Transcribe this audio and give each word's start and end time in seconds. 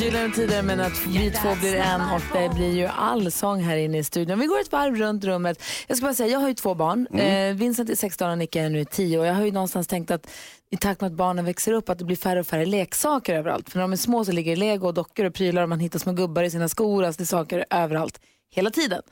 Gyllene 0.00 0.34
tider 0.34 0.62
men 0.62 0.80
att 0.80 1.06
vi 1.06 1.30
två 1.30 1.54
blir 1.60 1.76
en 1.76 2.00
och 2.00 2.20
det 2.32 2.54
blir 2.54 2.74
ju 2.74 2.86
allsång 2.86 3.62
här 3.62 3.76
inne 3.76 3.98
i 3.98 4.04
studion. 4.04 4.38
Vi 4.38 4.46
går 4.46 4.60
ett 4.60 4.72
varv 4.72 4.96
runt 4.96 5.24
rummet. 5.24 5.62
Jag 5.86 5.96
ska 5.96 6.06
bara 6.06 6.14
säga, 6.14 6.32
jag 6.32 6.40
har 6.40 6.48
ju 6.48 6.54
två 6.54 6.74
barn. 6.74 7.06
Eh, 7.06 7.54
Vincent 7.54 7.90
är 7.90 7.94
16 7.94 8.30
och 8.30 8.38
Nicka 8.38 8.62
är 8.62 8.70
nu 8.70 8.84
10 8.84 9.18
och 9.18 9.26
jag 9.26 9.34
har 9.34 9.44
ju 9.44 9.52
någonstans 9.52 9.86
tänkt 9.86 10.10
att 10.10 10.30
i 10.70 10.76
takt 10.76 11.00
med 11.00 11.08
att 11.08 11.16
barnen 11.16 11.44
växer 11.44 11.72
upp 11.72 11.88
att 11.88 11.98
det 11.98 12.04
blir 12.04 12.16
färre 12.16 12.40
och 12.40 12.46
färre 12.46 12.66
leksaker 12.66 13.34
överallt. 13.34 13.70
För 13.70 13.78
när 13.78 13.82
de 13.82 13.92
är 13.92 13.96
små 13.96 14.24
så 14.24 14.32
ligger 14.32 14.52
det 14.52 14.60
lego 14.60 14.86
och 14.86 14.94
dockor 14.94 15.26
och 15.26 15.34
prylar 15.34 15.62
och 15.62 15.68
man 15.68 15.80
hittar 15.80 15.98
små 15.98 16.12
gubbar 16.12 16.42
i 16.42 16.50
sina 16.50 16.68
skor. 16.68 17.04
Alltså 17.04 17.18
det 17.18 17.24
är 17.24 17.26
saker 17.26 17.64
överallt 17.70 18.20
hela 18.54 18.70
tiden. 18.70 19.02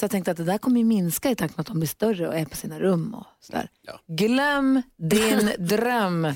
Så 0.00 0.04
jag 0.04 0.10
tänkte 0.10 0.30
att 0.30 0.36
det 0.36 0.44
där 0.44 0.58
kommer 0.58 0.78
ju 0.78 0.84
minska 0.84 1.30
i 1.30 1.34
takt 1.34 1.56
med 1.56 1.60
att 1.60 1.66
de 1.66 1.78
blir 1.78 1.88
större 1.88 2.28
och 2.28 2.34
är 2.34 2.44
på 2.44 2.56
sina 2.56 2.80
rum 2.80 3.14
och 3.14 3.26
sådär. 3.40 3.68
Glöm 4.06 4.82
din 4.96 5.52
dröm. 5.58 6.34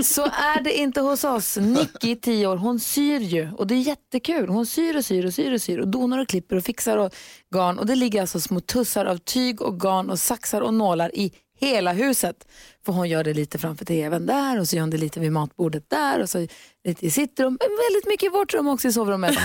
Så 0.00 0.22
är 0.24 0.62
det 0.62 0.78
inte 0.78 1.00
hos 1.00 1.24
oss. 1.24 1.56
Nicky, 1.56 2.16
10 2.16 2.46
år, 2.46 2.56
hon 2.56 2.80
syr 2.80 3.20
ju 3.20 3.52
och 3.52 3.66
det 3.66 3.74
är 3.74 3.80
jättekul. 3.80 4.48
Hon 4.48 4.66
syr 4.66 4.96
och 4.96 5.04
syr 5.04 5.26
och 5.26 5.34
syr 5.34 5.52
och 5.52 5.62
syr 5.62 5.78
och 5.78 5.88
donar 5.88 6.18
och 6.18 6.28
klipper 6.28 6.56
och 6.56 6.64
fixar 6.64 6.96
och 6.96 7.14
garn. 7.54 7.78
Och 7.78 7.86
det 7.86 7.94
ligger 7.94 8.20
alltså 8.20 8.40
små 8.40 8.60
tussar 8.60 9.04
av 9.04 9.16
tyg 9.18 9.62
och 9.62 9.80
garn 9.80 10.10
och 10.10 10.18
saxar 10.18 10.60
och 10.60 10.74
nålar 10.74 11.16
i 11.16 11.32
hela 11.56 11.92
huset. 11.92 12.48
För 12.84 12.92
hon 12.92 13.08
gör 13.08 13.24
det 13.24 13.34
lite 13.34 13.58
framför 13.58 13.84
tvn 13.84 14.26
där 14.26 14.60
och 14.60 14.68
så 14.68 14.76
gör 14.76 14.80
hon 14.80 14.90
det 14.90 14.96
lite 14.96 15.20
vid 15.20 15.32
matbordet 15.32 15.90
där 15.90 16.22
och 16.22 16.28
så 16.28 16.46
lite 16.84 17.06
i 17.06 17.10
sitt 17.10 17.40
rum. 17.40 17.58
Men 17.60 17.68
väldigt 17.90 18.06
mycket 18.06 18.26
i 18.26 18.28
vårt 18.28 18.54
rum 18.54 18.68
också 18.68 18.88
i 18.88 18.92
sovrummet. 18.92 19.38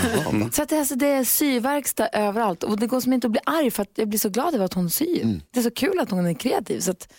så 0.52 0.62
att 0.62 0.68
det, 0.68 0.78
alltså, 0.78 0.94
det 0.94 1.06
är 1.06 1.24
syverkstad 1.24 2.08
överallt 2.12 2.64
och 2.64 2.78
det 2.78 2.86
går 2.86 3.00
som 3.00 3.12
inte 3.12 3.26
att 3.26 3.30
bli 3.30 3.40
arg 3.46 3.70
för 3.70 3.82
att 3.82 3.90
jag 3.94 4.08
blir 4.08 4.18
så 4.18 4.28
glad 4.28 4.54
över 4.54 4.64
att 4.64 4.74
hon 4.74 4.90
syr. 4.90 5.40
Det 5.50 5.60
är 5.60 5.64
så 5.64 5.70
kul 5.70 6.00
att 6.00 6.10
hon 6.10 6.26
är 6.26 6.34
kreativ. 6.34 6.80
Så 6.80 6.90
att, 6.90 7.12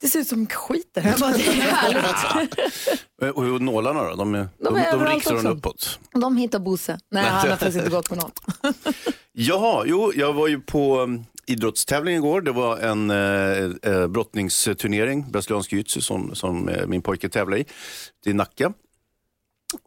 det 0.00 0.08
ser 0.08 0.20
ut 0.20 0.28
som 0.28 0.46
skit 0.46 0.90
där 0.94 1.02
hemma. 1.02 1.36
Det 1.36 1.46
är 1.46 1.52
härligt. 1.60 3.36
Och 3.36 3.62
nålarna 3.62 4.02
då? 4.02 4.16
De, 4.16 4.34
är, 4.34 4.38
de, 4.58 4.74
de, 4.74 4.80
överallt 4.80 5.14
riktar 5.14 5.30
de 5.30 5.36
också. 5.36 5.48
uppåt. 5.48 5.98
De 6.12 6.36
hittar 6.36 6.58
Bosse. 6.58 6.98
Nej, 7.10 7.24
han 7.24 7.40
har 7.40 7.56
faktiskt 7.56 7.78
inte 7.78 7.90
gått 7.90 8.08
på 8.08 8.14
något. 8.14 8.40
Jaha, 9.32 9.84
jo, 9.86 10.12
jag 10.14 10.32
var 10.32 10.48
ju 10.48 10.60
på 10.60 11.00
um, 11.00 11.24
idrottstävling 11.50 12.14
igår. 12.14 12.40
Det 12.40 12.52
var 12.52 12.78
en 12.78 13.10
eh, 13.10 13.92
eh, 13.92 14.06
brottningsturnering, 14.06 15.30
brasiliansk 15.30 15.72
jiu-jitsu, 15.72 16.00
som, 16.00 16.34
som 16.34 16.68
eh, 16.68 16.86
min 16.86 17.02
pojke 17.02 17.28
tävlar 17.28 17.56
i. 17.56 17.64
Det 18.24 18.30
är 18.30 18.34
Nacka. 18.34 18.72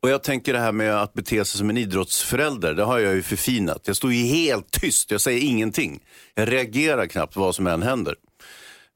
Och 0.02 0.10
jag 0.10 0.24
tänker 0.24 0.54
det 0.54 0.60
här 0.60 0.72
med 0.72 1.02
att 1.02 1.14
bete 1.14 1.46
sig 1.46 1.58
som 1.58 1.70
en 1.70 1.78
idrottsförälder, 1.78 2.74
det 2.74 2.84
har 2.84 3.00
jag 3.00 3.16
ju 3.16 3.22
förfinat. 3.22 3.82
Jag 3.86 3.96
står 3.96 4.14
ju 4.14 4.24
helt 4.26 4.72
tyst, 4.72 5.12
jag 5.12 5.22
säger 5.22 5.42
ingenting. 5.42 6.00
Jag 6.36 6.52
reagerar 6.52 7.06
knappt 7.06 7.36
vad 7.36 7.56
som 7.56 7.68
än 7.68 7.84
händer. 7.84 8.16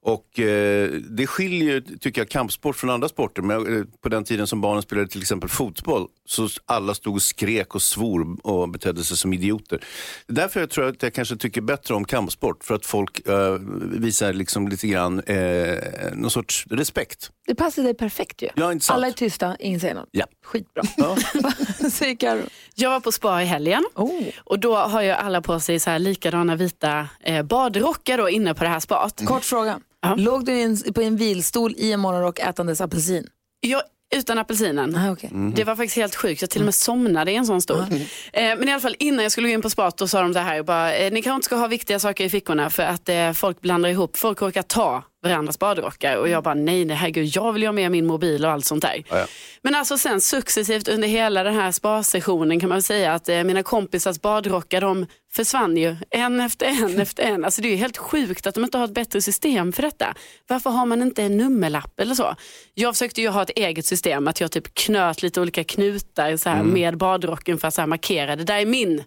Och 0.07 0.39
eh, 0.39 0.91
det 0.91 1.27
skiljer, 1.27 1.83
tycker 1.99 2.21
jag, 2.21 2.29
kampsport 2.29 2.75
från 2.75 2.89
andra 2.89 3.09
sporter. 3.09 3.41
Men 3.41 3.77
eh, 3.77 3.83
på 4.01 4.09
den 4.09 4.23
tiden 4.23 4.47
som 4.47 4.61
barnen 4.61 4.81
spelade 4.81 5.07
till 5.07 5.21
exempel 5.21 5.49
fotboll, 5.49 6.07
så 6.25 6.47
alla 6.65 6.93
stod 6.93 7.15
och 7.15 7.21
skrek 7.21 7.75
och 7.75 7.81
svor 7.81 8.37
och 8.47 8.69
betedde 8.69 9.03
sig 9.03 9.17
som 9.17 9.33
idioter. 9.33 9.83
Därför 10.27 10.59
jag 10.59 10.69
tror 10.69 10.87
att 10.87 11.03
jag 11.03 11.13
kanske 11.13 11.35
tycker 11.35 11.61
bättre 11.61 11.93
om 11.93 12.05
kampsport, 12.05 12.63
för 12.63 12.75
att 12.75 12.85
folk 12.85 13.27
eh, 13.27 13.57
visar 13.81 14.33
liksom 14.33 14.67
lite 14.67 14.87
grann 14.87 15.19
eh, 15.19 15.77
någon 16.13 16.31
sorts 16.31 16.67
respekt. 16.69 17.31
Det 17.47 17.55
passar 17.55 17.83
dig 17.83 17.93
perfekt 17.93 18.41
ju. 18.41 18.49
Ja? 18.55 18.73
Alla 18.89 19.07
är 19.07 19.11
tysta, 19.11 19.55
ingen 19.59 19.79
säger 19.79 19.95
något. 19.95 20.09
Ja. 20.11 20.25
Skitbra. 20.45 20.83
Säger 21.91 22.15
Karo. 22.15 22.41
Jag 22.75 22.89
var 22.89 22.99
på 22.99 23.11
spa 23.11 23.41
i 23.41 23.45
helgen 23.45 23.85
Oh. 23.95 24.23
och 24.43 24.59
då 24.59 24.75
har 24.75 25.01
ju 25.01 25.09
alla 25.09 25.41
på 25.41 25.59
sig 25.59 25.79
så 25.79 25.89
här 25.89 25.99
likadana 25.99 26.55
vita 26.55 27.07
eh, 27.23 27.43
badrockar 27.43 28.17
då 28.17 28.29
inne 28.29 28.53
på 28.53 28.63
det 28.63 28.69
här 28.69 28.79
spat. 28.79 29.21
Kort 29.25 29.43
fråga. 29.43 29.79
Ja. 30.01 30.15
Låg 30.15 30.45
du 30.45 30.61
en, 30.61 30.77
på 30.95 31.01
en 31.01 31.17
vilstol 31.17 31.73
i 31.77 31.91
en 31.91 31.99
morgonrock 31.99 32.39
ätandes 32.39 32.81
apelsin? 32.81 33.27
Jag, 33.59 33.81
utan 34.15 34.37
apelsinen. 34.37 34.95
Ah, 34.95 35.11
okay. 35.11 35.29
Det 35.55 35.63
var 35.63 35.75
faktiskt 35.75 35.97
helt 35.97 36.15
sjukt. 36.15 36.41
Jag 36.41 36.49
till 36.49 36.61
och 36.61 36.65
med 36.65 36.75
somnade 36.75 37.31
i 37.31 37.35
en 37.35 37.45
sån 37.45 37.61
stol. 37.61 37.79
Eh, 37.79 37.97
men 38.33 38.69
i 38.69 38.71
alla 38.71 38.81
fall 38.81 38.95
innan 38.99 39.23
jag 39.23 39.31
skulle 39.31 39.47
gå 39.47 39.53
in 39.53 39.61
på 39.61 39.69
spat 39.69 39.97
då 39.97 40.07
sa 40.07 40.21
de 40.21 40.33
så 40.33 40.39
här, 40.39 40.63
bara, 40.63 40.95
eh, 40.95 41.11
ni 41.11 41.21
kanske 41.21 41.35
inte 41.35 41.45
ska 41.45 41.55
ha 41.55 41.67
viktiga 41.67 41.99
saker 41.99 42.23
i 42.23 42.29
fickorna 42.29 42.69
för 42.69 42.83
att 42.83 43.09
eh, 43.09 43.31
folk 43.31 43.61
blandar 43.61 43.89
ihop, 43.89 44.17
folk 44.17 44.41
råkar 44.41 44.61
ta 44.61 45.03
varandras 45.27 45.59
badrockar 45.59 46.17
och 46.17 46.29
jag 46.29 46.43
bara 46.43 46.53
nej, 46.53 46.85
nej 46.85 46.95
herregud, 46.95 47.25
jag 47.25 47.53
vill 47.53 47.61
ju 47.61 47.67
ha 47.67 47.73
med 47.73 47.91
min 47.91 48.05
mobil 48.05 48.45
och 48.45 48.51
allt 48.51 48.65
sånt 48.65 48.81
där. 48.81 49.03
Ja, 49.09 49.19
ja. 49.19 49.25
Men 49.61 49.75
alltså 49.75 49.97
sen 49.97 50.21
successivt 50.21 50.87
under 50.87 51.07
hela 51.07 51.43
den 51.43 51.55
här 51.55 51.71
spa-sessionen 51.71 52.59
kan 52.59 52.69
man 52.69 52.81
säga 52.81 53.13
att 53.13 53.29
eh, 53.29 53.43
mina 53.43 53.63
kompisars 53.63 54.21
badrockar 54.21 54.81
de 54.81 55.05
försvann 55.31 55.77
ju 55.77 55.95
en 56.09 56.39
efter 56.39 56.65
en 56.65 56.99
efter 56.99 57.23
en. 57.23 57.45
Alltså 57.45 57.61
det 57.61 57.67
är 57.67 57.71
ju 57.71 57.75
helt 57.75 57.97
sjukt 57.97 58.47
att 58.47 58.55
de 58.55 58.63
inte 58.63 58.77
har 58.77 58.85
ett 58.85 58.93
bättre 58.93 59.21
system 59.21 59.73
för 59.73 59.83
detta. 59.83 60.15
Varför 60.47 60.69
har 60.69 60.85
man 60.85 61.01
inte 61.01 61.23
en 61.23 61.37
nummerlapp 61.37 61.99
eller 61.99 62.15
så? 62.15 62.35
Jag 62.73 62.93
försökte 62.95 63.21
ju 63.21 63.29
ha 63.29 63.41
ett 63.41 63.49
eget 63.55 63.85
system, 63.85 64.27
att 64.27 64.41
jag 64.41 64.51
typ 64.51 64.73
knöt 64.73 65.21
lite 65.21 65.41
olika 65.41 65.63
knutar 65.63 66.37
så 66.37 66.49
här, 66.49 66.63
med 66.63 66.97
badrocken 66.97 67.57
för 67.57 67.67
att 67.67 67.73
så 67.73 67.81
här, 67.81 67.87
markera, 67.87 68.35
det 68.35 68.43
där 68.43 68.57
är 68.57 68.65
min. 68.65 69.03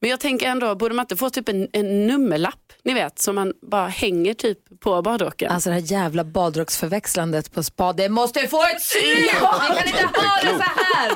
Men 0.00 0.10
jag 0.10 0.20
tänker 0.20 0.46
ändå, 0.46 0.74
borde 0.74 0.94
man 0.94 1.02
inte 1.02 1.16
få 1.16 1.30
typ 1.30 1.48
en, 1.48 1.68
en 1.72 2.06
nummerlapp, 2.06 2.72
ni 2.84 2.94
vet, 2.94 3.18
som 3.18 3.34
man 3.34 3.52
bara 3.62 3.88
hänger 3.88 4.34
typ 4.34 4.80
på 4.80 5.02
badrocken? 5.02 5.52
Alltså 5.52 5.68
det 5.70 5.74
här 5.74 5.82
jävla 5.92 6.24
badrocksförväxlandet 6.24 7.52
på 7.52 7.62
spa, 7.62 7.92
det 7.92 8.08
måste 8.08 8.48
få 8.48 8.62
ett 8.62 8.82
slut! 8.82 9.04
Vi 9.04 9.28
kan 9.28 9.86
inte 9.86 10.18
ha 10.20 10.40
det 10.42 10.56
så 10.56 10.62
här! 10.62 11.12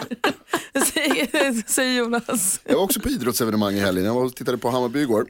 säger, 0.93 1.69
säger 1.69 1.99
Jonas. 1.99 2.61
Jag 2.65 2.77
var 2.77 2.83
också 2.83 3.00
på 3.00 3.09
idrottsevenemang 3.09 3.75
i 3.75 3.81
helgen. 3.81 4.05
Jag 4.05 4.15
var 4.15 4.25
och 4.25 4.37
tittade 4.37 4.59
på 4.59 4.71
Hammarby 4.71 5.00
igår. 5.00 5.27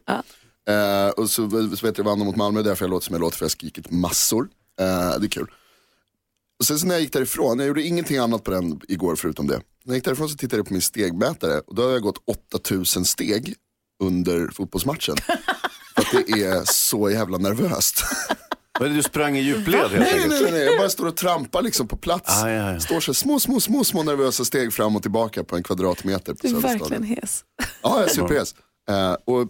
Eh, 0.69 1.09
och 1.09 1.31
så, 1.31 1.50
så 1.76 1.87
vet 1.87 1.98
jag 1.98 2.04
vann 2.04 2.19
de 2.19 2.25
mot 2.25 2.37
Malmö, 2.37 2.62
därför 2.62 2.84
jag 2.84 2.91
låter 2.91 3.04
som 3.04 3.14
jag 3.14 3.20
låter 3.20 3.37
för 3.37 3.44
jag 3.44 3.48
har 3.48 3.50
skrikit 3.50 3.91
massor. 3.91 4.48
Eh, 4.81 5.20
det 5.20 5.26
är 5.26 5.31
kul. 5.31 5.47
Och 6.59 6.64
sen 6.64 6.78
så 6.78 6.87
när 6.87 6.94
jag 6.94 7.03
gick 7.03 7.12
därifrån, 7.12 7.59
jag 7.59 7.69
gjorde 7.69 7.82
ingenting 7.82 8.19
annat 8.19 8.44
på 8.44 8.50
den 8.50 8.81
igår 8.88 9.16
förutom 9.16 9.47
det. 9.47 9.60
När 9.84 9.93
jag 9.93 9.97
gick 9.97 10.05
därifrån 10.05 10.28
så 10.28 10.37
tittade 10.37 10.56
jag 10.56 10.67
på 10.67 10.72
min 10.72 10.83
stegmätare 10.83 11.61
och 11.67 11.75
då 11.75 11.83
har 11.83 11.91
jag 11.91 12.03
gått 12.03 12.22
8000 12.55 13.05
steg 13.05 13.55
under 14.03 14.49
fotbollsmatchen. 14.49 15.17
för 15.95 16.03
att 16.03 16.27
det 16.27 16.43
är 16.43 16.62
så 16.65 17.11
jävla 17.11 17.39
nervöst. 17.39 18.05
Men 18.81 18.94
du 18.94 19.03
sprang 19.03 19.37
i 19.37 19.41
djupled 19.41 19.81
helt 19.81 19.93
nej, 19.93 20.00
nej, 20.00 20.23
enkelt? 20.23 20.43
nej, 20.43 20.53
nej, 20.53 20.65
jag 20.65 20.78
bara 20.78 20.89
står 20.89 21.06
och 21.06 21.17
trampar 21.17 21.62
liksom 21.62 21.89
på 21.89 21.97
plats. 21.97 22.43
Ah, 22.43 22.50
ja, 22.50 22.73
ja. 22.73 22.81
Står 22.81 23.00
så 23.00 23.15
små, 23.15 23.41
små, 23.41 23.61
små, 23.61 23.84
små 23.84 24.03
nervösa 24.03 24.44
steg 24.44 24.73
fram 24.73 24.97
och 24.97 25.03
tillbaka 25.03 25.44
på 25.44 25.56
en 25.56 25.62
kvadratmeter 25.62 26.34
på 26.34 26.47
Du 26.47 26.56
är 26.56 26.61
verkligen 26.61 27.03
hes. 27.03 27.44
Ja, 27.83 28.00
jag 28.00 28.05
är 28.05 28.09
superhes. 28.09 28.55
Eh, 28.89 29.12
och 29.12 29.49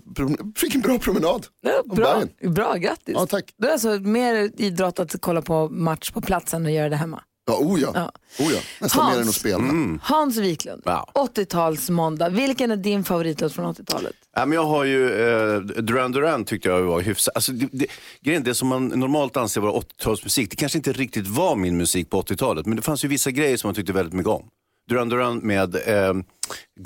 fick 0.57 0.75
en 0.75 0.81
bra 0.81 0.99
promenad. 0.99 1.47
Ja, 1.61 1.83
bra, 1.97 2.23
bra, 2.43 2.75
grattis. 2.75 3.15
Ja, 3.19 3.27
tack. 3.27 3.55
Du 3.57 3.69
är 3.69 3.73
alltså 3.73 3.89
mer 3.89 4.51
idrott 4.57 4.99
att 5.01 5.21
kolla 5.21 5.43
på 5.43 5.69
match 5.69 6.11
på 6.11 6.21
platsen 6.21 6.67
och 6.67 6.73
göra 6.73 6.89
det 6.89 6.97
hemma. 6.97 7.23
Ja, 7.47 7.59
oh 7.59 7.81
ja. 7.81 7.91
Ja. 7.95 8.13
Oh 8.45 8.53
ja. 8.53 8.61
Nästan 8.81 9.05
Hans. 9.05 9.15
mer 9.17 9.23
än 9.23 9.29
att 9.29 9.35
spela. 9.35 9.99
Hans 10.03 10.37
Wiklund, 10.37 10.83
Ja. 10.85 11.11
80-talsmåndag. 11.15 12.31
Vilken 12.31 12.71
är 12.71 12.77
din 12.77 13.05
favoritlåt 13.05 13.53
från 13.53 13.75
80-talet? 13.75 14.13
Ja, 14.37 14.47
men 14.47 14.57
jag 14.57 14.65
har 14.65 14.85
ju, 14.85 15.11
eh, 15.29 15.61
Duran 15.61 16.13
Duran 16.13 16.45
tyckte 16.45 16.69
jag 16.69 16.83
var 16.83 17.01
hyfsat. 17.01 17.35
Alltså, 17.35 17.53
det, 17.53 17.69
det, 17.73 17.87
grejen, 18.21 18.43
det 18.45 18.55
som 18.55 18.69
man 18.69 18.87
normalt 18.89 19.37
anser 19.37 19.61
vara 19.61 19.73
80-talsmusik, 19.73 20.47
det 20.51 20.57
kanske 20.57 20.79
inte 20.79 20.93
riktigt 20.93 21.27
var 21.27 21.57
min 21.57 21.77
musik 21.77 22.11
på 22.11 22.23
80-talet. 22.23 22.67
Men 22.67 22.77
det 22.77 22.83
fanns 22.83 23.05
ju 23.05 23.09
vissa 23.09 23.31
grejer 23.31 23.57
som 23.57 23.69
man 23.69 23.75
tyckte 23.75 23.93
väldigt 23.93 24.15
mycket 24.15 24.31
om. 24.33 24.45
Duran 24.89 25.09
Duran 25.09 25.39
med 25.39 25.75
eh, 25.75 26.15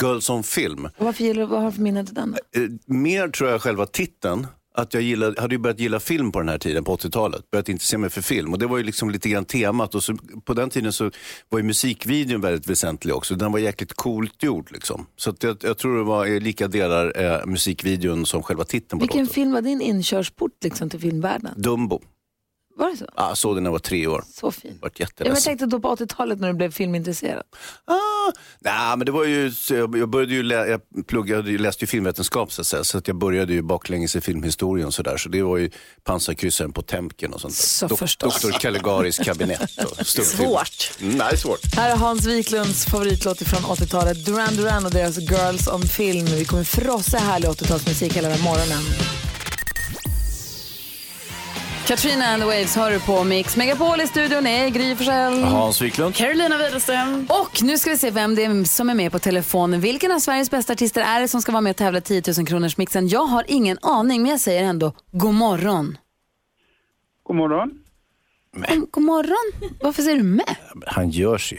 Girls 0.02 0.30
on 0.30 0.42
Film. 0.42 0.88
Varför 0.98 1.24
gillar, 1.24 1.46
vad 1.46 1.60
har 1.60 1.66
du 1.70 1.72
för 1.74 1.82
minne 1.82 2.06
till 2.06 2.14
den? 2.14 2.36
då? 2.52 2.60
Eh, 2.60 2.68
mer 2.86 3.28
tror 3.28 3.50
jag 3.50 3.62
själva 3.62 3.86
titeln. 3.86 4.46
Att 4.78 4.94
jag 4.94 5.02
gillade, 5.02 5.40
hade 5.40 5.54
ju 5.54 5.58
börjat 5.58 5.80
gilla 5.80 6.00
film 6.00 6.32
på 6.32 6.38
den 6.38 6.48
här 6.48 6.58
tiden, 6.58 6.84
på 6.84 6.96
80-talet. 6.96 7.50
Börjat 7.50 7.68
intressera 7.68 7.98
mig 7.98 8.10
för 8.10 8.22
film. 8.22 8.52
Och 8.52 8.58
det 8.58 8.66
var 8.66 8.78
ju 8.78 8.84
liksom 8.84 9.10
lite 9.10 9.28
grann 9.28 9.44
temat. 9.44 9.94
Och 9.94 10.02
så, 10.02 10.16
på 10.44 10.54
den 10.54 10.70
tiden 10.70 10.92
så 10.92 11.10
var 11.48 11.58
ju 11.58 11.64
musikvideon 11.64 12.40
väldigt 12.40 12.66
väsentlig 12.70 13.14
också. 13.14 13.34
Den 13.34 13.52
var 13.52 13.58
jäkligt 13.58 13.92
coolt 13.92 14.42
gjord 14.42 14.72
liksom. 14.72 15.06
Så 15.16 15.34
jag, 15.40 15.56
jag 15.62 15.78
tror 15.78 15.96
det 15.98 16.04
var 16.04 16.40
lika 16.40 16.68
delar 16.68 17.12
eh, 17.22 17.46
musikvideon 17.46 18.26
som 18.26 18.42
själva 18.42 18.64
titeln 18.64 18.98
på 18.98 19.04
Vilken 19.04 19.20
låten. 19.20 19.34
film 19.34 19.52
var 19.52 19.62
din 19.62 19.80
inkörsport 19.80 20.64
liksom, 20.64 20.90
till 20.90 21.00
filmvärlden? 21.00 21.54
Dumbo. 21.56 22.00
Var 22.78 22.90
det 22.90 22.96
så? 22.96 23.06
Ja, 23.16 23.34
såg 23.34 23.56
den 23.56 23.62
när 23.62 23.68
jag 23.68 23.72
var 23.72 23.78
tre 23.78 24.06
år. 24.06 24.24
Så 24.40 24.50
fin. 24.52 24.78
Vart 24.82 25.00
Ja, 25.00 25.06
men 25.18 25.26
jag 25.28 25.42
tänkte 25.42 25.66
då 25.66 25.80
på 25.80 25.96
80-talet 25.96 26.40
när 26.40 26.48
du 26.48 26.54
blev 26.54 26.70
filmintresserad. 26.70 27.42
Ah, 27.84 27.94
nej, 28.58 28.96
men 28.96 29.06
det 29.06 29.12
var 29.12 29.24
ju, 29.24 29.50
så 29.52 29.74
jag 29.74 30.08
började 30.10 30.34
ju, 30.34 30.42
lä- 30.42 30.66
jag 30.66 30.80
pluggade, 31.06 31.50
jag 31.50 31.60
läste 31.60 31.82
ju 31.84 31.86
filmvetenskap 31.86 32.52
så 32.52 32.60
att 32.60 32.66
säga, 32.66 32.84
så 32.84 32.98
att 32.98 33.08
jag 33.08 33.16
började 33.16 33.52
ju 33.52 33.62
baklänges 33.62 34.16
i 34.16 34.20
filmhistorien 34.20 34.86
och 34.86 34.94
sådär. 34.94 35.16
Så 35.16 35.28
det 35.28 35.42
var 35.42 35.56
ju 35.56 35.70
pansarkryssaren 36.04 36.72
på 36.72 36.82
Temken 36.82 37.32
och 37.32 37.40
sånt 37.40 37.54
där. 37.54 37.62
Så 37.88 37.96
förstås. 37.96 38.42
Dr. 38.42 38.50
Caligaris 38.50 39.18
kabinett. 39.18 39.84
Och. 39.84 40.06
Svårt. 40.26 40.92
Mm, 41.00 41.18
nej, 41.18 41.36
svårt. 41.38 41.74
Här 41.76 41.90
är 41.92 41.96
Hans 41.96 42.26
Wiklunds 42.26 42.86
favoritlåt 42.86 43.38
från 43.42 43.62
80-talet, 43.76 44.26
Duran 44.26 44.56
Duran 44.56 44.84
och 44.86 44.90
deras 44.92 45.18
Girls 45.18 45.68
on 45.68 45.82
Film. 45.82 46.26
Vi 46.26 46.44
kommer 46.44 46.64
frossa 46.64 47.18
härlig 47.18 47.48
80-talsmusik 47.48 48.12
hela 48.14 48.28
den 48.28 48.38
här 48.38 48.44
morgonen. 48.44 48.82
Katrina 51.88 52.24
and 52.24 52.42
the 52.42 52.46
Waves 52.46 52.76
hör 52.76 52.90
du 52.90 53.00
på 53.00 53.24
Mix 53.24 53.56
Megapol 53.56 54.00
i 54.00 54.06
studion 54.06 54.46
är 54.46 54.68
Gry 54.68 54.96
Forssell. 54.96 55.42
Hans 55.42 55.82
Wiklund. 55.82 56.14
Carolina 56.14 56.58
Widerström. 56.58 57.26
Och 57.28 57.62
nu 57.62 57.78
ska 57.78 57.90
vi 57.90 57.98
se 57.98 58.10
vem 58.10 58.34
det 58.34 58.44
är 58.44 58.64
som 58.64 58.90
är 58.90 58.94
med 58.94 59.12
på 59.12 59.18
telefon. 59.18 59.80
Vilken 59.80 60.12
av 60.12 60.18
Sveriges 60.18 60.50
bästa 60.50 60.72
artister 60.72 61.00
är 61.02 61.20
det 61.20 61.28
som 61.28 61.42
ska 61.42 61.52
vara 61.52 61.60
med 61.60 61.70
och 61.70 61.76
tävla 61.76 62.00
10 62.00 62.22
000 62.38 62.46
kronors 62.46 62.76
mixen? 62.76 63.08
Jag 63.08 63.24
har 63.24 63.44
ingen 63.48 63.78
aning, 63.82 64.22
men 64.22 64.30
jag 64.30 64.40
säger 64.40 64.64
ändå 64.64 64.92
god 65.12 65.34
morgon. 65.34 65.98
God 67.22 67.36
morgon. 67.36 67.70
Mm, 68.68 68.86
God 68.90 69.04
morgon? 69.04 69.72
Varför 69.80 70.02
säger 70.02 70.16
du 70.16 70.22
med? 70.22 70.56
Han 70.86 71.10
görs 71.10 71.52
ju. 71.52 71.58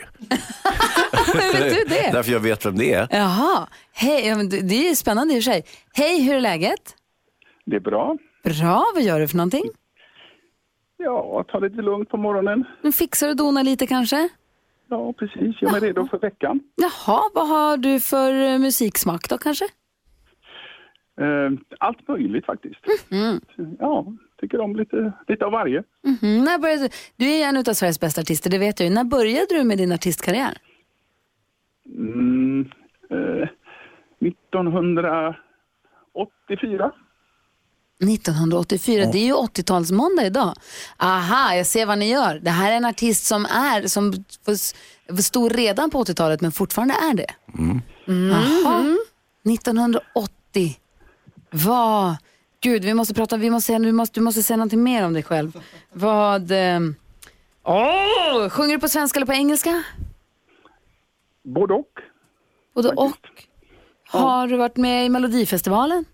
Hur 1.34 1.54
vet 1.64 1.75
du 1.75 1.96
det? 1.96 2.10
Därför 2.14 2.32
jag 2.32 2.40
vet 2.40 2.66
vem 2.66 2.78
det 2.78 2.94
är. 2.94 3.08
Jaha, 3.12 3.68
hej, 3.94 4.28
ja, 4.28 4.36
men 4.36 4.50
det 4.50 4.62
det 4.62 4.90
är 4.90 4.96
spännande 4.96 5.34
i 5.34 5.40
och 5.40 5.44
för 5.44 5.52
sig. 5.52 5.66
Hej, 5.94 6.22
hur 6.22 6.36
är 6.36 6.42
läget? 6.42 6.96
Det 7.66 7.75
är 7.75 7.80
bra. 7.80 8.18
Bra, 8.44 8.92
vad 8.96 9.04
gör 9.04 9.20
du 9.20 9.28
för 9.28 9.38
någonting? 9.38 9.64
Ja, 11.04 11.46
ta 11.48 11.60
lite 11.60 11.81
lugnt 11.81 12.10
på 12.10 12.18
morgonen. 12.18 12.63
Nu 12.81 12.92
fixar 12.92 13.28
du 13.28 13.31
och 13.31 13.38
donar 13.38 13.63
lite 13.63 13.88
kanske? 13.88 14.30
Ja, 14.90 15.13
precis. 15.13 15.56
Jag 15.62 15.78
är 15.78 15.81
redo 15.81 16.07
för 16.07 16.19
veckan. 16.19 16.60
Jaha, 16.75 17.22
vad 17.34 17.48
har 17.48 17.78
du 17.78 18.00
för 18.00 18.34
eh, 18.34 18.57
musiksmak 18.60 19.30
då 19.30 19.38
kanske? 19.38 19.66
Eh, 21.22 21.51
allt 21.80 22.07
möjligt 22.07 22.46
faktiskt. 22.46 22.80
Ja, 23.80 24.06
tycker 24.42 24.60
om 24.60 24.75
lite, 24.75 25.13
lite 25.28 25.46
av 25.46 25.51
varje. 25.51 25.84
Mhm, 26.04 26.44
När 26.44 26.60
började, 26.60 26.84
du 26.84 26.90
du 27.25 27.31
är 27.31 27.48
en 27.50 27.57
av 27.57 27.63
Sveriges 27.74 28.00
bästa 28.00 28.22
artister, 28.22 28.50
det 28.50 28.57
vet 28.57 28.80
jag 28.80 28.90
ju. 28.90 28.96
När 28.96 29.04
började 29.04 29.46
du 29.50 29.63
med 29.63 29.78
din 29.78 29.92
artistkarriär? 29.92 30.57
Mm, 31.86 32.72
eh, 33.10 33.48
1984. 34.19 36.92
1984, 38.04 39.06
det 39.12 39.18
är 39.18 39.25
ju 39.25 39.34
80-talsmåndag 39.34 40.25
idag. 40.25 40.54
Aha, 40.98 41.54
jag 41.56 41.66
ser 41.68 41.86
vad 41.86 41.98
ni 41.98 42.10
gör. 42.10 42.40
Det 42.40 42.50
här 42.50 42.72
är 42.72 42.75
en 42.75 42.86
artist 42.86 43.25
som 43.25 43.46
är, 43.46 43.88
som 43.88 44.13
stod 45.24 45.51
redan 45.56 45.90
på 45.90 46.04
80-talet 46.04 46.42
men 46.42 46.51
fortfarande 46.51 46.94
är 46.94 47.13
det. 47.13 47.34
Jaha, 48.66 48.98
1980. 49.46 50.80
Vad, 51.51 52.16
gud 52.62 52.84
vi 52.86 52.94
måste 52.94 53.13
prata, 53.13 53.38
vi 53.38 53.50
måste, 53.50 53.68
säga- 53.68 53.80
vi 53.80 53.92
måste, 53.92 54.19
du 54.19 54.24
måste 54.24 54.44
säga 54.44 54.57
någonting 54.57 54.84
mer 54.84 55.06
om 55.06 55.13
dig 55.13 55.24
själv. 55.24 55.63
Vad, 55.94 56.51
eh, 56.51 56.80
åh, 57.63 58.50
sjunger 58.50 58.74
du 58.75 58.80
på 58.80 58.90
svenska 58.90 59.19
eller 59.19 59.25
på 59.28 59.34
engelska? 59.34 59.84
Både 61.44 61.74
och. 61.74 61.92
Både 62.75 62.90
och. 62.90 63.18
Har 64.10 64.48
du 64.48 64.57
varit 64.57 64.78
med 64.78 65.06
i 65.06 65.10
Melodifestivalen? 65.10 66.06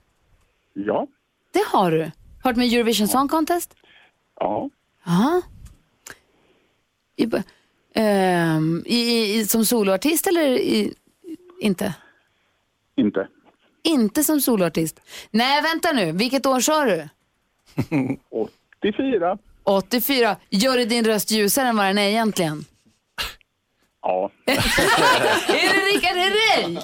Ja. 0.73 1.07
Det 1.55 1.63
har 1.67 1.91
du. 1.91 2.11
Har 2.43 2.53
du 2.53 2.59
med 2.59 2.73
Eurovision 2.73 3.07
Song 3.07 3.27
Contest? 3.27 3.75
Ja. 4.39 4.69
Ja. 5.05 5.41
I, 7.15 7.31
ehm, 7.93 8.83
i, 8.85 9.33
i, 9.35 9.45
som 9.45 9.65
soloartist 9.65 10.27
eller 10.27 10.49
i, 10.49 10.93
inte? 11.61 11.93
Inte. 12.97 13.27
Inte 13.83 14.23
som 14.23 14.41
soloartist. 14.41 14.99
Nej, 15.31 15.61
vänta 15.61 15.91
nu. 15.91 16.11
Vilket 16.11 16.45
år 16.45 16.59
sa 16.59 16.85
du? 16.85 17.09
84. 18.81 19.37
84. 19.63 20.35
Gör 20.49 20.77
det 20.77 20.85
din 20.85 21.05
röst 21.05 21.31
ljusare 21.31 21.67
än 21.67 21.77
vad 21.77 21.85
den 21.85 21.97
är 21.97 22.09
egentligen? 22.09 22.65
Ja. 24.01 24.31
är 24.45 25.73
det 25.73 25.95
Rickard 25.95 26.17
Herrey? 26.17 26.77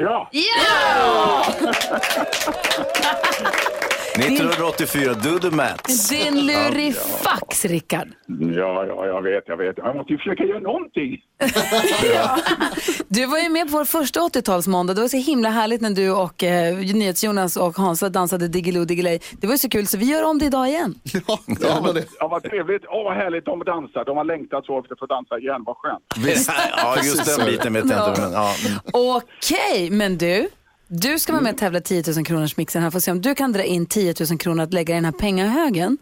Ja. 0.00 0.30
Ja! 0.32 1.46
1984, 4.18 5.14
do 5.14 5.38
the 5.38 5.50
maths. 5.50 6.08
Din 6.08 6.46
lurifax, 6.46 7.64
Rickard. 7.64 8.08
Ja, 8.56 8.86
ja, 8.86 9.06
jag 9.06 9.22
vet, 9.22 9.44
jag 9.46 9.56
vet. 9.56 9.78
Jag 9.78 9.96
måste 9.96 10.12
ju 10.12 10.18
försöka 10.18 10.44
göra 10.44 10.60
någonting. 10.60 11.16
Du 13.08 13.26
var 13.26 13.38
ju 13.38 13.48
med 13.48 13.70
på 13.70 13.76
vår 13.78 13.84
första 13.84 14.20
80-talsmåndag. 14.20 14.94
Det 14.94 15.00
var 15.00 15.08
så 15.08 15.16
himla 15.16 15.48
härligt 15.50 15.80
när 15.80 15.90
du 15.90 16.10
och 16.10 16.42
eh, 16.44 16.76
NyhetsJonas 16.76 17.56
och 17.56 17.76
Hansa 17.76 18.08
dansade 18.08 18.48
Diggiloo 18.48 18.84
Diggiley. 18.84 19.18
Det 19.40 19.46
var 19.46 19.54
ju 19.54 19.58
så 19.58 19.68
kul 19.68 19.86
så 19.86 19.98
vi 19.98 20.04
gör 20.04 20.24
om 20.24 20.38
det 20.38 20.44
idag 20.46 20.68
igen. 20.68 20.94
Ja, 21.26 21.38
ja, 21.60 21.80
men 21.84 21.94
det. 21.94 22.04
Ja, 22.20 22.28
vad 22.28 22.42
trevligt. 22.42 22.82
Åh, 22.88 23.04
vad 23.04 23.14
härligt. 23.14 23.44
De 23.44 23.64
dansar. 23.64 24.04
De 24.04 24.16
har 24.16 24.24
längtat 24.24 24.64
så 24.64 24.78
efter 24.80 24.92
att 24.92 24.98
få 24.98 25.06
dansa 25.06 25.38
igen. 25.38 25.64
Vad 25.66 25.76
skönt. 25.76 26.04
Ja, 26.76 26.96
just 26.96 27.36
den 27.36 27.46
biten 27.46 27.72
vet 27.72 27.90
jag 27.90 28.08
inte. 28.08 28.20
Men, 28.20 28.32
ja. 28.32 28.52
Okej, 28.92 29.90
men 29.90 30.18
du. 30.18 30.48
Du 30.92 31.18
ska 31.18 31.32
vara 31.32 31.42
med 31.42 31.52
och 31.52 31.58
tävla 31.58 31.80
10 31.80 32.02
000 32.16 32.24
kronors 32.24 32.56
mixen 32.56 32.82
här. 32.82 32.90
Får 32.90 33.00
se 33.00 33.10
om 33.10 33.20
du 33.20 33.34
kan 33.34 33.52
dra 33.52 33.62
in 33.62 33.86
10 33.86 34.14
000 34.30 34.38
kronor 34.38 34.62
att 34.64 34.72
lägga 34.74 34.94
i 34.94 34.96
den 34.96 35.04
här 35.04 35.12
pengahögen. 35.12 35.98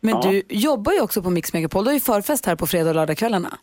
Men 0.00 0.20
du 0.20 0.42
jobbar 0.48 0.92
ju 0.92 1.00
också 1.00 1.22
på 1.22 1.30
Mix 1.30 1.52
Megapol. 1.52 1.84
Du 1.84 1.88
har 1.90 1.94
ju 1.94 2.00
förfest 2.00 2.46
här 2.46 2.56
på 2.56 2.66
fredag 2.66 2.88
och 2.90 2.94
lördagskvällarna. 2.96 3.58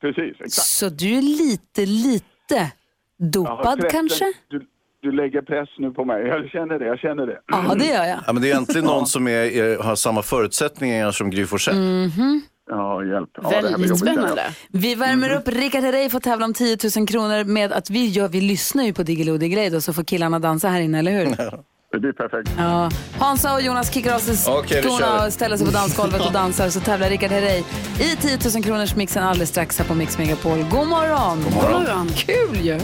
Precis, 0.00 0.36
exakt. 0.40 0.52
Så 0.66 0.88
du 0.88 1.14
är 1.18 1.22
lite, 1.22 1.86
lite 1.86 2.72
dopad 3.18 3.78
pressen- 3.80 3.90
kanske? 3.90 4.32
Du, 4.48 4.66
du 5.02 5.12
lägger 5.12 5.42
press 5.42 5.68
nu 5.78 5.90
på 5.90 6.04
mig. 6.04 6.26
Jag 6.26 6.48
känner 6.50 6.78
det. 6.78 6.86
Jag 6.86 6.98
känner 6.98 7.26
det. 7.26 7.40
Ja, 7.46 7.74
det 7.78 7.86
gör 7.86 8.04
jag. 8.04 8.18
Ja, 8.26 8.32
men 8.32 8.42
det 8.42 8.50
är 8.50 8.56
äntligen 8.56 8.84
någon 8.84 9.06
som 9.06 9.26
är, 9.28 9.30
är, 9.30 9.78
har 9.78 9.96
samma 9.96 10.22
förutsättningar 10.22 11.10
som 11.10 11.30
Gry 11.30 11.46
Forssell. 11.46 11.76
Mm. 11.76 12.40
Ja, 12.70 13.04
hjälp. 13.04 13.28
Ja, 13.42 13.50
Väldigt 13.50 13.98
spännande. 13.98 14.42
Vi 14.68 14.94
värmer 14.94 15.30
upp 15.30 15.48
Rickard 15.48 15.82
Herrey 15.82 16.10
får 16.10 16.20
tävla 16.20 16.44
om 16.44 16.54
10 16.54 16.76
000 16.96 17.06
kronor 17.06 17.44
med 17.44 17.72
att 17.72 17.90
vi, 17.90 18.06
gör, 18.06 18.28
vi 18.28 18.40
lyssnar 18.40 18.84
ju 18.84 18.92
på 18.92 19.02
Diggiloo 19.02 19.36
Diggiley 19.38 19.70
då 19.70 19.80
så 19.80 19.92
får 19.92 20.04
killarna 20.04 20.38
dansa 20.38 20.68
här 20.68 20.80
inne, 20.80 20.98
eller 20.98 21.12
hur? 21.12 21.36
Det 21.92 21.98
blir 21.98 22.12
perfekt. 22.12 22.50
Ja. 22.58 22.90
Hansa 23.18 23.54
och 23.54 23.62
Jonas 23.62 23.92
kickar 23.94 24.14
av 24.14 24.18
sig 24.18 24.36
kör 24.36 24.82
skorna 24.82 25.26
och 25.26 25.32
ställer 25.32 25.56
sig 25.56 25.66
på 25.66 25.72
dansgolvet 25.72 26.26
och 26.26 26.32
dansar 26.40 26.68
så 26.68 26.80
tävlar 26.80 27.08
Rickard 27.08 27.30
Herrey 27.30 27.62
i 28.00 28.16
10 28.16 28.38
000 28.54 28.64
kronors 28.64 28.96
mixen 28.96 29.22
alldeles 29.22 29.48
strax 29.48 29.78
här 29.78 29.86
på 29.86 29.94
Mix 29.94 30.18
Megapol. 30.18 30.58
God 30.58 30.86
morgon! 30.88 31.42
God 31.44 31.54
morgon. 31.54 31.82
morgon. 31.82 32.08
Kul 32.08 32.56
ju! 32.56 32.78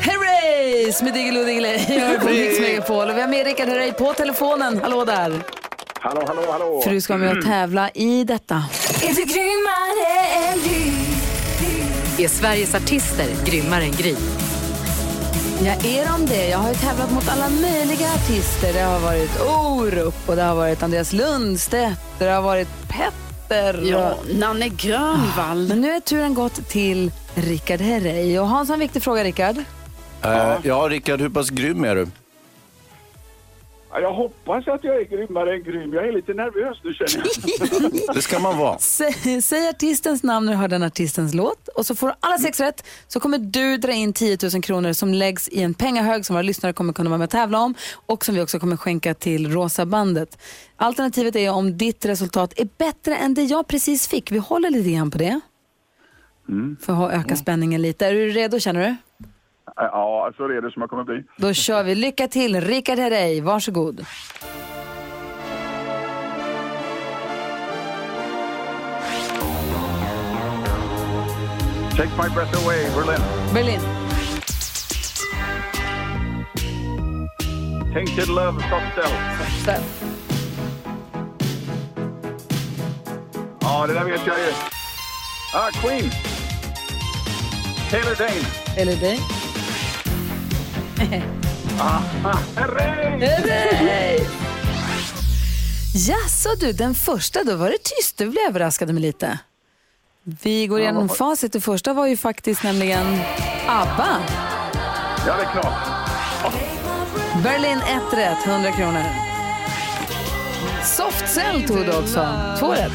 Herreys 0.00 1.02
med 1.02 1.14
Diggiloo 1.14 1.44
Diggiley 1.44 2.18
på 2.18 2.26
Mix 2.26 2.60
Megapol 2.60 3.08
och 3.08 3.16
vi 3.16 3.20
har 3.20 3.28
med 3.28 3.46
Rickard 3.46 3.68
Herrey 3.68 3.92
på 3.92 4.12
telefonen. 4.12 4.80
Hallå 4.82 5.04
där! 5.04 5.61
Hallå, 6.04 6.22
hallå, 6.26 6.42
hallå. 6.50 6.80
För 6.84 6.90
du 6.90 7.00
ska 7.00 7.16
med 7.16 7.38
och 7.38 7.44
tävla 7.44 7.90
i 7.90 8.24
detta. 8.24 8.64
Är 12.18 12.28
Sveriges 12.28 12.74
artister 12.74 13.26
grymmare 13.44 13.82
än 13.84 13.92
Gry? 13.92 14.14
Jag 15.64 15.84
är 15.86 16.14
om 16.14 16.26
det. 16.26 16.48
Jag 16.48 16.58
har 16.58 16.68
ju 16.68 16.74
tävlat 16.74 17.12
mot 17.12 17.28
alla 17.28 17.48
möjliga 17.48 18.06
artister. 18.12 18.72
Det 18.72 18.80
har 18.80 19.00
varit 19.00 19.40
Orup 19.40 20.28
och 20.28 20.36
det 20.36 20.42
har 20.42 20.54
varit 20.54 20.82
Andreas 20.82 21.12
Lundstedt 21.12 22.00
och 22.18 22.24
det 22.24 22.30
har 22.30 22.42
varit 22.42 22.68
Petter. 22.88 23.82
Ja, 23.82 24.14
Nanne 24.34 24.68
Grönvall. 24.68 25.68
Men 25.68 25.80
nu 25.80 25.90
är 25.90 26.00
turen 26.00 26.34
gått 26.34 26.68
till 26.68 27.12
Rickard 27.34 27.80
Herrey. 27.80 28.38
Och 28.38 28.48
Hans 28.48 28.68
har 28.68 28.74
en 28.74 28.80
viktig 28.80 29.02
fråga, 29.02 29.24
Rickard. 29.24 29.56
Eh, 30.22 30.54
ja, 30.62 30.86
Rickard, 30.90 31.20
hur 31.20 31.28
pass 31.28 31.50
grym 31.50 31.84
är 31.84 31.94
du? 31.94 32.06
Ja, 33.92 34.00
Jag 34.00 34.12
hoppas 34.12 34.68
att 34.68 34.84
jag 34.84 34.96
är 35.00 35.04
grymmare 35.04 35.54
än 35.54 35.62
grym. 35.62 35.92
Jag 35.92 36.08
är 36.08 36.12
lite 36.12 36.34
nervös 36.34 36.78
nu 36.84 36.92
känner 36.92 37.26
jag. 37.82 37.92
Det 38.14 38.22
ska 38.22 38.38
man 38.38 38.58
vara. 38.58 38.78
Säg, 38.78 39.42
säg 39.42 39.68
artistens 39.68 40.22
namn 40.22 40.46
när 40.46 40.52
du 40.52 40.58
hör 40.58 40.68
den 40.68 40.82
artistens 40.82 41.34
låt 41.34 41.68
och 41.68 41.86
så 41.86 41.94
får 41.94 42.06
du 42.08 42.14
alla 42.20 42.38
sex 42.38 42.60
rätt 42.60 42.84
så 43.08 43.20
kommer 43.20 43.38
du 43.38 43.76
dra 43.76 43.92
in 43.92 44.12
10 44.12 44.38
000 44.52 44.62
kronor 44.62 44.92
som 44.92 45.14
läggs 45.14 45.48
i 45.48 45.62
en 45.62 45.74
pengahög 45.74 46.26
som 46.26 46.34
våra 46.34 46.42
lyssnare 46.42 46.72
kommer 46.72 46.92
kunna 46.92 47.10
vara 47.10 47.18
med 47.18 47.24
och 47.24 47.30
tävla 47.30 47.58
om 47.58 47.74
och 48.06 48.24
som 48.24 48.34
vi 48.34 48.40
också 48.40 48.58
kommer 48.58 48.76
skänka 48.76 49.14
till 49.14 49.52
Rosa 49.52 49.86
bandet. 49.86 50.38
Alternativet 50.76 51.36
är 51.36 51.50
om 51.50 51.78
ditt 51.78 52.04
resultat 52.04 52.52
är 52.56 52.68
bättre 52.78 53.16
än 53.16 53.34
det 53.34 53.42
jag 53.42 53.66
precis 53.68 54.08
fick. 54.08 54.32
Vi 54.32 54.38
håller 54.38 54.70
lite 54.70 54.90
grann 54.90 55.10
på 55.10 55.18
det. 55.18 55.40
För 56.80 57.06
att 57.06 57.12
öka 57.12 57.36
spänningen 57.36 57.82
lite. 57.82 58.06
Är 58.06 58.12
du 58.12 58.28
redo 58.30 58.58
känner 58.58 58.88
du? 58.88 58.96
Ja, 59.76 60.32
så 60.36 60.44
är 60.44 60.60
det 60.62 60.70
som 60.72 60.82
jag 60.82 60.90
kommer 60.90 61.04
bli. 61.04 61.24
Då 61.36 61.52
kör 61.52 61.82
vi. 61.82 61.94
Lycka 61.94 62.28
till! 62.28 62.60
Rickard 62.60 62.98
Herrey, 62.98 63.40
varsågod. 63.40 64.06
Take 71.96 72.10
my 72.16 72.28
breath 72.34 72.64
away, 72.64 72.88
Berlin. 72.94 73.20
Berlin. 73.54 73.80
Tainted 77.92 78.28
love, 78.28 78.60
soft 78.70 78.94
cell. 78.94 79.12
Så. 79.64 79.82
Ja, 83.60 83.86
det 83.86 83.94
där 83.94 84.04
vet 84.04 84.26
jag 84.26 84.38
ju. 84.38 84.52
Ah, 85.54 85.70
Queen. 85.70 86.10
Taylor 87.90 88.14
Dane. 88.14 88.46
Eller 88.76 88.96
dig. 88.96 89.20
Ah, 91.78 92.00
hurray! 92.56 94.18
Jaså 95.94 96.48
du, 96.60 96.72
den 96.72 96.94
första, 96.94 97.44
då 97.44 97.56
var 97.56 97.70
det 97.70 97.78
tyst. 97.78 98.16
Det 98.16 98.26
blev 98.26 98.44
överraskade 98.48 98.92
mig 98.92 99.02
lite. 99.02 99.38
Vi 100.24 100.66
går 100.66 100.80
igenom 100.80 101.08
facit. 101.08 101.52
Det 101.52 101.60
första 101.60 101.92
var 101.92 102.06
ju 102.06 102.16
faktiskt 102.16 102.62
nämligen 102.62 103.20
ABBA. 103.68 104.18
Ja, 105.26 105.36
det 105.36 105.42
är 105.42 105.52
klart. 105.52 105.88
Berlin 107.42 107.78
ett 107.78 108.18
rätt, 108.18 108.46
100 108.46 108.72
kronor. 108.72 109.02
Softcell 110.84 111.62
tog 111.62 111.86
du 111.86 111.98
också, 111.98 112.28
två 112.58 112.72
rätt. 112.72 112.92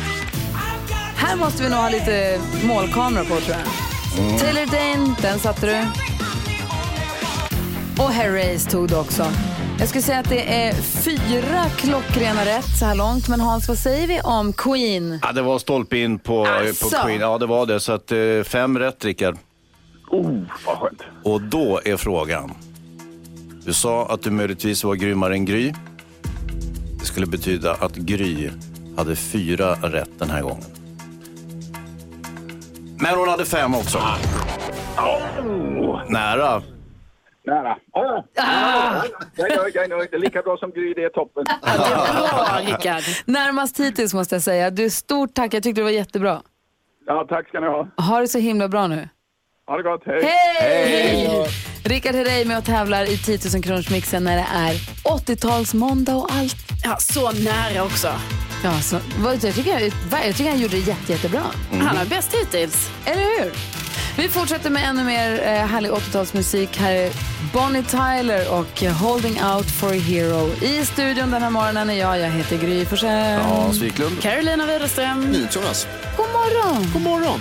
Här 1.16 1.36
måste 1.36 1.64
vi 1.64 1.70
nog 1.70 1.80
ha 1.80 1.90
lite 1.90 2.40
målkamera 2.64 3.24
på 3.24 3.40
tror 3.40 3.58
jag. 3.58 4.40
Taylor 4.40 4.66
Dane, 4.66 5.16
den 5.22 5.40
satte 5.40 5.66
du. 5.66 5.86
Och 8.00 8.12
Herreys 8.12 8.66
tog 8.66 8.88
du 8.88 8.96
också. 8.96 9.26
Jag 9.80 9.88
skulle 9.90 10.02
säga 10.02 10.20
att 10.20 10.30
det 10.30 10.54
är 10.68 10.74
fyra 10.74 11.66
klockrena 11.78 12.46
rätt 12.46 12.78
så 12.80 12.86
här 12.86 12.96
långt. 12.96 13.28
Men 13.28 13.40
Hans, 13.40 13.68
vad 13.68 13.78
säger 13.78 14.08
vi 14.08 14.22
om 14.22 14.54
Queen? 14.54 15.20
Ja, 15.22 15.32
det 15.32 15.42
var 15.42 15.60
stolpe 15.60 15.98
in 15.98 16.20
på, 16.20 16.46
Asså. 16.46 16.90
på 16.90 17.06
Queen. 17.06 17.22
Ja, 17.22 17.38
det 17.38 17.46
var 17.46 17.66
det. 17.66 17.80
Så 17.80 17.92
att, 17.92 18.12
eh, 18.12 18.18
fem 18.46 18.80
rätt, 18.80 19.06
Rickard. 19.06 19.38
Oh, 20.10 20.40
vad 20.66 20.78
skönt. 20.78 21.02
Och 21.24 21.42
då 21.42 21.82
är 21.86 21.98
frågan. 21.98 22.52
Du 23.66 23.74
sa 23.74 24.06
att 24.06 24.22
du 24.24 24.32
möjligtvis 24.32 24.84
var 24.84 24.96
grymmare 24.96 25.34
än 25.34 25.46
Gry. 25.46 25.74
Det 27.00 27.06
skulle 27.06 27.26
betyda 27.28 27.74
att 27.74 27.96
Gry 27.96 28.50
hade 28.98 29.16
fyra 29.16 29.74
rätt 29.74 30.10
den 30.20 30.30
här 30.30 30.42
gången. 30.42 30.66
Men 33.00 33.16
hon 33.18 33.30
hade 33.30 33.46
fem 33.46 33.76
också. 33.76 33.98
Oh, 34.98 36.02
Nära. 36.10 36.62
Nära. 37.48 37.78
Oh. 37.94 38.24
Jag 39.36 39.52
är 39.52 39.58
nöjd, 39.58 39.76
jag 39.76 39.84
är 39.84 39.90
nöjd. 39.90 40.08
Det 40.12 40.18
är 40.18 40.22
lika 40.22 40.42
bra 40.42 40.58
som 40.58 40.72
Gry, 40.72 40.94
det 40.94 41.04
är 41.04 41.10
toppen. 41.10 41.44
Det 41.44 41.70
är 41.70 41.78
bra 41.78 42.78
Rickard. 42.78 43.04
Närmast 43.26 43.80
hittills 43.80 44.14
måste 44.14 44.36
jag 44.36 44.42
säga. 44.42 44.70
Du, 44.70 44.90
stort 44.90 45.34
tack, 45.34 45.54
jag 45.54 45.64
tyckte 45.64 45.82
det 45.82 45.86
var 45.86 45.92
jättebra. 45.92 46.42
Ja, 47.06 47.26
tack 47.30 47.48
ska 47.48 47.60
ni 47.60 47.68
ha. 47.68 47.88
Ha 47.98 48.20
det 48.20 48.28
så 48.28 48.40
himla 48.40 48.68
bra 48.68 48.88
nu. 48.88 49.10
Ha 49.68 49.78
det 49.78 49.84
gott, 49.84 50.04
hej. 50.06 50.24
Hej! 50.24 51.48
Rickard 51.86 52.16
Herrey 52.16 52.46
med 52.46 52.58
och 52.58 52.66
tävlar 52.66 53.04
i 53.04 53.18
10 53.18 53.40
000 53.54 53.64
kronors 53.64 53.90
mixen 53.90 54.24
när 54.24 54.36
det 54.36 54.48
är 54.54 54.74
80-talsmåndag 55.04 56.16
och 56.16 56.32
allt. 56.32 56.56
Ja, 56.84 56.96
så 57.00 57.32
nära 57.32 57.84
också. 57.84 58.08
Ja, 58.64 58.80
så, 58.80 58.98
vad, 59.20 59.44
jag, 59.44 59.56
tycker, 59.56 59.72
jag, 59.72 59.92
jag 60.26 60.36
tycker 60.36 60.50
han 60.50 60.60
gjorde 60.60 60.76
det 60.76 60.88
jätte, 60.88 61.12
jättebra. 61.12 61.42
Han 61.72 61.98
är 61.98 62.06
bäst 62.06 62.36
hittills. 62.36 62.92
Eller 63.06 63.22
hur? 63.22 63.52
Vi 64.18 64.30
fortsätter 64.30 64.70
med 64.70 64.90
ännu 64.90 65.04
mer 65.04 65.32
eh, 65.32 65.48
härlig 65.48 65.92
80-talsmusik. 65.92 66.80
Här 66.80 66.92
är 66.92 67.12
Bonnie 67.54 67.84
Tyler 67.84 68.52
och 68.60 68.82
Holding 68.82 69.44
Out 69.44 69.66
for 69.72 69.90
a 69.90 69.94
Hero. 70.00 70.48
I 70.64 70.86
studion 70.86 71.32
den 71.32 71.42
här 71.42 71.50
morgonen 71.50 71.90
är 71.90 71.94
jag, 71.94 72.20
jag 72.20 72.30
heter 72.30 72.58
Gry 72.58 72.86
Forssell. 72.86 73.40
Hans 73.42 73.82
Wiklund. 73.82 74.22
Carolina 74.22 74.66
Widerström. 74.66 75.34
Jonas. 75.52 75.88
God 76.18 76.26
morgon! 76.30 76.88
God 76.94 77.02
morgon. 77.02 77.40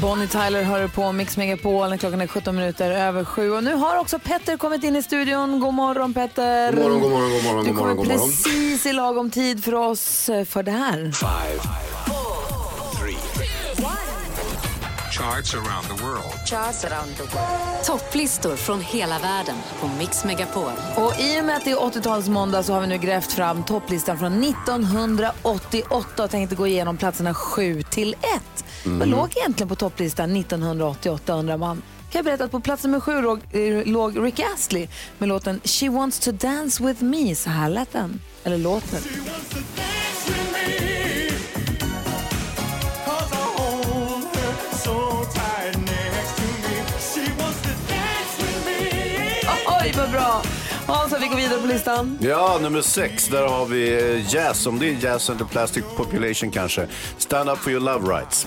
Bonnie 0.00 0.26
Tyler 0.26 0.62
hör 0.62 0.88
på 0.88 1.12
Mix 1.12 1.36
Megapol. 1.36 1.98
Klockan 1.98 2.20
är 2.20 2.26
17 2.26 2.56
minuter 2.56 2.90
över 2.90 3.24
sju. 3.24 3.50
Och 3.50 3.64
nu 3.64 3.74
har 3.74 3.96
också 3.96 4.18
Petter 4.18 4.56
kommit 4.56 4.84
in 4.84 4.96
i 4.96 5.02
studion. 5.02 5.60
God 5.60 5.74
morgon 5.74 6.14
Petter! 6.14 6.72
God 6.72 6.82
morgon, 6.82 7.00
god 7.00 7.10
morgon, 7.10 7.30
god 7.32 7.44
morgon, 7.44 7.64
Du 7.64 7.70
god 7.70 7.78
kommer 7.78 7.94
morgon, 7.94 7.96
god 7.96 8.06
morgon. 8.06 8.28
precis 8.30 8.86
i 8.86 8.92
lagom 8.92 9.30
tid 9.30 9.64
för 9.64 9.74
oss 9.74 10.28
eh, 10.28 10.44
för 10.44 10.62
det 10.62 10.70
här. 10.70 11.12
Charts 15.18 15.54
around 15.54 15.86
the 15.86 16.04
world. 16.04 16.46
Topplistor 17.86 18.56
från 18.56 18.80
hela 18.80 19.18
världen 19.18 19.56
på 19.80 19.88
Mix 19.98 20.24
Megapol. 20.24 20.72
Och 20.96 21.20
I 21.20 21.40
och 21.40 21.44
med 21.44 21.56
att 21.56 21.64
det 21.64 21.70
är 21.70 21.76
80-talsmåndag 21.76 22.62
så 22.62 22.72
har 22.72 22.80
vi 22.80 22.86
nu 22.86 22.98
grävt 22.98 23.32
fram 23.32 23.64
topplistan 23.64 24.18
från 24.18 24.44
1988 24.44 26.24
och 26.24 26.30
tänkte 26.30 26.56
gå 26.56 26.66
igenom 26.66 26.96
platserna 26.96 27.34
7 27.34 27.82
till 27.82 28.14
1. 28.14 28.64
Vad 28.84 29.08
låg 29.08 29.36
egentligen 29.36 29.68
på 29.68 29.74
topplistan 29.74 30.36
1988 30.36 31.34
undrar 31.34 31.56
man. 31.56 31.82
Kan 32.10 32.18
jag 32.18 32.24
berätta 32.24 32.44
att 32.44 32.50
på 32.50 32.60
plats 32.60 32.84
nummer 32.84 33.00
7 33.00 33.20
låg, 33.20 33.40
eh, 33.50 33.86
låg 33.86 34.24
Rick 34.24 34.40
Astley 34.54 34.88
med 35.18 35.28
låten 35.28 35.60
She 35.64 35.88
wants 35.88 36.18
to 36.18 36.32
dance 36.32 36.84
with 36.84 37.04
me. 37.04 37.34
Så 37.34 37.50
här 37.50 37.70
lät 37.70 37.92
den. 37.92 38.20
Eller 38.44 38.58
låten. 38.58 39.00
Oj, 39.02 39.64
Hans, 50.86 51.12
vi 51.22 51.28
går 51.28 51.36
vidare 51.36 51.60
på 51.60 51.66
listan. 51.66 52.18
Ja, 52.20 52.58
nummer 52.62 52.80
sex. 52.80 53.28
Där 53.28 53.48
har 53.48 53.66
vi 53.66 54.12
eh, 54.14 54.34
Jazz. 54.34 54.66
Om 54.66 54.78
det 54.78 54.88
är 54.88 55.04
Jazz 55.04 55.30
and 55.30 55.38
the 55.38 55.44
Plastic 55.44 55.84
Population 55.96 56.50
kanske. 56.50 56.86
Stand 57.18 57.50
up 57.50 57.58
for 57.58 57.72
your 57.72 57.82
love 57.82 58.18
rights. 58.18 58.46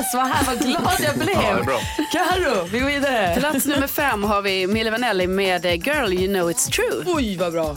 Dess. 0.00 0.14
Vad 0.14 0.26
här, 0.26 0.44
vad 0.44 0.58
glad 0.58 1.00
jag 1.00 1.18
blev. 1.18 1.64
Ja. 1.66 1.80
Karo, 2.12 2.64
vi 2.72 2.78
går 2.78 2.86
vidare. 2.86 3.36
Plats 3.38 3.66
nummer 3.66 3.86
fem 3.86 4.24
har 4.24 4.42
vi 4.42 4.66
Milli 4.66 4.90
Vanilli 4.90 5.26
med 5.26 5.66
eh, 5.66 5.74
Girl 5.74 6.12
You 6.12 6.34
Know 6.34 6.50
It's 6.50 6.70
True. 6.70 7.04
Oj, 7.06 7.36
vad 7.36 7.52
bra. 7.52 7.76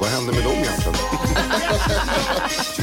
Vad 0.00 0.10
hände 0.10 0.32
med 0.32 0.44
dem 0.44 0.52
egentligen? 0.52 0.94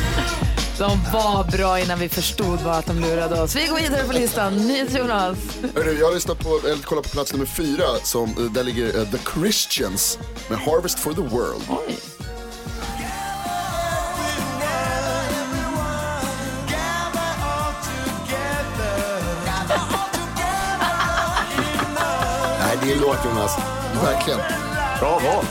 De 0.77 0.99
var 1.13 1.57
bra 1.57 1.79
innan 1.79 1.99
vi 1.99 2.09
förstod 2.09 2.59
vad 2.61 2.75
att 2.75 2.85
de 2.85 2.99
lurade 2.99 3.41
oss. 3.41 3.55
Vi 3.55 3.67
går 3.67 3.75
vidare 3.79 4.03
på 4.03 4.13
listan. 4.13 4.55
NyhetsJonas. 4.67 5.37
Jag 5.75 6.05
har 6.05 6.13
lyssnat 6.13 6.39
på, 6.39 6.59
eller 6.67 6.83
kollat 6.83 7.03
på 7.03 7.09
plats 7.09 7.33
nummer 7.33 7.45
fyra. 7.45 7.83
Som, 8.03 8.29
eh, 8.29 8.43
där 8.43 8.63
ligger 8.63 8.99
eh, 8.99 9.11
The 9.11 9.17
Christians 9.33 10.19
med 10.53 10.61
Harvest 10.61 10.99
for 10.99 11.13
the 11.13 11.21
World. 11.21 11.63
Oj. 11.69 11.97
Nej, 22.59 22.77
det 22.81 22.91
är 22.91 22.95
en 22.95 23.01
låt 23.01 23.25
Jonas. 23.25 23.57
Verkligen. 24.03 24.39
Bra 24.99 25.19
val. 25.19 25.45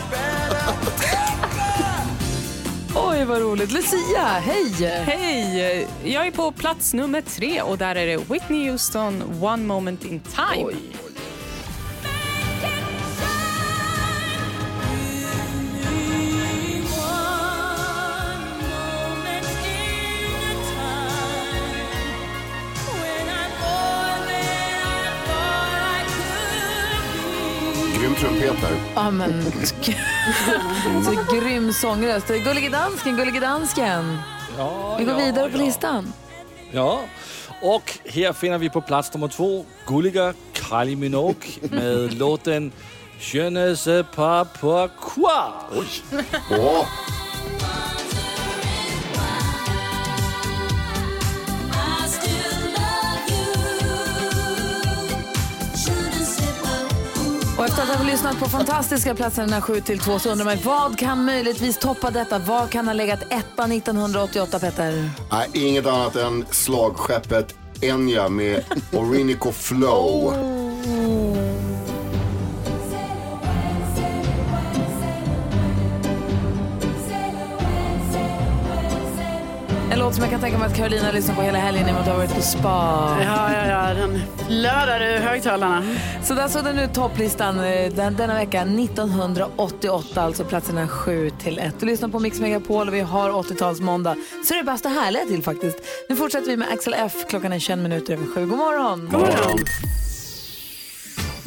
Oj, 2.95 3.25
vad 3.25 3.41
roligt. 3.41 3.73
Lucia, 3.73 4.25
hej! 4.25 4.73
Hej! 5.05 5.89
Jag 6.05 6.27
är 6.27 6.31
på 6.31 6.53
plats 6.53 6.95
nummer 6.95 7.21
tre 7.21 7.63
och 7.63 7.79
där 7.79 7.97
är 7.97 8.07
det 8.07 8.17
Whitney 8.17 8.71
Houston, 8.71 9.23
One 9.43 9.63
moment 9.63 10.05
in 10.05 10.21
time. 10.21 10.65
Oj. 10.65 10.77
Där. 28.63 28.77
Ja, 28.95 29.11
men... 29.11 29.43
Så 31.05 31.37
grym 31.37 31.73
sångröst. 31.73 32.29
Gullige 32.29 32.69
dansken, 32.69 33.17
gullige 33.17 33.41
dansken. 33.41 34.19
Ja, 34.59 34.97
Vi 34.99 35.05
går 35.05 35.21
ja, 35.21 35.27
vidare 35.27 35.51
på 35.51 35.59
ja. 35.59 35.65
listan. 35.65 36.13
Ja, 36.71 37.01
och 37.63 37.99
här 38.09 38.33
finner 38.33 38.59
vi 38.59 38.71
på 38.71 38.81
plats 38.81 39.15
nummer 39.15 39.29
två 39.29 39.65
gulliga 39.87 40.35
Kylie 40.53 40.97
Minogue 40.97 41.49
med 41.71 42.15
låten 42.19 42.73
Je 43.33 43.51
ne 43.51 43.77
sais 43.77 44.05
pas 44.15 44.45
pourquoi. 44.61 45.53
Åh, 46.51 46.59
Och 46.59 46.87
efter 57.73 57.93
att 57.93 57.99
ha 57.99 58.05
lyssnat 58.05 58.39
på 58.39 58.49
fantastiska 58.49 59.15
platserna 59.15 59.61
7 59.61 59.81
till 59.81 59.99
2 59.99 60.19
så 60.19 60.31
undrar 60.31 60.45
man 60.45 60.57
vad 60.65 60.99
kan 60.99 61.25
möjligtvis 61.25 61.79
toppa 61.79 62.11
detta? 62.11 62.39
Vad 62.39 62.71
kan 62.71 62.87
ha 62.87 62.95
legat 62.95 63.23
etta 63.23 63.65
1988, 63.65 64.59
Petter? 64.59 65.11
Nej, 65.33 65.49
inget 65.53 65.87
annat 65.87 66.17
än 66.17 66.45
slagskeppet 66.51 67.55
Enya 67.81 68.29
med 68.29 68.65
Orinico 68.93 69.53
Flow. 69.53 70.35
En 79.93 79.99
låt 79.99 80.15
som 80.15 80.23
jag 80.23 80.31
kan 80.31 80.41
tänka 80.41 80.59
mig 80.59 80.67
att 80.67 80.77
Carolina 80.77 81.13
lyssnar 81.13 81.35
på 81.35 81.43
hela 81.43 81.59
helgen 81.59 81.89
i 81.89 81.91
och 81.91 81.95
med 81.95 82.01
att 82.01 82.05
du 82.05 82.11
har 82.11 82.19
varit 82.19 82.35
på 82.35 82.43
spa. 82.43 83.17
Ja, 83.25 83.53
ja, 83.53 83.67
ja, 83.67 83.95
den 83.95 84.23
flödar 84.47 85.01
ur 85.01 85.19
högtalarna. 85.19 85.83
Så 86.23 86.35
där 86.35 86.49
såg 86.49 86.65
den 86.65 86.79
ut 86.79 86.95
topplistan 86.95 87.61
eh, 87.65 87.93
den, 87.93 88.17
denna 88.17 88.35
vecka 88.35 88.63
1988, 88.63 90.23
alltså 90.23 90.45
platserna 90.45 90.89
7 90.89 91.31
till 91.31 91.59
1. 91.59 91.75
Du 91.81 91.87
lyssnar 91.87 92.09
på 92.09 92.19
Mix 92.19 92.41
Megapol 92.41 92.89
och 92.89 92.95
vi 92.95 93.01
har 93.01 93.31
80-talsmåndag. 93.31 94.17
Så 94.45 94.55
det 94.55 94.61
är 94.61 94.65
bästa 94.65 94.89
härliga 94.89 95.25
till 95.25 95.43
faktiskt. 95.43 95.79
Nu 96.09 96.17
fortsätter 96.17 96.51
vi 96.51 96.57
med 96.57 96.69
Axel 96.73 96.95
F. 96.99 97.13
Klockan 97.29 97.53
är 97.53 97.59
21 97.59 97.79
minuter 97.79 98.15
över 98.15 98.27
7. 98.27 98.47
God 98.47 98.59
morgon! 98.59 99.09
God 99.11 99.21
morgon. 99.21 99.59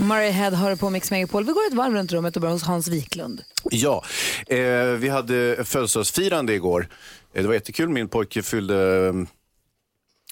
Murray 0.06 0.30
Head 0.30 0.52
hör 0.52 0.76
på 0.76 0.90
Mix 0.90 1.12
Megapol. 1.12 1.44
Vi 1.44 1.52
går 1.52 1.68
ett 1.68 1.74
varv 1.74 1.94
runt 1.94 2.12
rummet 2.12 2.36
och 2.36 2.42
börjar 2.42 2.54
hos 2.54 2.64
Hans 2.64 2.88
Wiklund. 2.88 3.42
Ja, 3.72 4.04
eh, 4.48 4.58
vi 4.84 5.10
hade 5.10 5.66
födelsedagsfirande 5.66 6.54
igår. 6.54 6.88
Eh, 7.34 7.42
det 7.42 7.48
var 7.48 7.54
jättekul. 7.54 7.90
Min 7.90 8.08
pojke 8.08 8.44
fyllde 8.44 9.08
eh, 9.08 9.14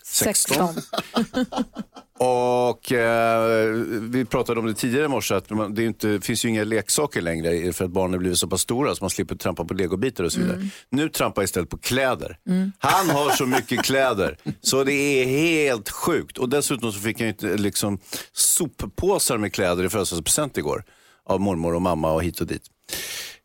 16. 0.06 0.76
Och 2.24 2.92
eh, 2.92 3.70
vi 4.02 4.26
pratade 4.26 4.60
om 4.60 4.66
det 4.66 4.74
tidigare 4.74 5.06
i 5.06 5.08
morse, 5.08 5.36
att 5.36 5.50
man, 5.50 5.76
det, 5.76 5.84
inte, 5.84 6.20
finns 6.22 6.46
ju 6.46 6.50
inga 6.50 6.64
leksaker 6.64 7.22
längre 7.22 7.74
för 7.74 7.86
att 7.86 7.92
barnen 7.92 8.20
blivit 8.20 8.40
så 8.40 8.48
pass 8.48 8.62
stora 8.62 8.96
så 8.96 9.04
man 9.04 9.10
slipper 9.10 9.36
trampa 9.36 9.66
på 9.66 9.74
legobitar 9.74 10.24
och 10.24 10.32
så 10.32 10.40
vidare. 10.40 10.68
Nu 10.90 11.10
trampar 11.10 11.42
jag 11.42 11.46
istället 11.46 11.70
på 11.70 11.78
kläder. 11.78 12.38
Han 12.80 13.10
har 13.10 13.30
så 13.30 13.46
mycket 13.58 13.84
kläder 13.84 14.38
så 14.62 14.84
det 14.84 14.94
är 14.94 15.26
helt 15.26 15.90
sjukt. 15.90 16.38
Och 16.38 16.50
dessutom 16.50 16.92
så 16.92 17.00
fick 17.00 17.20
han 17.20 17.28
ju 17.28 17.32
inte 17.32 17.58
liksom 17.58 18.00
soppåsar 18.34 19.38
med 19.38 19.54
kläder 19.54 19.84
i 19.84 19.90
födelsedagspresent 19.90 20.58
igår 20.58 20.84
av 21.26 21.42
mormor 21.42 21.76
och 21.76 21.82
mamma 21.82 22.12
och 22.12 22.24
hit 22.24 22.42
och 22.42 22.48
dit. 22.48 22.64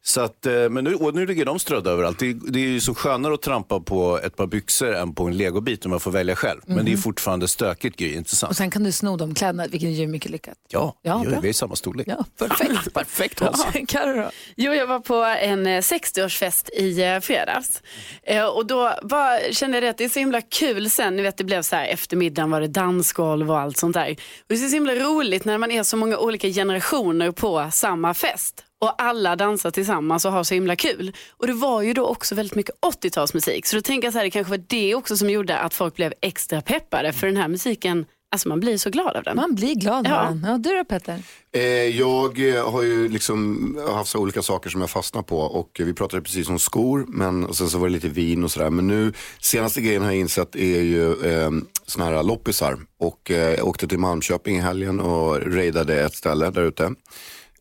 Så 0.08 0.20
att, 0.20 0.46
eh, 0.46 0.68
men 0.68 0.84
nu, 0.84 0.94
och 0.94 1.14
nu 1.14 1.26
ligger 1.26 1.44
de 1.44 1.58
strödda 1.58 1.90
överallt. 1.90 2.18
Det, 2.18 2.32
det 2.32 2.58
är 2.58 2.68
ju 2.68 2.80
så 2.80 2.94
skönare 2.94 3.34
att 3.34 3.42
trampa 3.42 3.80
på 3.80 4.18
ett 4.24 4.36
par 4.36 4.46
byxor 4.46 4.94
än 4.94 5.14
på 5.14 5.24
en 5.26 5.36
legobit 5.36 5.86
om 5.86 5.92
jag 5.92 6.02
får 6.02 6.10
välja 6.10 6.36
själv. 6.36 6.60
Men 6.66 6.84
det 6.84 6.92
är 6.92 6.96
fortfarande 6.96 7.48
stökigt 7.48 7.96
Gry, 7.96 8.14
inte 8.14 8.36
sant? 8.36 8.50
Och 8.50 8.56
sen 8.56 8.70
kan 8.70 8.84
du 8.84 8.92
sno 8.92 9.16
de 9.16 9.34
kläderna, 9.34 9.66
vilket 9.66 9.88
är 9.98 10.06
mycket 10.06 10.30
lyckat. 10.30 10.54
Ja, 10.68 10.94
Ja, 11.02 11.20
ja 11.24 11.30
bra. 11.30 11.40
vi 11.40 11.48
är 11.48 11.50
i 11.50 11.54
samma 11.54 11.76
storlek. 11.76 12.06
Ja, 12.10 12.24
perfekt. 12.38 12.94
Perfekt. 12.94 13.40
Carro 13.88 14.16
då? 14.22 14.30
Jo, 14.56 14.72
jag 14.72 14.86
var 14.86 15.00
på 15.00 15.14
en 15.24 15.66
eh, 15.66 15.70
60-årsfest 15.80 16.70
i 16.70 17.02
eh, 17.02 17.20
fredags. 17.20 17.82
Eh, 18.22 18.44
Och 18.44 18.66
då 18.66 18.92
var, 19.02 19.52
kände 19.52 19.76
jag 19.76 19.82
det 19.84 19.88
att 19.90 19.98
det 19.98 20.04
är 20.04 20.08
så 20.08 20.18
himla 20.18 20.40
kul 20.40 20.90
sen, 20.90 21.16
ni 21.16 21.22
vet 21.22 21.36
det 21.36 21.44
blev 21.44 21.62
så 21.62 21.76
här 21.76 21.86
eftermiddagen 21.86 22.50
var 22.50 22.60
det 22.60 22.68
dansgolv 22.68 23.50
och 23.50 23.58
allt 23.58 23.76
sånt 23.76 23.94
där. 23.94 24.10
Och 24.10 24.16
det 24.46 24.54
är 24.54 24.58
så 24.68 24.74
himla 24.74 24.94
roligt 24.94 25.44
när 25.44 25.58
man 25.58 25.70
är 25.70 25.82
så 25.82 25.96
många 25.96 26.18
olika 26.18 26.48
generationer 26.48 27.30
på 27.30 27.68
samma 27.72 28.14
fest. 28.14 28.64
Och 28.80 29.02
alla 29.02 29.36
dansar 29.36 29.70
tillsammans 29.70 30.24
och 30.24 30.32
har 30.32 30.44
så 30.44 30.54
himla 30.54 30.76
kul. 30.76 31.12
Och 31.30 31.46
det 31.46 31.52
var 31.52 31.82
ju 31.82 31.92
då 31.92 32.06
också 32.06 32.34
väldigt 32.34 32.54
mycket 32.56 32.74
80-talsmusik. 33.02 33.60
Så 33.66 33.76
då 33.76 33.82
tänker 33.82 34.06
jag 34.06 34.12
så 34.12 34.18
här, 34.18 34.24
det 34.24 34.30
kanske 34.30 34.50
var 34.50 34.64
det 34.66 34.94
också 34.94 35.16
som 35.16 35.30
gjorde 35.30 35.58
att 35.58 35.74
folk 35.74 35.94
blev 35.94 36.12
extra 36.20 36.60
peppade. 36.62 37.12
För 37.12 37.26
den 37.26 37.36
här 37.36 37.48
musiken, 37.48 38.06
alltså 38.32 38.48
man 38.48 38.60
blir 38.60 38.76
så 38.78 38.90
glad 38.90 39.16
av 39.16 39.22
den. 39.22 39.36
Man 39.36 39.54
blir 39.54 39.74
glad 39.74 40.06
Ja. 40.06 40.20
av 40.20 40.26
den. 40.34 40.46
Ja, 40.50 40.58
du 40.58 40.76
då 40.76 40.84
Petter? 40.84 41.22
Eh, 41.52 41.62
jag 41.98 42.54
eh, 42.56 42.70
har 42.70 42.82
ju 42.82 43.08
liksom 43.08 43.78
haft 43.94 44.10
så 44.10 44.18
olika 44.18 44.42
saker 44.42 44.70
som 44.70 44.80
jag 44.80 44.90
fastnar 44.90 45.22
på 45.22 45.38
och 45.38 45.70
vi 45.78 45.94
pratade 45.94 46.22
precis 46.22 46.48
om 46.48 46.58
skor 46.58 47.04
men 47.08 47.44
och 47.46 47.56
sen 47.56 47.68
så 47.68 47.78
var 47.78 47.86
det 47.86 47.92
lite 47.92 48.08
vin 48.08 48.44
och 48.44 48.50
sådär. 48.50 48.70
Men 48.70 48.86
nu 48.86 49.12
senaste 49.40 49.80
grejen 49.80 50.02
har 50.02 50.10
jag 50.10 50.20
insett 50.20 50.56
är 50.56 50.80
ju 50.82 51.12
eh, 51.32 51.50
såna 51.86 52.04
här 52.04 52.22
loppisar 52.22 52.78
och 53.00 53.30
eh, 53.30 53.36
jag 53.54 53.66
åkte 53.68 53.88
till 53.88 53.98
Malmköping 53.98 54.56
i 54.56 54.60
helgen 54.60 55.00
och 55.00 55.54
raidade 55.54 56.00
ett 56.04 56.14
ställe 56.14 56.50
där 56.50 56.62
ute. 56.62 56.94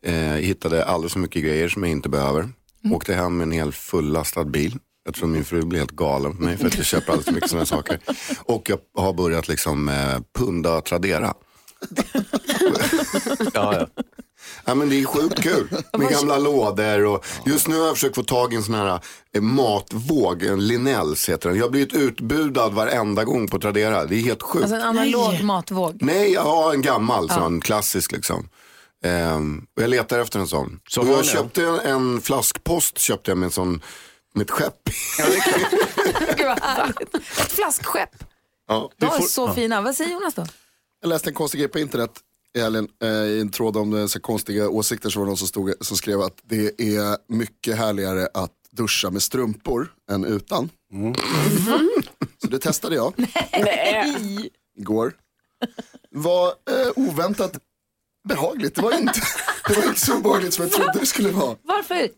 Eh, 0.02 0.14
hittade 0.14 0.84
alldeles 0.84 1.12
för 1.12 1.20
mycket 1.20 1.42
grejer 1.42 1.68
som 1.68 1.82
jag 1.82 1.92
inte 1.92 2.08
behöver. 2.08 2.48
Åkte 2.92 3.14
hem 3.14 3.36
med 3.36 3.44
en 3.44 3.52
hel 3.52 3.72
fullastad 3.72 4.44
bil. 4.44 4.78
Jag 5.04 5.14
tror 5.14 5.28
min 5.28 5.44
fru 5.44 5.62
blir 5.62 5.78
helt 5.78 5.90
galen 5.90 6.36
på 6.36 6.42
mig 6.42 6.56
för 6.56 6.66
att 6.66 6.76
jag 6.76 6.86
köper 6.86 7.12
alldeles 7.12 7.24
för 7.26 7.32
mycket 7.32 7.50
sådana 7.50 7.66
saker. 7.66 7.98
Och 8.42 8.70
jag 8.70 8.78
har 9.02 9.12
börjat 9.12 9.48
liksom 9.48 9.88
eh, 9.88 10.18
punda 10.38 10.80
Tradera. 10.80 11.34
Ja, 13.54 13.74
ja. 13.74 14.02
Ja, 14.64 14.74
men 14.74 14.88
det 14.88 15.00
är 15.00 15.04
sjukt 15.04 15.42
kul 15.42 15.68
med 15.98 16.08
gamla 16.08 16.38
lådor 16.38 17.04
och 17.04 17.24
just 17.46 17.68
nu 17.68 17.78
har 17.78 17.86
jag 17.86 17.94
försökt 17.94 18.14
få 18.14 18.22
tag 18.22 18.52
i 18.52 18.56
en 18.56 18.62
sån 18.62 18.74
här 18.74 19.00
eh, 19.34 19.42
matvåg, 19.42 20.42
en 20.42 20.66
Linnells 20.66 21.28
heter 21.28 21.48
den. 21.48 21.58
Jag 21.58 21.64
har 21.64 21.70
blivit 21.70 21.94
utbudad 21.94 22.72
varenda 22.72 23.24
gång 23.24 23.48
på 23.48 23.58
Tradera. 23.58 24.04
Det 24.04 24.16
är 24.16 24.20
helt 24.20 24.42
sjukt. 24.42 24.62
Alltså 24.62 24.76
en 24.76 24.82
analog 24.82 25.42
matvåg. 25.42 25.98
Nej, 26.00 26.32
jag 26.32 26.42
har 26.42 26.72
en 26.72 26.82
gammal 26.82 27.30
sån, 27.30 27.60
klassisk 27.60 28.12
liksom. 28.12 28.48
Och 29.76 29.82
jag 29.82 29.90
letar 29.90 30.18
efter 30.18 30.38
en 30.38 30.48
sån. 30.48 30.80
Så 30.88 31.00
och 31.00 31.08
jag 31.08 31.24
köpte 31.24 31.64
en, 31.64 31.80
en 31.80 32.20
flaskpost 32.20 32.98
köpte 32.98 33.30
jag 33.30 33.38
med 33.38 33.46
en 33.46 33.50
sån, 33.52 33.82
med 34.34 34.42
ett 34.42 34.50
skepp. 34.50 34.74
Gud 36.36 36.46
vad 36.46 36.60
härligt. 36.60 37.14
Ett 37.14 37.52
flaskskepp. 37.52 38.24
ja. 38.68 38.90
De 38.96 39.06
är 39.06 39.20
så 39.20 39.54
fina. 39.54 39.80
Vad 39.80 39.96
säger 39.96 40.12
Jonas 40.12 40.34
då? 40.34 40.46
Jag 41.00 41.08
läste 41.08 41.30
en 41.30 41.34
konstig 41.34 41.60
grej 41.60 41.68
på 41.68 41.78
internet 41.78 42.20
i 42.56 42.60
helgen, 42.60 42.88
eh, 43.02 43.08
i 43.08 43.40
en 43.40 43.50
tråd 43.50 43.76
om 43.76 43.94
eh, 43.94 44.06
så 44.06 44.20
konstiga 44.20 44.68
åsikter 44.68 45.10
så 45.10 45.18
var 45.18 45.26
det 45.26 45.30
någon 45.30 45.36
som, 45.36 45.48
stod, 45.48 45.74
som 45.80 45.96
skrev 45.96 46.20
att 46.20 46.38
det 46.42 46.80
är 46.80 47.32
mycket 47.32 47.76
härligare 47.76 48.28
att 48.34 48.52
duscha 48.70 49.10
med 49.10 49.22
strumpor 49.22 49.92
än 50.10 50.24
utan. 50.24 50.70
Så 52.42 52.46
det 52.46 52.58
testade 52.58 52.96
jag 52.96 53.12
igår. 54.78 55.12
Var 56.10 56.46
eh, 56.46 56.90
oväntat 56.96 57.58
behagligt. 58.28 58.74
Det 58.74 58.82
var, 58.82 58.92
inte, 58.98 59.20
det 59.68 59.76
var 59.76 59.84
inte 59.84 60.00
så 60.00 60.16
obehagligt 60.18 60.54
som 60.54 60.62
jag 60.64 60.72
trodde 60.72 60.98
det 61.00 61.06
skulle 61.06 61.28
vara. 61.30 61.56
Varför? 61.62 62.08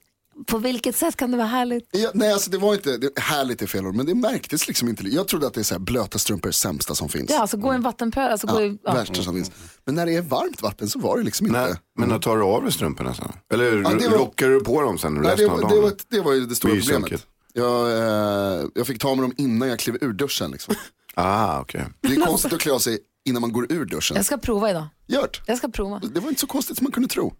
På 0.46 0.59
vilket 0.59 0.96
sätt 0.96 1.16
kan 1.16 1.31
det 1.31 1.37
vara 1.37 1.46
härligt? 1.46 1.88
Ja, 1.92 2.11
nej, 2.14 2.33
alltså 2.33 2.51
det 2.51 2.59
var 2.59 2.75
inte, 2.75 2.96
det, 2.96 3.18
härligt 3.18 3.62
är 3.62 3.66
fel 3.66 3.87
ord, 3.87 3.94
men 3.94 4.07
det 4.07 4.14
märktes 4.14 4.68
liksom 4.68 4.88
inte. 4.88 5.09
Jag 5.09 5.29
trodde 5.29 5.46
att 5.46 5.55
det 5.55 5.61
är 5.61 5.64
så 5.64 5.75
här, 5.75 5.79
blöta 5.79 6.18
strumpor 6.18 6.49
det 6.49 6.53
sämsta 6.53 6.94
som 6.94 7.09
finns. 7.09 7.31
Ja, 7.31 7.38
alltså 7.40 7.57
gå 7.57 7.73
i 7.73 7.77
en 7.77 7.83
vattenpöl. 7.83 8.31
Alltså, 8.31 8.46
gå 8.46 8.61
i, 8.62 8.79
ja. 8.85 8.92
Värsta 8.94 9.23
som 9.23 9.35
finns. 9.35 9.51
Men 9.87 9.94
när 9.94 10.07
det 10.07 10.14
är 10.16 10.23
varmt 10.23 10.62
vatten 10.62 10.88
så 10.88 10.99
var 10.99 11.18
det 11.18 11.23
liksom 11.25 11.46
inte. 11.46 11.61
Nej, 11.61 11.75
men 11.99 12.09
när 12.09 12.18
tar 12.18 12.37
du 12.37 12.42
av 12.42 12.62
dig 12.62 12.73
strumporna 12.73 13.14
sen? 13.14 13.33
Eller 13.53 13.64
Ja, 13.83 13.90
det 13.90 14.09
var- 14.09 14.18
rockar 14.18 14.49
du 14.49 14.61
på 14.61 14.81
dem 14.83 14.99
sen 14.99 15.14
Nej, 15.14 15.23
det, 15.23 15.31
resten 15.31 15.51
av 15.51 15.57
var, 15.57 15.62
dagen? 15.62 15.75
det, 15.77 15.81
var, 15.83 15.92
det 16.09 16.20
var 16.20 16.33
ju 16.33 16.46
det 16.46 16.55
stora 16.55 16.75
Det 16.75 16.81
problemet. 16.81 17.27
Jag, 17.53 17.90
eh, 17.90 18.66
jag 18.75 18.87
fick 18.87 18.99
ta 19.01 19.14
med 19.14 19.25
dem 19.25 19.33
innan 19.38 19.68
jag 19.68 19.79
klev 19.79 19.96
ur 20.01 20.12
duschen. 20.12 20.51
Liksom. 20.51 20.75
Ah, 21.14 21.61
okej. 21.61 21.87
Det 22.01 22.14
är 22.14 22.27
konstigt 22.27 22.53
att 22.53 22.61
klä 22.61 22.73
av 22.73 22.79
sig 22.79 22.99
innan 23.24 23.40
man 23.40 23.52
går 23.52 23.72
ur 23.72 23.85
duschen. 23.85 24.16
Jag 24.16 24.24
ska 24.26 24.37
prova 24.38 24.70
idag. 24.70 24.87
Gjort. 25.06 25.40
Jag 25.46 25.59
ska 25.59 25.68
prova. 25.68 26.00
Det 26.14 26.20
var 26.20 26.28
inte 26.28 26.40
så 26.40 26.46
konstigt 26.46 26.76
som 26.76 26.85
man 26.85 26.92
kunde 26.92 27.09
tro. 27.09 27.35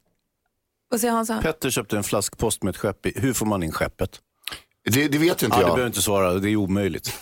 Vad 0.91 1.01
säger 1.01 1.13
Hansa? 1.15 1.39
Petter 1.43 1.71
köpte 1.71 1.97
en 1.97 2.05
flaskpost 2.05 2.63
med 2.63 2.71
ett 2.71 2.77
skepp 2.77 3.07
i. 3.07 3.13
Hur 3.17 3.33
får 3.33 3.47
man 3.47 3.63
in 3.63 3.73
skeppet? 3.73 4.21
Det, 4.91 5.09
det 5.09 5.19
vet 5.19 5.43
ju 5.43 5.47
inte 5.47 5.47
Ja, 5.47 5.57
du 5.57 5.63
jag. 5.63 5.69
behöver 5.69 5.87
inte 5.87 6.03
svara, 6.03 6.35
det 6.35 6.51
är 6.51 6.57
omöjligt. 6.57 7.13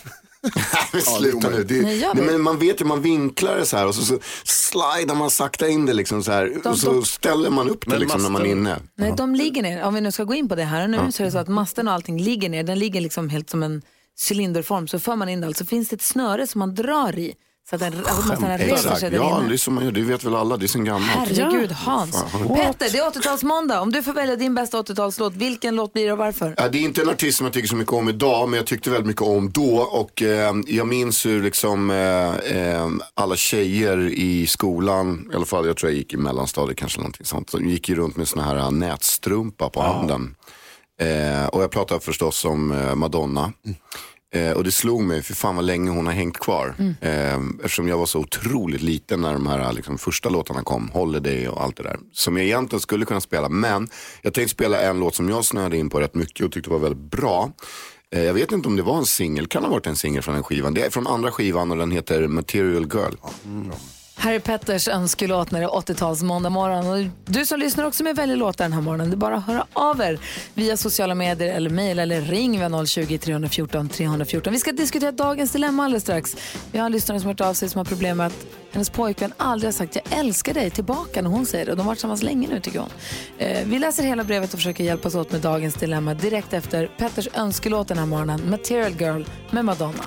Men 0.93 1.01
Sluta 1.01 1.49
nu. 1.49 1.63
Det, 1.63 1.81
Nej, 1.81 1.99
jag 1.99 2.15
nej, 2.15 2.23
vet. 2.25 2.33
men 2.33 2.41
man 2.41 2.59
vet 2.59 2.81
ju, 2.81 2.85
man 2.85 3.01
vinklar 3.01 3.55
det 3.57 3.65
så 3.65 3.77
här 3.77 3.87
och 3.87 3.95
så, 3.95 4.05
så 4.05 4.19
slidar 4.43 5.15
man 5.15 5.29
sakta 5.29 5.67
in 5.67 5.85
det 5.85 5.93
liksom 5.93 6.23
så 6.23 6.31
här. 6.31 6.57
De- 6.63 6.69
och 6.69 6.77
så 6.79 6.93
de- 6.93 7.05
ställer 7.05 7.49
man 7.49 7.69
upp 7.69 7.81
det 7.85 7.89
Men 7.91 7.99
liksom 7.99 8.23
när 8.23 8.29
man 8.29 8.41
är 8.41 8.45
masten- 8.45 8.51
inne. 8.51 8.79
Nej, 8.95 9.13
de 9.17 9.35
ligger 9.35 9.61
ner. 9.61 9.83
Om 9.83 9.93
vi 9.93 10.01
nu 10.01 10.11
ska 10.11 10.23
gå 10.23 10.33
in 10.33 10.49
på 10.49 10.55
det 10.55 10.63
här 10.63 10.83
och 10.83 10.89
nu 10.89 11.11
så 11.11 11.23
är 11.23 11.25
det 11.25 11.31
så 11.31 11.37
att 11.37 11.47
masten 11.47 11.87
och 11.87 11.93
allting 11.93 12.19
ligger 12.21 12.49
ner. 12.49 12.63
Den 12.63 12.79
ligger 12.79 13.01
liksom 13.01 13.29
helt 13.29 13.49
som 13.49 13.63
en 13.63 13.81
cylinderform. 14.29 14.87
Så 14.87 14.99
för 14.99 15.15
man 15.15 15.29
in 15.29 15.41
det, 15.41 15.47
alltså 15.47 15.65
finns 15.65 15.89
det 15.89 15.95
ett 15.95 16.01
snöre 16.01 16.47
som 16.47 16.59
man 16.59 16.75
drar 16.75 17.19
i. 17.19 17.33
Så 17.69 17.75
att 17.75 17.81
den, 17.81 17.93
alltså 18.05 18.27
masten 18.27 18.57
reser 18.57 18.73
Exakt. 18.73 18.99
sig 18.99 19.13
Ja, 19.13 19.35
det 19.39 19.45
inne. 19.45 19.53
är 19.53 19.57
som 19.57 19.73
man 19.73 19.83
gör. 19.85 19.91
Det 19.91 20.01
vet 20.01 20.23
väl 20.23 20.35
alla. 20.35 20.57
Det 20.57 20.65
är 20.65 20.67
sen 20.67 20.85
gammalt. 20.85 21.11
Herregud, 21.11 21.71
Hans. 21.71 22.23
Fan. 22.31 22.47
Petter, 22.47 22.89
det 22.91 22.97
är 22.97 23.09
80-talsmåndag. 23.09 23.79
Om 23.79 23.91
du 23.91 24.03
får 24.03 24.13
välja 24.13 24.35
din 24.35 24.55
bästa 24.55 24.81
80-talslåt, 24.81 25.33
vilken 25.35 25.75
låt 25.75 25.93
blir 25.93 26.05
det 26.05 26.11
och 26.11 26.17
varför? 26.17 26.53
Ja, 26.57 26.69
det 26.69 26.77
är 26.77 26.81
inte 26.81 27.01
en 27.01 27.09
artist 27.09 27.37
som 27.37 27.45
jag 27.45 27.53
tycker 27.53 27.67
så 27.67 27.75
mycket 27.75 27.93
om 27.93 28.09
idag, 28.09 28.49
men 28.49 28.57
jag 28.57 28.67
tyckte 28.67 28.89
väldigt 28.89 29.07
mycket 29.07 29.21
om 29.21 29.51
då. 29.51 29.77
Och 29.79 30.21
eh, 30.21 30.53
jag 30.67 30.87
minns 30.87 31.25
hur 31.25 31.43
liksom 31.43 31.89
eh, 31.91 32.35
eh, 32.57 32.87
alla 33.13 33.35
tjejer 33.35 33.97
i 34.13 34.47
skolan, 34.47 35.29
i 35.33 35.35
alla 35.35 35.45
fall 35.45 35.65
jag 35.67 35.77
tror 35.77 35.91
jag 35.91 35.97
gick 35.97 36.13
i 36.13 36.17
mellanstadiet 36.17 36.77
kanske 36.77 36.99
någonting 36.99 37.25
sånt, 37.25 37.51
de 37.51 37.69
gick 37.69 37.89
ju 37.89 37.95
runt 37.95 38.15
med 38.17 38.27
såna 38.27 38.43
här 38.43 38.55
eh, 38.57 38.71
nätstrumpa 38.71 39.69
på 39.69 39.81
handen. 39.81 40.35
Eh, 41.01 41.45
och 41.47 41.63
jag 41.63 41.71
pratar 41.71 41.99
förstås 41.99 42.45
om 42.45 42.71
eh, 42.71 42.95
Madonna. 42.95 43.53
Eh, 44.31 44.51
och 44.51 44.63
det 44.63 44.71
slog 44.71 45.03
mig, 45.03 45.21
för 45.21 45.33
fan 45.33 45.55
vad 45.55 45.65
länge 45.65 45.91
hon 45.91 46.05
har 46.05 46.13
hängt 46.13 46.39
kvar. 46.39 46.75
Eh, 47.01 47.39
eftersom 47.63 47.87
jag 47.87 47.97
var 47.97 48.05
så 48.05 48.19
otroligt 48.19 48.81
liten 48.81 49.21
när 49.21 49.33
de 49.33 49.47
här 49.47 49.73
liksom, 49.73 49.97
första 49.97 50.29
låtarna 50.29 50.63
kom, 50.63 50.89
Holiday 50.93 51.47
och 51.47 51.63
allt 51.63 51.77
det 51.77 51.83
där. 51.83 51.99
Som 52.13 52.37
jag 52.37 52.45
egentligen 52.45 52.81
skulle 52.81 53.05
kunna 53.05 53.21
spela. 53.21 53.49
Men 53.49 53.87
jag 54.21 54.33
tänkte 54.33 54.51
spela 54.51 54.81
en 54.81 54.99
låt 54.99 55.15
som 55.15 55.29
jag 55.29 55.45
snöade 55.45 55.77
in 55.77 55.89
på 55.89 55.99
rätt 55.99 56.15
mycket 56.15 56.45
och 56.45 56.51
tyckte 56.51 56.69
var 56.69 56.79
väldigt 56.79 57.11
bra. 57.11 57.51
Eh, 58.11 58.23
jag 58.23 58.33
vet 58.33 58.51
inte 58.51 58.67
om 58.67 58.75
det 58.75 58.83
var 58.83 58.97
en 58.97 59.05
singel, 59.05 59.47
kan 59.47 59.63
ha 59.63 59.71
varit 59.71 59.87
en 59.87 59.95
singel 59.95 60.21
från 60.21 60.33
den 60.33 60.43
skivan. 60.43 60.73
Det 60.73 60.85
är 60.85 60.89
från 60.89 61.07
andra 61.07 61.31
skivan 61.31 61.71
och 61.71 61.77
den 61.77 61.91
heter 61.91 62.27
Material 62.27 62.87
Girl. 62.93 63.13
Mm 63.45 63.71
är 64.27 64.39
Petters 64.39 64.87
önskelåt 64.87 65.51
när 65.51 65.59
det 65.59 65.65
är 65.65 65.69
80-tals 65.69 66.23
måndag 66.23 66.49
morgon. 66.49 66.87
Och 66.87 67.11
du 67.25 67.45
som 67.45 67.59
lyssnar 67.59 67.85
också 67.85 68.03
med 68.03 68.15
väljer 68.15 68.37
låtar 68.37 68.65
den 68.65 68.73
här 68.73 68.81
morgonen. 68.81 69.09
Det 69.09 69.15
är 69.15 69.17
bara 69.17 69.35
att 69.35 69.45
höra 69.45 69.65
av 69.73 70.01
er 70.01 70.19
via 70.53 70.77
sociala 70.77 71.15
medier 71.15 71.53
eller 71.53 71.69
mejl 71.69 71.99
eller 71.99 72.21
ring 72.21 72.59
via 72.59 72.85
020 72.85 73.17
314 73.17 73.89
314. 73.89 74.53
Vi 74.53 74.59
ska 74.59 74.71
diskutera 74.71 75.11
dagens 75.11 75.51
dilemma 75.51 75.83
alldeles 75.83 76.03
strax. 76.03 76.35
Vi 76.71 76.79
har 76.79 76.85
en 76.85 76.91
lyssnare 76.91 77.19
som 77.19 77.27
har 77.27 77.33
hört 77.33 77.41
av 77.41 77.53
sig 77.53 77.69
som 77.69 77.79
har 77.79 77.85
problem 77.85 78.17
med 78.17 78.27
att 78.27 78.45
hennes 78.71 78.89
pojkvän 78.89 79.33
aldrig 79.37 79.67
har 79.67 79.73
sagt 79.73 79.95
jag 79.95 80.19
älskar 80.19 80.53
dig 80.53 80.69
tillbaka 80.69 81.21
när 81.21 81.29
hon 81.29 81.45
säger 81.45 81.65
det. 81.65 81.71
Och 81.71 81.77
de 81.77 81.83
har 81.83 81.87
varit 81.87 81.97
tillsammans 81.97 82.23
länge 82.23 82.47
nu 82.47 82.59
tycker 82.59 82.79
hon. 82.79 82.89
Eh, 83.37 83.65
vi 83.65 83.79
läser 83.79 84.03
hela 84.03 84.23
brevet 84.23 84.53
och 84.53 84.59
försöker 84.59 84.83
hjälpas 84.83 85.15
åt 85.15 85.31
med 85.31 85.41
dagens 85.41 85.75
dilemma 85.75 86.13
direkt 86.13 86.53
efter 86.53 86.87
Petters 86.97 87.27
önskelåt 87.33 87.87
den 87.87 87.97
här 87.97 88.05
morgonen. 88.05 88.49
Material 88.49 88.91
Girl 88.99 89.23
med 89.51 89.65
Madonna. 89.65 90.03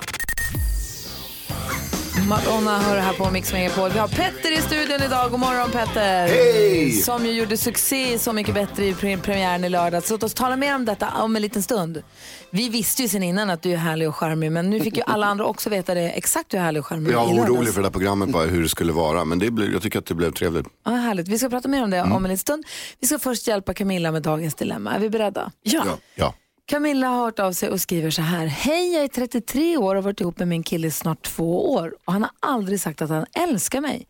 Madonna 2.21 2.79
hör 2.79 2.97
här 2.97 3.13
på 3.13 3.31
Mix 3.31 3.53
Megapol. 3.53 3.89
Vi 3.91 3.99
har 3.99 4.07
Petter 4.07 4.51
i 4.51 4.61
studion 4.61 5.01
idag. 5.05 5.31
God 5.31 5.39
morgon 5.39 5.71
Petter! 5.71 6.27
Hej! 6.27 6.91
Som 6.91 7.25
ju 7.25 7.31
gjorde 7.31 7.57
succé 7.57 8.19
Så 8.19 8.33
mycket 8.33 8.53
bättre 8.53 8.85
i 8.85 8.93
pre- 8.93 9.21
premiären 9.21 9.63
i 9.63 9.69
lördags. 9.69 10.07
Så 10.07 10.13
låt 10.13 10.23
oss 10.23 10.33
tala 10.33 10.55
mer 10.55 10.75
om 10.75 10.85
detta 10.85 11.09
om 11.21 11.35
en 11.35 11.41
liten 11.41 11.63
stund. 11.63 12.03
Vi 12.49 12.69
visste 12.69 13.01
ju 13.01 13.07
sen 13.07 13.23
innan 13.23 13.49
att 13.49 13.61
du 13.61 13.71
är 13.71 13.77
härlig 13.77 14.07
och 14.09 14.15
charmig 14.15 14.51
men 14.51 14.69
nu 14.69 14.79
fick 14.79 14.97
ju 14.97 15.03
alla 15.07 15.25
andra 15.27 15.45
också 15.45 15.69
veta 15.69 15.93
det 15.93 16.09
exakt 16.09 16.53
hur 16.53 16.59
härlig 16.59 16.79
och 16.79 16.85
charmig 16.85 17.11
Jag 17.13 17.23
i 17.23 17.27
var 17.27 17.33
lördags. 17.35 17.49
orolig 17.51 17.73
för 17.73 17.81
det 17.81 17.87
här 17.87 17.91
programmet, 17.91 18.29
bara 18.29 18.45
hur 18.45 18.63
det 18.63 18.69
skulle 18.69 18.93
vara. 18.93 19.25
Men 19.25 19.39
det 19.39 19.51
blev, 19.51 19.73
jag 19.73 19.81
tycker 19.81 19.99
att 19.99 20.05
det 20.05 20.15
blev 20.15 20.31
trevligt. 20.31 20.67
Ja, 20.85 20.91
härligt. 20.91 21.27
Vi 21.27 21.37
ska 21.37 21.49
prata 21.49 21.67
mer 21.67 21.83
om 21.83 21.89
det 21.89 22.01
om 22.01 22.11
en 22.15 22.23
liten 22.23 22.37
stund. 22.37 22.65
Vi 22.99 23.07
ska 23.07 23.19
först 23.19 23.47
hjälpa 23.47 23.73
Camilla 23.73 24.11
med 24.11 24.21
dagens 24.21 24.55
dilemma. 24.55 24.93
Är 24.95 24.99
vi 24.99 25.09
beredda? 25.09 25.51
Ja. 25.63 25.83
Ja. 26.15 26.33
Camilla 26.65 27.07
har 27.07 27.17
hört 27.23 27.39
av 27.39 27.51
sig 27.51 27.69
och 27.69 27.81
skriver 27.81 28.09
så 28.09 28.21
här. 28.21 28.45
Hej, 28.45 28.93
jag 28.93 29.03
är 29.03 29.07
33 29.07 29.77
år 29.77 29.95
och 29.95 29.95
har 29.95 30.01
varit 30.01 30.21
ihop 30.21 30.39
med 30.39 30.47
min 30.47 30.63
kille 30.63 30.87
i 30.87 30.91
snart 30.91 31.21
två 31.21 31.73
år. 31.73 31.95
Och 32.05 32.13
han 32.13 32.21
har 32.21 32.31
aldrig 32.39 32.81
sagt 32.81 33.01
att 33.01 33.09
han 33.09 33.25
älskar 33.33 33.81
mig. 33.81 34.07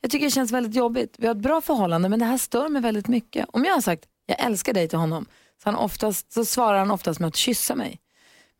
Jag 0.00 0.10
tycker 0.10 0.26
det 0.26 0.30
känns 0.30 0.52
väldigt 0.52 0.74
jobbigt. 0.74 1.14
Vi 1.18 1.26
har 1.26 1.34
ett 1.34 1.42
bra 1.42 1.60
förhållande 1.60 2.08
men 2.08 2.18
det 2.18 2.24
här 2.24 2.38
stör 2.38 2.68
mig 2.68 2.82
väldigt 2.82 3.08
mycket. 3.08 3.46
Om 3.52 3.64
jag 3.64 3.74
har 3.74 3.80
sagt 3.80 4.04
jag 4.26 4.40
älskar 4.40 4.74
dig 4.74 4.88
till 4.88 4.98
honom 4.98 5.26
så, 5.62 5.68
han 5.68 5.76
oftast, 5.76 6.32
så 6.32 6.44
svarar 6.44 6.78
han 6.78 6.90
oftast 6.90 7.20
med 7.20 7.28
att 7.28 7.36
kyssa 7.36 7.74
mig. 7.74 8.00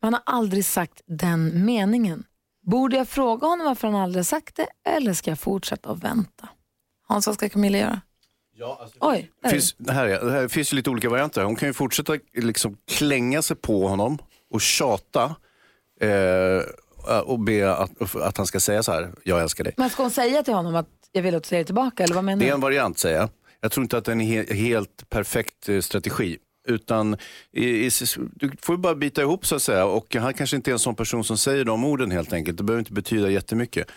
Men 0.01 0.13
han 0.13 0.21
har 0.25 0.37
aldrig 0.37 0.65
sagt 0.65 1.01
den 1.05 1.65
meningen. 1.65 2.23
Borde 2.61 2.97
jag 2.97 3.07
fråga 3.07 3.47
honom 3.47 3.65
varför 3.65 3.87
han 3.87 4.01
aldrig 4.01 4.25
sagt 4.25 4.55
det 4.55 4.67
eller 4.89 5.13
ska 5.13 5.31
jag 5.31 5.39
fortsätta 5.39 5.89
att 5.89 6.03
vänta? 6.03 6.49
Hans, 7.07 7.27
vad 7.27 7.35
ska 7.35 7.49
Camilla 7.49 7.77
göra? 7.77 8.01
Oj, 8.99 9.31
där 9.41 9.41
Det 9.41 9.47
är 9.47 9.51
finns, 9.51 9.75
det 9.77 9.91
här, 9.93 10.07
är, 10.07 10.25
det 10.25 10.31
här 10.31 10.47
finns 10.47 10.73
ju 10.73 10.75
lite 10.75 10.89
olika 10.89 11.09
varianter. 11.09 11.43
Hon 11.43 11.55
kan 11.55 11.69
ju 11.69 11.73
fortsätta 11.73 12.17
liksom 12.33 12.77
klänga 12.87 13.41
sig 13.41 13.55
på 13.55 13.87
honom 13.87 14.17
och 14.51 14.61
tjata 14.61 15.35
eh, 16.01 17.19
och 17.25 17.39
be 17.39 17.73
att, 17.73 18.15
att 18.15 18.37
han 18.37 18.45
ska 18.45 18.59
säga 18.59 18.83
så 18.83 18.91
här, 18.91 19.11
jag 19.23 19.41
älskar 19.41 19.63
dig. 19.63 19.73
Men 19.77 19.89
ska 19.89 20.03
hon 20.03 20.11
säga 20.11 20.43
till 20.43 20.53
honom 20.53 20.75
att 20.75 20.87
jag 21.11 21.21
vill 21.21 21.35
att 21.35 21.43
du 21.43 21.47
säger 21.47 21.63
tillbaka 21.63 22.03
eller 22.03 22.15
vad 22.15 22.23
menar 22.23 22.39
Det 22.39 22.49
är 22.49 22.53
en 22.53 22.61
variant 22.61 22.99
säger 22.99 23.17
jag. 23.17 23.29
Jag 23.61 23.71
tror 23.71 23.83
inte 23.83 23.97
att 23.97 24.05
det 24.05 24.11
är 24.11 24.13
en 24.13 24.19
he 24.19 24.53
helt 24.53 25.09
perfekt 25.09 25.69
eh, 25.69 25.79
strategi. 25.79 26.37
Utan 26.67 27.17
i, 27.51 27.85
i, 27.85 27.89
du 28.35 28.51
får 28.61 28.75
ju 28.75 28.81
bara 28.81 28.95
bita 28.95 29.21
ihop 29.21 29.45
så 29.45 29.55
att 29.55 29.61
säga. 29.61 29.85
Och 29.85 30.15
han 30.15 30.33
kanske 30.33 30.55
inte 30.55 30.71
är 30.71 30.73
en 30.73 30.79
sån 30.79 30.95
person 30.95 31.23
som 31.23 31.37
säger 31.37 31.65
de 31.65 31.83
orden 31.83 32.11
helt 32.11 32.33
enkelt. 32.33 32.57
Det 32.57 32.63
behöver 32.63 32.79
inte 32.79 32.93
betyda 32.93 33.29
jättemycket. 33.29 33.87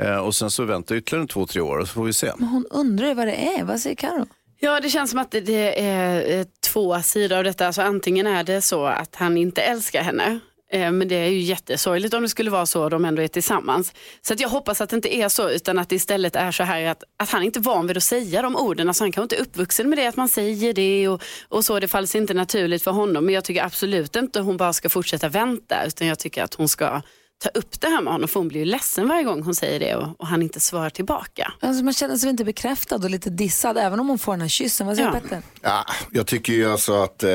Eh, 0.00 0.16
och 0.16 0.34
sen 0.34 0.50
så 0.50 0.64
väntar 0.64 0.94
ytterligare 0.94 1.26
två, 1.26 1.46
tre 1.46 1.60
år 1.60 1.78
och 1.78 1.88
så 1.88 1.94
får 1.94 2.04
vi 2.04 2.12
se. 2.12 2.32
Men 2.38 2.48
hon 2.48 2.66
undrar 2.70 3.08
ju 3.08 3.14
vad 3.14 3.26
det 3.26 3.34
är. 3.58 3.64
Vad 3.64 3.80
säger 3.80 3.96
Karo? 3.96 4.26
Ja, 4.60 4.80
det 4.80 4.88
känns 4.88 5.10
som 5.10 5.18
att 5.18 5.30
det- 5.30 5.80
är 5.80 6.38
eh, 6.38 6.46
två 6.66 7.02
sidor 7.02 7.36
av 7.38 7.44
detta. 7.44 7.66
Alltså, 7.66 7.82
antingen 7.82 8.26
är 8.26 8.44
det 8.44 8.60
så 8.62 8.86
att 8.86 9.14
han 9.16 9.36
inte 9.36 9.62
älskar 9.62 10.02
henne. 10.02 10.38
eh, 10.72 10.90
Men 10.92 11.08
det 11.08 11.14
är 11.14 11.28
ju 11.28 11.38
jättesorgligt 11.40 12.14
om 12.14 12.22
det 12.22 12.28
skulle 12.28 12.50
vara 12.50 12.66
så 12.66 12.82
och 12.84 12.90
de 12.90 13.04
ändå 13.04 13.22
är 13.22 13.28
tillsammans. 13.28 13.92
Så 14.22 14.32
att 14.32 14.40
jag 14.40 14.48
hoppas 14.48 14.80
att 14.80 14.90
det 14.90 14.96
inte 14.96 15.16
är 15.16 15.28
så 15.28 15.50
utan 15.50 15.78
att 15.78 15.88
det 15.88 15.96
istället 15.96 16.36
är 16.36 16.50
så 16.52 16.62
här 16.62 16.84
att, 16.84 17.02
att 17.16 17.30
han 17.30 17.42
inte 17.42 17.58
är 17.58 17.62
van 17.62 17.86
vid 17.86 17.96
att 17.96 18.02
säga 18.02 18.42
de 18.42 18.56
orden. 18.56 18.88
Alltså 18.88 19.04
han 19.04 19.12
kanske 19.12 19.22
inte 19.24 19.36
är 19.36 19.40
uppvuxen 19.40 19.88
med 19.88 19.98
det, 19.98 20.06
att 20.06 20.16
man 20.16 20.28
säger 20.28 20.72
det 20.74 21.08
och, 21.08 21.22
och 21.48 21.64
så. 21.64 21.80
Det 21.80 21.88
falls 21.88 22.14
inte 22.14 22.34
naturligt 22.34 22.82
för 22.82 22.90
honom. 22.90 23.24
Men 23.24 23.34
jag 23.34 23.44
tycker 23.44 23.64
absolut 23.64 24.16
inte 24.16 24.40
hon 24.40 24.56
bara 24.56 24.72
ska 24.72 24.88
fortsätta 24.88 25.28
vänta 25.28 25.84
utan 25.86 26.06
jag 26.06 26.18
tycker 26.18 26.42
att 26.42 26.54
hon 26.54 26.68
ska 26.68 27.02
ta 27.42 27.48
upp 27.48 27.80
det 27.80 27.86
här 27.86 28.02
med 28.02 28.12
honom 28.12 28.28
för 28.28 28.40
hon 28.40 28.48
blir 28.48 28.60
ju 28.60 28.66
ledsen 28.66 29.08
varje 29.08 29.22
gång 29.24 29.42
hon 29.42 29.54
säger 29.54 29.80
det 29.80 29.94
och, 29.96 30.20
och 30.20 30.26
han 30.26 30.42
inte 30.42 30.60
svarar 30.60 30.90
tillbaka. 30.90 31.52
Alltså 31.60 31.84
man 31.84 31.94
känner 31.94 32.16
sig 32.16 32.30
inte 32.30 32.44
bekräftad 32.44 32.96
och 32.96 33.10
lite 33.10 33.30
dissad 33.30 33.78
även 33.78 34.00
om 34.00 34.08
hon 34.08 34.18
får 34.18 34.32
den 34.32 34.40
här 34.40 34.48
kyssen. 34.48 34.86
Vad 34.86 34.96
säger 34.96 35.08
Ja. 35.08 35.20
Petter? 35.20 35.42
Ja, 35.62 35.84
jag 36.10 36.26
tycker 36.26 36.52
ju 36.52 36.72
alltså 36.72 37.02
att 37.02 37.22
eh, 37.22 37.30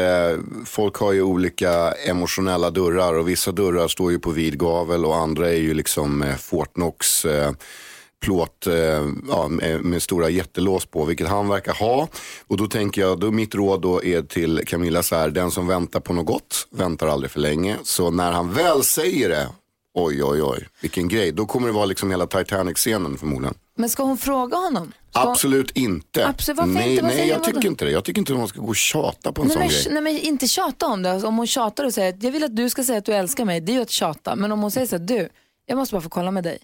folk 0.65 0.95
har 0.95 1.11
ju 1.11 1.21
olika 1.21 1.91
emotionella 1.91 2.69
dörrar 2.69 3.13
och 3.13 3.29
vissa 3.29 3.51
dörrar 3.51 3.87
står 3.87 4.11
ju 4.11 4.19
på 4.19 4.31
vid 4.31 4.59
gavel 4.59 5.05
och 5.05 5.15
andra 5.15 5.49
är 5.49 5.57
ju 5.57 5.73
liksom 5.73 6.23
eh, 6.23 6.35
Fortnox 6.35 7.25
eh, 7.25 7.51
plåt 8.21 8.67
eh, 8.67 8.73
ja, 9.29 9.47
med, 9.47 9.81
med 9.85 10.01
stora 10.01 10.29
jättelås 10.29 10.85
på, 10.85 11.05
vilket 11.05 11.27
han 11.27 11.49
verkar 11.49 11.73
ha. 11.73 12.07
Och 12.47 12.57
då 12.57 12.67
tänker 12.67 13.01
jag, 13.01 13.19
då 13.19 13.31
mitt 13.31 13.55
råd 13.55 13.81
då 13.81 14.03
är 14.03 14.21
till 14.21 14.61
Camilla 14.67 15.03
så 15.03 15.15
här, 15.15 15.29
den 15.29 15.51
som 15.51 15.67
väntar 15.67 15.99
på 15.99 16.13
något 16.13 16.25
gott 16.25 16.67
väntar 16.71 17.07
aldrig 17.07 17.31
för 17.31 17.39
länge. 17.39 17.77
Så 17.83 18.11
när 18.11 18.31
han 18.31 18.53
väl 18.53 18.83
säger 18.83 19.29
det, 19.29 19.47
oj 19.97 20.23
oj 20.23 20.43
oj, 20.43 20.67
vilken 20.81 21.07
grej, 21.07 21.31
då 21.31 21.45
kommer 21.45 21.67
det 21.67 21.73
vara 21.73 21.85
liksom 21.85 22.11
hela 22.11 22.27
Titanic-scenen 22.27 23.17
förmodligen. 23.17 23.55
Men 23.77 23.89
ska 23.89 24.03
hon 24.03 24.17
fråga 24.17 24.57
honom? 24.57 24.91
Ska. 25.11 25.19
Absolut 25.19 25.71
inte. 25.71 26.27
Absolut, 26.27 26.57
varför 26.57 26.73
nej, 26.73 26.91
inte? 26.91 27.03
Vad 27.03 27.11
nej 27.11 27.27
jag 27.27 27.43
tycker 27.43 27.61
då? 27.61 27.67
inte 27.67 27.85
det. 27.85 27.91
Jag 27.91 28.03
tycker 28.03 28.19
inte 28.19 28.33
hon 28.33 28.47
ska 28.47 28.61
gå 28.61 28.67
och 28.67 28.75
tjata 28.75 29.31
på 29.31 29.41
en 29.41 29.47
Nej 29.47 29.53
sån 29.53 29.59
men, 29.59 29.69
grej. 29.69 29.87
nej 29.89 30.01
men 30.01 30.17
inte 30.17 30.47
tjata 30.47 30.85
om 30.87 31.03
det. 31.03 31.11
Alltså, 31.11 31.27
om 31.27 31.37
hon 31.37 31.47
tjatar 31.47 31.85
och 31.85 31.93
säger 31.93 32.13
att 32.13 32.23
jag 32.23 32.31
vill 32.31 32.43
att 32.43 32.55
du 32.55 32.69
ska 32.69 32.83
säga 32.83 32.97
att 32.97 33.05
du 33.05 33.13
älskar 33.13 33.45
mig, 33.45 33.61
det 33.61 33.71
är 33.71 33.73
ju 33.73 33.81
att 33.81 33.89
tjata. 33.89 34.35
Men 34.35 34.51
om 34.51 34.61
hon 34.61 34.71
säger 34.71 34.87
så 34.87 34.97
här, 34.97 35.03
du, 35.03 35.29
jag 35.65 35.77
måste 35.77 35.93
bara 35.95 36.01
få 36.01 36.09
kolla 36.09 36.31
med 36.31 36.43
dig. 36.43 36.57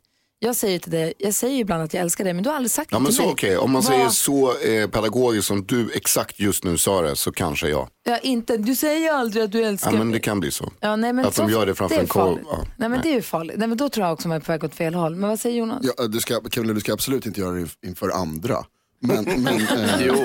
Jag 0.45 0.55
säger 0.55 0.79
till 0.79 0.91
dig, 0.91 1.13
jag 1.17 1.33
säger 1.33 1.59
ibland 1.59 1.83
att 1.83 1.93
jag 1.93 2.01
älskar 2.01 2.23
dig 2.23 2.33
men 2.33 2.43
du 2.43 2.49
har 2.49 2.55
aldrig 2.55 2.71
sagt 2.71 2.91
Ja 2.91 2.97
det 2.97 3.01
men 3.01 3.07
till 3.11 3.15
så 3.15 3.21
mig. 3.23 3.31
okej, 3.31 3.57
om 3.57 3.71
man 3.71 3.81
Vad- 3.81 3.91
säger 3.91 4.09
så 4.09 4.57
eh, 4.57 4.89
pedagogiskt 4.89 5.47
som 5.47 5.65
du 5.65 5.91
exakt 5.93 6.39
just 6.39 6.63
nu 6.63 6.77
sa 6.77 7.01
det 7.01 7.15
så 7.15 7.31
kanske 7.31 7.69
ja. 7.69 7.89
Ja, 8.03 8.17
inte, 8.17 8.57
du 8.57 8.75
säger 8.75 9.13
aldrig 9.13 9.43
att 9.43 9.51
du 9.51 9.63
älskar 9.63 9.91
Ja 9.91 9.97
men 9.97 10.07
mig. 10.07 10.13
det 10.13 10.19
kan 10.19 10.39
bli 10.39 10.51
så. 10.51 10.71
Ja, 10.79 10.95
nej, 10.95 11.13
men 11.13 11.25
Att 11.25 11.35
de 11.35 11.45
så- 11.47 11.51
gör 11.53 11.65
det 11.65 11.75
framför 11.75 11.95
är 11.95 11.99
en 11.99 12.07
korv. 12.07 12.37
Ja, 12.45 12.65
nej 12.77 12.89
men 12.89 13.01
det 13.01 13.09
är 13.09 13.13
ju 13.13 13.21
farligt. 13.21 13.55
Nej, 13.57 13.67
men 13.67 13.77
då 13.77 13.89
tror 13.89 14.05
jag 14.05 14.13
också 14.13 14.27
man 14.27 14.35
är 14.37 14.41
på 14.41 14.51
väg 14.51 14.63
åt 14.63 14.75
fel 14.75 14.93
håll. 14.93 15.15
Men 15.15 15.29
vad 15.29 15.39
säger 15.39 15.57
Jonas? 15.59 15.85
Ja, 15.97 16.07
du 16.07 16.19
ska, 16.19 16.39
Camilla, 16.41 16.73
du 16.73 16.79
ska 16.79 16.93
absolut 16.93 17.25
inte 17.25 17.39
göra 17.41 17.51
det 17.55 17.67
inför 17.87 18.09
andra. 18.09 18.57
Men, 18.99 19.23
men, 19.43 19.61
eh, 19.61 20.15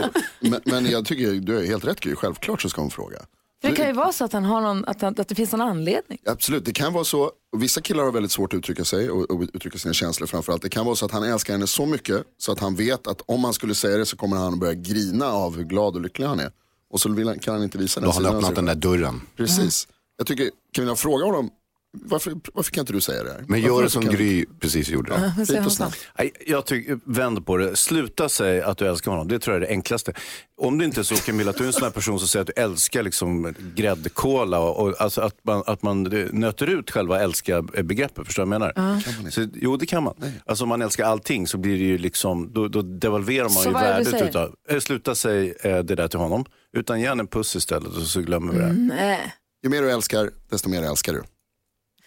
men, 0.41 0.61
men 0.65 0.87
jag 0.87 1.07
tycker 1.07 1.31
du 1.33 1.59
är 1.61 1.67
helt 1.67 1.85
rätt 1.85 2.01
Gry, 2.01 2.15
självklart 2.15 2.63
så 2.63 2.69
ska 2.69 2.81
hon 2.81 2.91
fråga. 2.91 3.19
För 3.63 3.71
det 3.71 3.77
kan 3.77 3.87
ju 3.87 3.93
vara 3.93 4.13
så 4.13 4.25
att, 4.25 4.33
han 4.33 4.45
har 4.45 4.61
någon, 4.61 4.85
att, 4.85 5.03
han, 5.03 5.15
att 5.19 5.29
det 5.29 5.35
finns 5.35 5.53
någon 5.53 5.61
anledning. 5.61 6.19
Absolut, 6.27 6.65
det 6.65 6.73
kan 6.73 6.93
vara 6.93 7.05
så. 7.05 7.31
Och 7.53 7.63
vissa 7.63 7.81
killar 7.81 8.05
har 8.05 8.13
väldigt 8.13 8.33
svårt 8.33 8.53
att 8.53 8.59
uttrycka 8.59 8.85
sig 8.85 9.11
och, 9.11 9.31
och 9.31 9.43
uttrycka 9.53 9.79
sina 9.79 9.95
känslor 9.95 10.27
framförallt. 10.27 10.63
Det 10.63 10.69
kan 10.69 10.87
vara 10.87 10.97
så 10.97 11.05
att 11.05 11.13
han 11.13 11.23
älskar 11.23 11.53
henne 11.53 11.67
så 11.67 11.87
mycket 11.87 12.25
så 12.39 12.53
att 12.53 12.59
han 12.59 12.75
vet 12.75 13.07
att 13.07 13.21
om 13.27 13.45
han 13.45 13.55
skulle 13.55 13.75
säga 13.75 13.97
det 13.97 14.07
så 14.07 14.17
kommer 14.17 14.37
han 14.37 14.59
börja 14.59 14.75
grina 14.75 15.27
av 15.27 15.57
hur 15.57 15.65
glad 15.65 15.95
och 15.95 16.01
lycklig 16.01 16.27
han 16.27 16.41
är. 16.41 16.53
Och 16.91 17.01
så 17.01 17.13
vill 17.13 17.29
han, 17.29 17.39
kan 17.39 17.55
han 17.55 17.63
inte 17.63 17.79
visa 17.79 18.01
Då 18.01 18.07
den 18.07 18.15
har 18.15 18.23
han 18.23 18.35
öppnat 18.35 18.55
den 18.55 18.65
där 18.65 18.75
dörren. 18.75 19.21
Precis. 19.37 19.89
Jag 20.17 20.27
tycker, 20.27 20.51
Camilla 20.73 20.97
fråga 20.97 21.25
honom, 21.25 21.51
varför, 21.93 22.35
varför 22.55 22.71
kan 22.73 22.83
inte 22.83 22.93
du 22.93 23.01
säga 23.01 23.23
det 23.23 23.31
här? 23.31 23.45
Men 23.49 23.61
gör 23.61 23.83
det 23.83 23.91
som 23.91 24.05
Gry 24.05 24.47
precis 24.61 24.89
gjorde. 24.89 25.33
Fint 25.49 25.67
och 25.67 25.73
snabbt. 25.73 25.97
Nej, 26.19 26.33
jag 26.47 26.67
tycker, 26.67 26.99
vänd 27.05 27.47
på 27.47 27.57
det. 27.57 27.77
Sluta 27.77 28.29
säga 28.29 28.67
att 28.67 28.79
du 28.79 28.89
älskar 28.89 29.11
honom. 29.11 29.29
Det 29.29 29.39
tror 29.39 29.57
jag 29.57 29.63
är 29.63 29.67
det 29.67 29.73
enklaste. 29.73 30.13
Om 30.61 30.79
det 30.79 30.85
inte 30.85 31.01
är 31.01 31.05
så 31.05 31.15
Camilla, 31.15 31.51
att 31.51 31.57
du 31.57 31.63
är 31.63 31.67
en 31.67 31.73
sån 31.73 31.83
här 31.83 31.91
person 31.91 32.19
som 32.19 32.29
säger 32.29 32.43
att 32.43 32.51
du 32.57 32.63
älskar 32.63 33.03
liksom 33.03 33.55
gräddkola 33.75 34.59
och, 34.59 34.87
och 34.87 35.01
alltså 35.01 35.21
att 35.21 35.35
man, 35.43 35.63
att 35.67 35.83
man 35.83 36.03
nöter 36.33 36.67
ut 36.67 36.91
själva 36.91 37.21
älska-begreppet. 37.21 38.27
Förstår 38.27 38.43
du 38.43 38.51
vad 38.51 38.55
jag 38.55 38.77
menar? 38.77 39.31
Så, 39.31 39.47
jo, 39.55 39.77
det 39.77 39.87
kan 39.87 40.03
man. 40.03 40.15
Alltså 40.47 40.65
om 40.65 40.69
man 40.69 40.83
älskar 40.83 41.05
allting 41.05 41.47
så 41.47 41.59
blir 41.59 41.79
det 41.79 41.85
ju 41.85 41.99
liksom, 41.99 42.53
då, 42.53 42.69
då 42.69 42.83
devalverar 42.83 43.45
man 43.45 43.51
Så 43.51 43.69
ju 43.69 43.75
värdet 43.75 44.23
utav. 44.23 44.55
Eh, 44.69 44.79
sluta 44.79 45.15
säga 45.15 45.55
eh, 45.63 45.79
det 45.79 45.95
där 45.95 46.09
till 46.09 46.19
honom. 46.19 46.45
Utan 46.77 47.01
ge 47.01 47.07
en 47.07 47.27
puss 47.27 47.57
istället 47.57 47.97
och 47.97 48.03
så 48.03 48.21
glömmer 48.21 48.53
vi 48.53 48.59
det. 48.59 48.73
Nej. 48.73 49.35
Ju 49.63 49.71
mer 49.71 49.83
du 49.83 49.91
älskar, 49.91 50.31
desto 50.51 50.69
mer 50.69 50.83
älskar 50.83 51.13
du. 51.13 51.23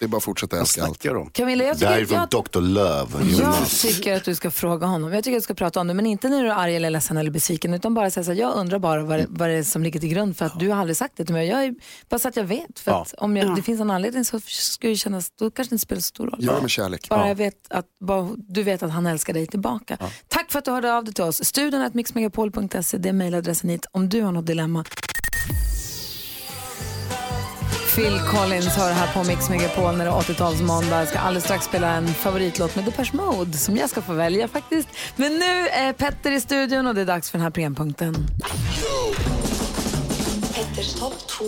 Det 0.02 0.06
är 0.06 0.08
bara 0.08 0.18
att 0.18 0.24
fortsätta 0.24 0.60
älska 0.60 0.84
allt. 0.84 1.06
om? 1.06 1.30
Camilla, 1.30 1.64
jag 1.64 1.78
tycker, 1.80 1.92
är 1.92 2.14
jag, 2.14 2.30
Dr. 2.30 2.62
Love. 2.62 3.08
jag 3.40 3.68
tycker 3.70 4.16
att 4.16 4.24
du 4.24 4.36
ska 4.36 4.52
fråga 4.52 4.88
honom. 4.88 5.14
Jag 5.14 5.24
tycker 5.24 5.38
att 5.38 5.42
du 5.42 5.44
ska 5.44 5.54
prata 5.54 5.80
om 5.82 5.88
det, 5.88 5.94
men 5.94 6.06
inte 6.06 6.30
när 6.30 6.44
du 6.44 6.50
är 6.50 6.56
arg 6.56 6.76
eller 6.76 6.90
ledsen 6.90 7.18
eller 7.18 7.32
besviken, 7.32 7.74
utan 7.74 7.94
bara 7.94 8.10
säga 8.12 8.24
så 8.24 8.32
här, 8.32 8.40
jag 8.40 8.56
undrar 8.56 8.80
bara 8.80 9.04
vad 9.04 9.20
det, 9.20 9.26
vad 9.30 9.50
det 9.50 9.54
är 9.56 9.64
som 9.64 9.84
ligger 9.84 10.00
till 10.00 10.10
grund 10.10 10.38
för 10.38 10.46
att 10.46 10.60
du 10.60 10.70
har 10.70 10.78
aldrig 10.82 10.98
sagt 10.98 11.18
det 11.18 11.26
till 11.26 11.34
mig. 11.34 11.48
Jag 11.48 11.64
är, 11.66 11.76
bara 12.10 12.20
så 12.20 12.28
att 12.28 12.36
jag 12.36 12.44
vet, 12.44 12.80
för 12.80 12.92
Ja. 12.92 13.02
att 13.02 13.14
om 13.18 13.38
jag, 13.38 13.48
Ja. 13.50 13.54
det 13.56 13.62
finns 13.62 13.82
en 13.82 13.92
anledning 13.92 14.26
så 14.26 14.40
ska 14.46 14.88
det 14.88 14.96
kännas, 14.96 15.32
då 15.40 15.52
kanske 15.52 15.72
det 15.72 15.76
inte 15.76 15.84
spelar 15.84 16.00
så 16.02 16.06
stor 16.08 16.28
roll. 16.28 16.44
Gör 16.44 16.56
det 16.56 16.62
med 16.62 16.70
kärlek. 16.72 17.10
Bara, 17.10 17.28
jag 17.28 17.36
vet 17.36 17.56
att, 17.70 17.86
bara 18.00 18.30
du 18.38 18.64
vet 18.64 18.84
att 18.84 18.92
han 18.92 19.06
älskar 19.06 19.34
dig 19.34 19.48
tillbaka. 19.48 19.98
Tack 20.28 20.52
för 20.52 20.60
att 20.60 20.66
du 20.66 20.72
hörde 20.72 20.94
av 20.94 21.04
dig 21.04 21.14
till 21.14 21.24
oss. 21.24 21.44
Studion 21.46 21.90
mixmegapol.se, 21.94 22.98
det 22.98 23.10
är 23.10 23.14
mejladressen 23.14 23.70
hit 23.70 23.86
om 23.92 24.10
du 24.10 24.22
har 24.22 24.32
något 24.32 24.46
dilemma. 24.48 24.86
Phil 27.96 28.20
Collins 28.20 28.76
hör 28.76 28.92
här 28.92 29.14
på 29.14 29.24
Mix 29.24 29.50
Megapol 29.50 29.98
när 29.98 30.06
det 30.06 30.12
är 30.12 30.16
80-talsmåndag. 30.16 31.00
Jag 31.00 31.08
ska 31.08 31.20
alldeles 31.20 31.44
strax 31.44 31.66
spela 31.66 31.88
en 31.88 32.08
favoritlåt 32.08 32.76
med 32.76 32.86
Depeche 32.86 33.14
Mode 33.14 33.58
som 33.58 33.78
jag 33.78 33.90
ska 33.90 34.02
få 34.02 34.14
välja 34.14 34.48
faktiskt. 34.48 34.88
Men 35.16 35.32
nu 35.34 35.68
är 35.68 35.94
Petter 35.94 36.32
i 36.32 36.42
studion 36.42 36.88
och 36.88 36.96
det 36.96 37.02
är 37.02 37.06
dags 37.06 37.32
för 37.32 37.38
den 37.38 37.44
här 37.44 37.52
programpunkten. 37.52 38.28
Petters 40.54 40.94
topp 40.94 41.14
2. 41.28 41.46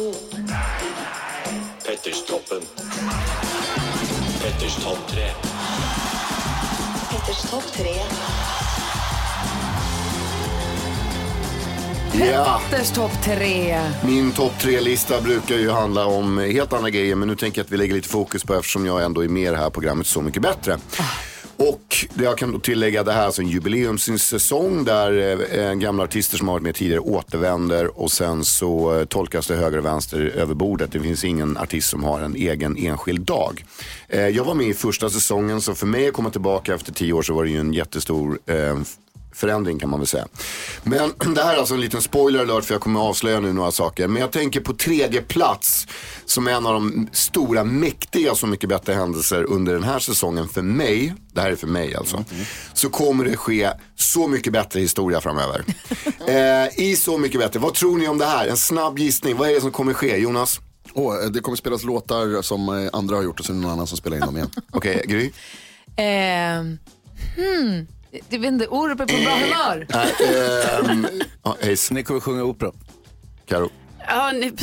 Petterstoppen. 1.85 2.61
Petters 4.41 4.75
topp 4.75 4.99
tre. 5.07 5.29
Petters 7.11 7.41
topp 7.51 7.73
tre. 7.73 7.93
Ja. 12.19 12.61
Petters 12.69 12.91
topp 12.91 13.11
tre. 13.23 13.79
Min 14.05 14.31
topp 14.31 14.59
tre-lista 14.59 15.21
brukar 15.21 15.55
ju 15.55 15.69
handla 15.69 16.05
om 16.05 16.37
helt 16.37 16.73
andra 16.73 16.89
grejer 16.89 17.15
men 17.15 17.27
nu 17.27 17.35
tänker 17.35 17.59
jag 17.59 17.65
att 17.65 17.71
vi 17.71 17.77
lägger 17.77 17.95
lite 17.95 18.09
fokus 18.09 18.43
på 18.43 18.53
eftersom 18.53 18.85
jag 18.85 19.03
ändå 19.03 19.23
är 19.23 19.27
med 19.27 19.43
i 19.43 19.51
det 19.51 19.57
här 19.57 19.69
programmet 19.69 20.07
Så 20.07 20.21
mycket 20.21 20.41
bättre. 20.41 20.77
Och 21.57 22.05
det 22.13 22.23
jag 22.23 22.37
kan 22.37 22.51
då 22.51 22.59
tillägga 22.59 23.03
det 23.03 23.11
här 23.11 23.21
är 23.21 23.25
alltså 23.25 23.41
en 23.41 23.47
jubileumssäsong 23.47 24.83
där 24.83 25.37
eh, 25.59 25.73
gamla 25.73 26.03
artister 26.03 26.37
som 26.37 26.47
har 26.47 26.55
varit 26.55 26.63
med 26.63 26.75
tidigare 26.75 26.99
återvänder 26.99 27.99
och 27.99 28.11
sen 28.11 28.45
så 28.45 28.99
eh, 28.99 29.05
tolkas 29.05 29.47
det 29.47 29.55
höger 29.55 29.77
och 29.77 29.85
vänster 29.85 30.19
över 30.19 30.53
bordet. 30.53 30.91
Det 30.91 30.99
finns 30.99 31.23
ingen 31.23 31.57
artist 31.57 31.89
som 31.89 32.03
har 32.03 32.21
en 32.21 32.35
egen 32.35 32.77
enskild 32.77 33.21
dag. 33.21 33.65
Eh, 34.07 34.27
jag 34.27 34.43
var 34.43 34.53
med 34.53 34.67
i 34.67 34.73
första 34.73 35.09
säsongen 35.09 35.61
så 35.61 35.75
för 35.75 35.87
mig 35.87 36.07
att 36.07 36.13
komma 36.13 36.29
tillbaka 36.29 36.73
efter 36.73 36.93
tio 36.93 37.13
år 37.13 37.21
så 37.21 37.33
var 37.33 37.43
det 37.43 37.49
ju 37.49 37.59
en 37.59 37.73
jättestor 37.73 38.39
eh, 38.45 38.77
förändring 39.33 39.79
kan 39.79 39.89
man 39.89 39.99
väl 39.99 40.07
säga. 40.07 40.27
Men 40.83 41.13
det 41.35 41.43
här 41.43 41.53
är 41.53 41.57
alltså 41.57 41.73
en 41.73 41.81
liten 41.81 42.01
spoiler 42.01 42.39
alert 42.39 42.65
för 42.65 42.73
jag 42.73 42.81
kommer 42.81 42.99
att 42.99 43.09
avslöja 43.09 43.39
nu 43.39 43.53
några 43.53 43.71
saker. 43.71 44.07
Men 44.07 44.21
jag 44.21 44.31
tänker 44.31 44.59
på 44.59 44.73
tredje 44.73 45.21
plats 45.21 45.87
som 46.25 46.47
en 46.47 46.65
av 46.65 46.73
de 46.73 47.07
stora 47.11 47.63
mäktiga 47.63 48.35
Så 48.35 48.47
mycket 48.47 48.69
bättre 48.69 48.93
händelser 48.93 49.43
under 49.43 49.73
den 49.73 49.83
här 49.83 49.99
säsongen 49.99 50.47
för 50.47 50.61
mig. 50.61 51.13
Det 51.33 51.41
här 51.41 51.51
är 51.51 51.55
för 51.55 51.67
mig 51.67 51.95
alltså. 51.95 52.25
Så 52.73 52.89
kommer 52.89 53.25
det 53.25 53.37
ske 53.37 53.69
Så 53.95 54.27
mycket 54.27 54.53
bättre 54.53 54.79
historia 54.79 55.21
framöver. 55.21 55.63
eh, 56.27 56.79
I 56.79 56.95
Så 56.95 57.17
mycket 57.17 57.39
bättre, 57.39 57.59
vad 57.59 57.73
tror 57.73 57.97
ni 57.97 58.07
om 58.07 58.17
det 58.17 58.25
här? 58.25 58.47
En 58.47 58.57
snabb 58.57 58.99
gissning, 58.99 59.37
vad 59.37 59.49
är 59.49 59.53
det 59.53 59.61
som 59.61 59.71
kommer 59.71 59.93
ske? 59.93 60.17
Jonas? 60.17 60.59
Åh, 60.93 61.15
det 61.33 61.39
kommer 61.39 61.55
spelas 61.55 61.83
låtar 61.83 62.41
som 62.41 62.69
eh, 62.69 62.89
andra 62.93 63.15
har 63.15 63.23
gjort 63.23 63.39
och 63.39 63.45
sen 63.45 63.61
någon 63.61 63.71
annan 63.71 63.87
som 63.87 63.97
spelar 63.97 64.17
in 64.17 64.21
dem 64.21 64.37
igen. 64.37 64.49
Okej, 64.71 65.03
Gry? 65.07 65.31
Ehm, 65.95 66.77
hmm. 67.35 67.87
Det 68.29 68.37
vet 68.37 68.47
inte, 68.47 68.67
Orup 68.67 68.99
är 68.99 69.05
på 69.05 69.23
bra 69.23 69.35
humör. 69.37 69.87
ehm, 70.89 71.07
ja, 71.43 71.57
Ace. 71.73 71.93
Ni 71.93 72.03
kommer 72.03 72.19
sjunga 72.19 72.43
opera. 72.43 72.71
Karo. 73.45 73.69
Ja, 74.07 74.31
ni, 74.31 74.53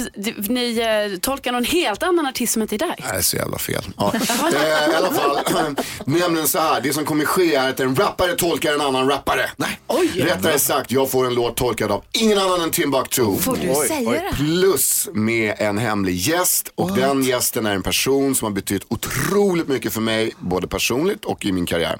ni 0.48 0.79
eh, 1.12 1.18
tolkar 1.18 1.53
någon 1.53 1.64
helt 1.64 2.03
annan 2.03 2.26
artist 2.26 2.53
som 2.53 2.62
inte 2.62 2.76
är 2.76 2.79
där. 2.79 2.94
Det 2.98 3.16
är 3.18 3.22
så 3.22 3.37
jävla 3.37 3.59
fel. 3.59 3.83
Ja. 3.96 4.12
Eh, 4.50 4.92
I 4.92 4.94
alla 4.94 5.11
fall, 5.11 5.38
nämligen 6.05 6.48
så 6.48 6.59
här. 6.59 6.81
Det 6.81 6.92
som 6.92 7.05
kommer 7.05 7.24
ske 7.24 7.55
är 7.55 7.70
att 7.70 7.81
en 7.81 7.96
rappare 7.96 8.33
tolkar 8.35 8.74
en 8.74 8.81
annan 8.81 9.09
rappare. 9.09 9.50
Nej. 9.57 9.81
Rättare 10.14 10.59
sagt, 10.59 10.90
jag 10.90 11.11
får 11.11 11.26
en 11.26 11.35
låt 11.35 11.57
tolkad 11.57 11.90
av 11.90 12.05
ingen 12.12 12.38
annan 12.38 12.61
än 12.61 12.70
Timbuktu. 12.70 13.37
Får 13.40 13.57
du 13.57 13.88
säga 13.88 14.11
det? 14.11 14.37
Plus 14.37 15.09
med 15.12 15.55
en 15.59 15.79
hemlig 15.79 16.14
gäst. 16.14 16.72
Och 16.74 16.96
den 16.96 17.22
gästen 17.22 17.66
är 17.66 17.74
en 17.74 17.83
person 17.83 18.35
som 18.35 18.46
har 18.46 18.53
betytt 18.53 18.83
otroligt 18.88 19.68
mycket 19.68 19.92
för 19.92 20.00
mig, 20.00 20.33
både 20.38 20.66
personligt 20.68 21.24
och 21.24 21.44
i 21.44 21.53
min 21.53 21.66
karriär. 21.66 21.98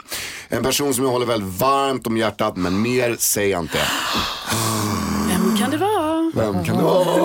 En 0.49 0.63
person 0.63 0.95
som 0.95 1.05
jag 1.05 1.13
håller 1.13 1.27
väldigt 1.27 1.61
varmt 1.61 2.07
om 2.07 2.17
hjärtat, 2.17 2.57
men 2.57 2.83
mer 2.83 3.17
säger 3.19 3.51
jag 3.51 3.61
inte. 3.61 3.79
Vem 5.29 5.57
kan 5.59 5.71
det 5.71 5.77
vara? 5.77 6.00
Vem 6.35 6.65
kan 6.65 6.77
det 6.77 6.83
vara? 6.83 7.17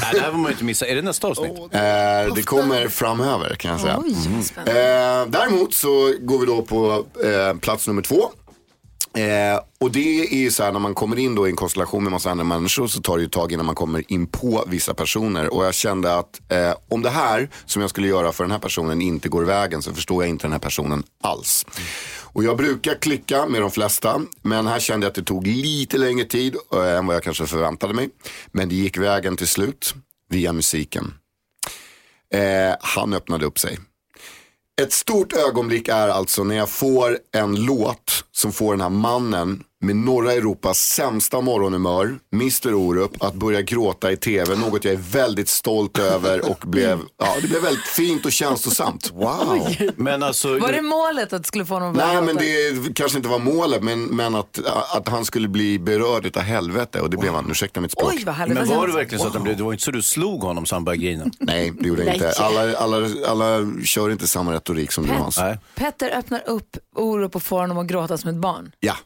Nej, 0.00 0.10
det 0.12 0.20
här 0.20 0.30
får 0.30 0.38
man 0.38 0.44
ju 0.46 0.52
inte 0.52 0.64
missa. 0.64 0.86
Är 0.86 0.94
det 0.94 1.02
nästa 1.02 1.26
avsnitt? 1.28 1.52
Eh, 1.58 2.34
det 2.34 2.42
kommer 2.44 2.88
framöver 2.88 3.54
kan 3.54 3.70
jag 3.70 3.80
säga. 3.80 4.02
Oj, 4.04 4.14
Mm. 4.26 4.40
Eh, 4.66 5.30
däremot 5.30 5.74
så 5.74 6.14
går 6.20 6.38
vi 6.38 6.46
då 6.46 6.62
på 6.62 7.04
eh, 7.24 7.58
plats 7.58 7.86
nummer 7.86 8.02
två. 8.02 8.30
Eh, 9.16 9.60
och 9.80 9.90
det 9.90 10.20
är 10.20 10.38
ju 10.38 10.50
så 10.50 10.62
här 10.62 10.72
när 10.72 10.80
man 10.80 10.94
kommer 10.94 11.18
in 11.18 11.34
då 11.34 11.46
i 11.46 11.50
en 11.50 11.56
konstellation 11.56 12.02
med 12.02 12.12
massa 12.12 12.30
andra 12.30 12.44
människor 12.44 12.86
så 12.86 13.00
tar 13.02 13.16
det 13.16 13.22
ju 13.22 13.28
tag 13.28 13.52
innan 13.52 13.66
man 13.66 13.74
kommer 13.74 14.12
in 14.12 14.26
på 14.26 14.64
vissa 14.66 14.94
personer. 14.94 15.54
Och 15.54 15.64
jag 15.64 15.74
kände 15.74 16.14
att 16.18 16.40
eh, 16.52 16.72
om 16.88 17.02
det 17.02 17.10
här 17.10 17.48
som 17.66 17.82
jag 17.82 17.90
skulle 17.90 18.08
göra 18.08 18.32
för 18.32 18.44
den 18.44 18.50
här 18.50 18.58
personen 18.58 19.02
inte 19.02 19.28
går 19.28 19.42
vägen 19.42 19.82
så 19.82 19.92
förstår 19.94 20.22
jag 20.22 20.30
inte 20.30 20.44
den 20.44 20.52
här 20.52 20.58
personen 20.58 21.02
alls. 21.22 21.66
Och 22.32 22.44
jag 22.44 22.56
brukar 22.56 22.94
klicka 22.94 23.46
med 23.46 23.60
de 23.60 23.70
flesta 23.70 24.20
men 24.42 24.66
här 24.66 24.80
kände 24.80 25.04
jag 25.04 25.10
att 25.10 25.14
det 25.14 25.22
tog 25.22 25.46
lite 25.46 25.98
längre 25.98 26.24
tid 26.24 26.56
eh, 26.74 26.96
än 26.96 27.06
vad 27.06 27.16
jag 27.16 27.22
kanske 27.22 27.46
förväntade 27.46 27.94
mig. 27.94 28.10
Men 28.52 28.68
det 28.68 28.74
gick 28.74 28.98
vägen 28.98 29.36
till 29.36 29.48
slut 29.48 29.94
via 30.28 30.52
musiken. 30.52 31.14
Eh, 32.34 32.76
han 32.80 33.14
öppnade 33.14 33.46
upp 33.46 33.58
sig. 33.58 33.78
Ett 34.82 34.92
stort 34.92 35.32
ögonblick 35.32 35.88
är 35.88 36.08
alltså 36.08 36.44
när 36.44 36.56
jag 36.56 36.68
får 36.68 37.18
en 37.34 37.64
låt 37.64 38.24
som 38.32 38.52
får 38.52 38.72
den 38.72 38.80
här 38.80 38.88
mannen 38.88 39.64
med 39.80 39.96
norra 39.96 40.32
Europas 40.32 40.78
sämsta 40.78 41.40
morgonhumör, 41.40 42.18
Mr 42.32 42.74
Orup, 42.74 43.22
att 43.22 43.34
börja 43.34 43.62
gråta 43.62 44.12
i 44.12 44.16
tv. 44.16 44.56
Något 44.56 44.84
jag 44.84 44.94
är 44.94 44.98
väldigt 44.98 45.48
stolt 45.48 45.98
över 45.98 46.50
och 46.50 46.64
blev, 46.66 47.00
ja, 47.18 47.34
det 47.42 47.48
blev 47.48 47.62
väldigt 47.62 47.86
fint 47.86 48.26
och 48.26 48.32
känslosamt. 48.32 49.10
Wow. 49.14 49.68
Men 49.96 50.22
alltså, 50.22 50.58
Var 50.58 50.72
det 50.72 50.82
målet 50.82 51.32
att 51.32 51.42
du 51.42 51.46
skulle 51.46 51.64
få 51.64 51.78
någon 51.78 51.94
bra 51.94 52.06
Nej 52.06 52.22
men 52.22 52.36
det 52.36 52.94
kanske 52.94 53.18
inte 53.18 53.28
var 53.28 53.38
målet 53.38 53.82
men, 53.82 54.04
men 54.04 54.34
att, 54.34 54.60
att 54.96 55.08
han 55.08 55.24
skulle 55.24 55.48
bli 55.48 55.78
berörd 55.78 56.26
utav 56.26 56.42
helvete 56.42 57.00
och 57.00 57.10
det 57.10 57.16
blev 57.16 57.34
han, 57.34 57.50
ursäkta 57.50 57.80
mitt 57.80 57.92
språk. 57.92 58.12
Oj 58.12 58.22
vad 58.26 58.34
härligt. 58.34 58.58
men 58.58 58.68
var 58.68 58.86
det 58.86 58.92
verkligen 58.92 59.20
så 59.20 59.26
att 59.26 59.34
han 59.34 59.42
blev, 59.42 59.56
det 59.56 59.62
var 59.62 59.72
inte 59.72 59.84
så 59.84 59.90
du 59.90 60.02
slog 60.02 60.42
honom 60.42 60.66
så 60.66 60.74
han 60.74 60.84
började 60.84 61.04
grina? 61.04 61.24
Nej 61.38 61.72
det 61.80 61.88
gjorde 61.88 62.04
jag 62.04 62.14
inte. 62.14 62.32
Alla, 62.38 62.76
alla, 62.76 63.08
alla 63.26 63.72
kör 63.84 64.10
inte 64.10 64.28
samma 64.28 64.52
retorik 64.52 64.92
som 64.92 65.06
du 65.06 65.12
Hans. 65.12 65.40
Petter 65.74 66.18
öppnar 66.18 66.42
upp 66.46 66.76
Orup 66.96 67.36
och 67.36 67.42
får 67.42 67.60
honom 67.60 67.78
att 67.78 67.86
gråta 67.86 68.18
som 68.18 68.30
ett 68.30 68.36
barn. 68.36 68.72
Ja. 68.80 68.96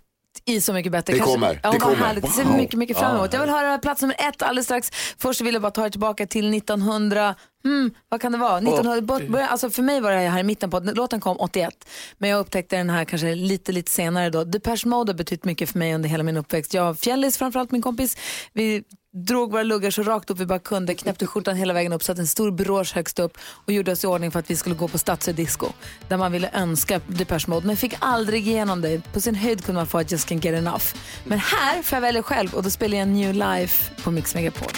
I 0.45 0.61
Så 0.61 0.73
mycket 0.73 0.93
bättre. 0.93 1.13
Det 1.13 1.19
Kanske- 1.19 1.35
kommer, 1.35 1.61
Ja, 1.63 1.71
det 1.71 1.79
kommer. 1.79 1.97
härligt. 1.97 2.25
Det 2.25 2.31
ser 2.31 2.45
Wow. 2.45 2.57
mycket, 2.57 2.79
mycket 2.79 2.99
fram 2.99 3.17
emot. 3.17 3.33
Jag 3.33 3.41
vill 3.41 3.51
höra 3.51 3.79
plats 3.79 4.03
nummer 4.03 4.17
ett 4.19 4.43
alldeles 4.43 4.67
strax. 4.67 4.91
Först 5.19 5.41
vill 5.41 5.53
jag 5.55 5.63
bara 5.63 5.71
ta 5.73 5.87
er 5.87 5.91
tillbaka 5.91 6.27
till 6.27 6.51
1900, 6.51 7.35
hmm, 7.65 7.91
vad 8.09 8.21
kan 8.21 8.33
det 8.33 8.39
vara? 8.39 8.59
1900, 8.59 9.01
börja- 9.29 9.47
alltså 9.49 9.71
för 9.71 9.83
mig 9.83 10.01
var 10.01 10.11
det 10.13 10.19
här 10.19 10.41
i 10.41 10.43
mitten 10.43 10.71
på, 10.71 10.79
låten 10.81 11.21
kom 11.21 11.37
81. 11.41 11.75
Men 12.19 12.31
jag 12.31 12.41
upptäckte 12.41 12.77
den 12.77 12.91
här 12.91 13.05
kanske 13.05 13.35
lite, 13.35 13.73
lite 13.73 13.91
senare 13.91 14.31
då. 14.31 14.45
Depeche 14.45 14.87
Mode 14.89 15.13
har 15.13 15.17
betytt 15.17 15.45
mycket 15.45 15.71
för 15.71 15.79
mig 15.79 15.95
under 15.95 16.09
hela 16.09 16.23
min 16.23 16.37
uppväxt. 16.37 16.75
Jag, 16.75 16.99
Fjällis 16.99 17.39
framförallt 17.39 17.71
min 17.71 17.83
kompis, 17.83 18.17
vi 18.53 18.83
drog 19.15 19.53
våra 19.53 19.63
luggar 19.63 19.91
så 19.91 20.03
rakt 20.03 20.31
upp 20.31 20.39
vi 20.41 20.47
bara 20.47 20.59
kunde, 20.59 20.95
knäppte 20.95 21.27
skjortan 21.27 21.57
hela 21.57 21.73
vägen 21.75 21.93
upp, 21.93 22.03
satte 22.03 22.21
en 22.21 22.27
stor 22.27 22.51
brosch 22.51 22.95
högst 22.95 23.19
upp 23.19 23.39
och 23.67 23.73
gjorde 23.73 23.93
oss 23.93 24.05
i 24.05 24.07
ordning 24.07 24.31
för 24.31 24.39
att 24.39 24.51
vi 24.51 24.57
skulle 24.57 24.75
gå 24.75 24.89
på 24.89 24.99
Stadsö 24.99 25.33
disco. 25.33 25.67
Där 26.09 26.17
man 26.17 26.33
ville 26.33 26.51
önska 26.55 27.01
Depeche 27.07 27.45
Mode, 27.49 27.67
men 27.67 27.77
fick 27.77 27.95
aldrig 27.99 28.49
igenom 28.49 28.81
det. 28.81 29.13
På 29.13 29.21
sin 29.21 29.35
höjd 29.35 29.65
kunde 29.65 29.79
man 29.81 29.87
få 29.87 29.99
att 29.99 30.11
Just 30.13 30.29
Can't 30.29 30.45
Get 30.45 30.55
Enough. 30.55 30.85
Men 31.25 31.39
här 31.39 31.83
får 31.83 31.97
jag 31.97 32.01
välja 32.01 32.23
själv 32.23 32.55
och 32.55 32.63
då 32.63 32.71
spelar 32.71 32.99
jag 32.99 33.09
New 33.09 33.35
Life 33.35 34.03
på 34.03 34.11
Mix 34.11 34.35
Megapol. 34.35 34.69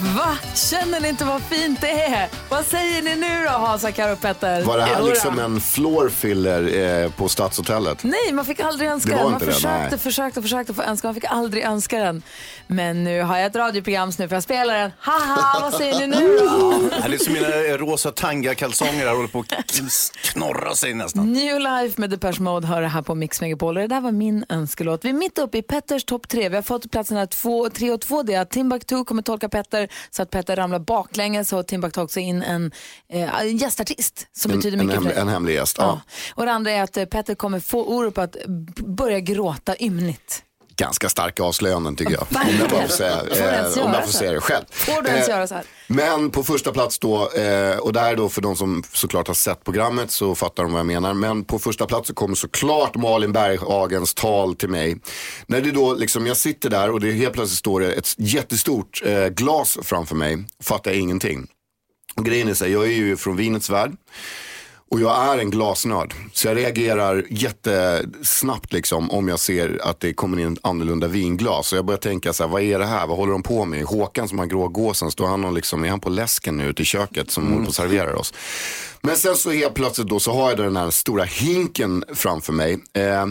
Va? 0.00 0.38
Känner 0.54 1.00
ni 1.00 1.08
inte 1.08 1.24
vad 1.24 1.42
fint 1.42 1.80
det 1.80 1.90
är? 2.04 2.28
Vad 2.50 2.64
säger 2.64 3.02
ni 3.02 3.16
nu 3.16 3.44
då, 3.44 3.50
Hansa, 3.50 3.92
Karo 3.92 4.16
Petter? 4.16 4.62
Var 4.62 4.76
det 4.78 4.84
här 4.84 4.98
Jodå. 4.98 5.06
liksom 5.10 5.38
en 5.38 5.60
floor 5.60 6.08
filler 6.08 7.02
eh, 7.04 7.10
på 7.10 7.28
Stadshotellet? 7.28 8.04
Nej, 8.04 8.32
man 8.32 8.44
fick 8.44 8.60
aldrig 8.60 8.88
önska 8.88 9.10
Det 9.10 9.16
den. 9.16 9.30
Man 9.30 9.40
det, 9.40 9.46
försökte, 9.46 9.88
nej. 9.90 9.98
försökte, 9.98 10.42
försökte 10.42 10.74
få 10.74 10.82
önska. 10.82 11.08
Man 11.08 11.14
fick 11.14 11.24
aldrig 11.24 11.64
önska 11.64 11.98
den. 11.98 12.22
Men 12.66 13.04
nu 13.04 13.22
har 13.22 13.36
jag 13.36 13.46
ett 13.46 13.56
radioprogram 13.56 14.12
så 14.12 14.22
nu 14.22 14.28
får 14.28 14.36
jag 14.36 14.42
spela 14.42 14.72
den. 14.72 14.90
Haha, 14.98 15.60
vad 15.60 15.74
säger 15.74 15.98
ni 15.98 16.06
nu 16.06 16.38
då? 16.38 16.72
Det 16.98 17.04
är 17.04 17.08
liksom 17.08 17.32
mina 17.32 17.46
rosa 17.76 18.10
tanga-kalsonger 18.10 19.06
här 19.06 19.14
håller 19.14 19.28
på 19.28 19.38
att 19.40 19.52
knorra 20.22 20.74
sig 20.74 20.94
nästan. 20.94 21.32
New 21.32 21.60
Life 21.60 22.00
med 22.00 22.10
Depeche 22.10 22.40
Mode 22.42 22.66
hör 22.66 22.82
det 22.82 22.88
här 22.88 23.02
på 23.02 23.14
Mix 23.14 23.40
Megapol. 23.40 23.76
Och 23.76 23.82
Det 23.82 23.88
där 23.88 24.00
var 24.00 24.12
min 24.12 24.44
önskelåt. 24.48 25.04
Vi 25.04 25.08
är 25.08 25.12
mitt 25.12 25.38
uppe 25.38 25.58
i 25.58 25.62
Petters 25.62 26.04
topp 26.04 26.28
tre. 26.28 26.48
Vi 26.48 26.54
har 26.54 26.62
fått 26.62 26.90
platserna 26.90 27.26
två, 27.26 27.70
tre 27.70 27.90
och 27.90 28.00
två. 28.00 28.22
Det 28.22 28.34
är 28.34 28.40
att 28.40 28.50
Timbuktu 28.50 29.04
kommer 29.04 29.22
tolka 29.22 29.48
Petter 29.48 29.88
så 30.10 30.22
att 30.22 30.30
Petter 30.30 30.56
ramlar 30.56 30.78
baklänges 30.78 31.52
och 31.52 31.66
Timbuktu 31.66 32.00
också 32.00 32.20
in 32.20 32.42
en, 32.42 32.72
eh, 33.12 33.40
en 33.40 33.56
gästartist 33.56 34.26
som 34.32 34.50
En, 34.50 34.56
betyder 34.56 34.78
en, 34.78 34.86
mycket 34.86 34.94
för 34.94 35.00
hemlig, 35.02 35.16
dig. 35.16 35.22
en 35.22 35.28
hemlig 35.28 35.54
gäst. 35.54 35.76
Ja. 35.78 35.84
Ja. 35.84 36.00
Och 36.34 36.46
det 36.46 36.52
andra 36.52 36.70
är 36.70 36.82
att 36.82 36.96
eh, 36.96 37.04
Petter 37.04 37.34
kommer 37.34 37.60
få 37.60 37.84
Orup 37.84 38.18
att 38.18 38.36
börja 38.86 39.20
gråta 39.20 39.76
ymnigt. 39.80 40.42
Ganska 40.82 41.08
starka 41.08 41.42
avslöjanden 41.42 41.96
tycker 41.96 42.12
jag. 42.12 42.26
Om 42.30 42.56
jag 42.60 42.70
bara 42.70 42.82
får 42.82 42.88
säga, 42.88 43.10
eh, 43.12 43.84
om 43.84 43.92
jag 43.92 44.04
får 44.04 44.12
säga 44.12 44.32
det 44.32 44.40
själv. 44.40 44.64
Får 44.70 45.02
du 45.02 45.08
ens 45.08 45.28
Eh, 45.28 45.34
göra 45.34 45.46
så 45.46 45.54
här? 45.54 45.64
Men 45.86 46.30
på 46.30 46.42
första 46.42 46.72
plats 46.72 46.98
då, 46.98 47.30
eh, 47.30 47.76
och 47.78 47.96
är 47.96 48.16
då 48.16 48.28
för 48.28 48.42
de 48.42 48.56
som 48.56 48.82
såklart 48.92 49.26
har 49.26 49.34
sett 49.34 49.64
programmet 49.64 50.10
så 50.10 50.34
fattar 50.34 50.62
de 50.62 50.72
vad 50.72 50.78
jag 50.78 50.86
menar. 50.86 51.14
Men 51.14 51.44
på 51.44 51.58
första 51.58 51.86
plats 51.86 52.08
så 52.08 52.14
kommer 52.14 52.34
såklart 52.34 52.94
Malin 52.96 53.32
Berghagens 53.32 54.14
tal 54.14 54.54
till 54.54 54.68
mig. 54.68 54.96
När 55.46 55.60
det 55.60 55.70
då 55.70 55.94
liksom, 55.94 56.26
jag 56.26 56.36
sitter 56.36 56.70
där 56.70 56.90
och 56.90 57.00
det 57.00 57.12
helt 57.12 57.32
plötsligt 57.32 57.58
står 57.58 57.80
det 57.80 57.92
ett 57.92 58.14
jättestort 58.18 59.02
eh, 59.04 59.26
glas 59.26 59.78
framför 59.82 60.14
mig. 60.16 60.44
Fattar 60.62 60.90
jag 60.90 61.00
ingenting. 61.00 61.46
Och 62.16 62.24
grejen 62.24 62.48
är 62.48 62.54
så 62.54 62.64
här, 62.64 62.72
jag 62.72 62.84
är 62.84 62.92
ju 62.92 63.16
från 63.16 63.36
vinets 63.36 63.70
värld. 63.70 63.92
Och 64.92 65.00
jag 65.00 65.34
är 65.34 65.38
en 65.38 65.50
glasnörd. 65.50 66.14
Så 66.32 66.48
jag 66.48 66.56
reagerar 66.56 67.26
jättesnabbt 67.30 68.72
liksom 68.72 69.10
om 69.10 69.28
jag 69.28 69.38
ser 69.38 69.80
att 69.82 70.00
det 70.00 70.14
kommer 70.14 70.40
in 70.40 70.56
annorlunda 70.62 71.06
vinglas. 71.06 71.68
Så 71.68 71.76
jag 71.76 71.84
börjar 71.84 71.98
tänka 71.98 72.32
så 72.32 72.42
här, 72.42 72.50
vad 72.50 72.62
är 72.62 72.78
det 72.78 72.86
här? 72.86 73.06
Vad 73.06 73.16
håller 73.16 73.32
de 73.32 73.42
på 73.42 73.64
med? 73.64 73.84
Håkan 73.84 74.28
som 74.28 74.38
har 74.38 74.46
grå 74.46 74.68
gåsen, 74.68 75.10
står 75.10 75.26
han 75.26 75.44
och 75.44 75.52
liksom, 75.52 75.84
är 75.84 75.88
han 75.88 76.00
på 76.00 76.08
läsken 76.08 76.56
nu 76.56 76.64
ute 76.64 76.82
i 76.82 76.84
köket 76.84 77.30
som 77.30 77.46
håller 77.46 77.62
på 77.62 77.68
och 77.68 77.74
serverar 77.74 78.14
oss? 78.14 78.34
Men 79.00 79.16
sen 79.16 79.36
så 79.36 79.50
helt 79.50 79.74
plötsligt 79.74 80.08
då 80.08 80.20
så 80.20 80.32
har 80.32 80.48
jag 80.48 80.58
den 80.58 80.76
här 80.76 80.90
stora 80.90 81.24
hinken 81.24 82.04
framför 82.14 82.52
mig. 82.52 82.78
Eh, 82.92 83.26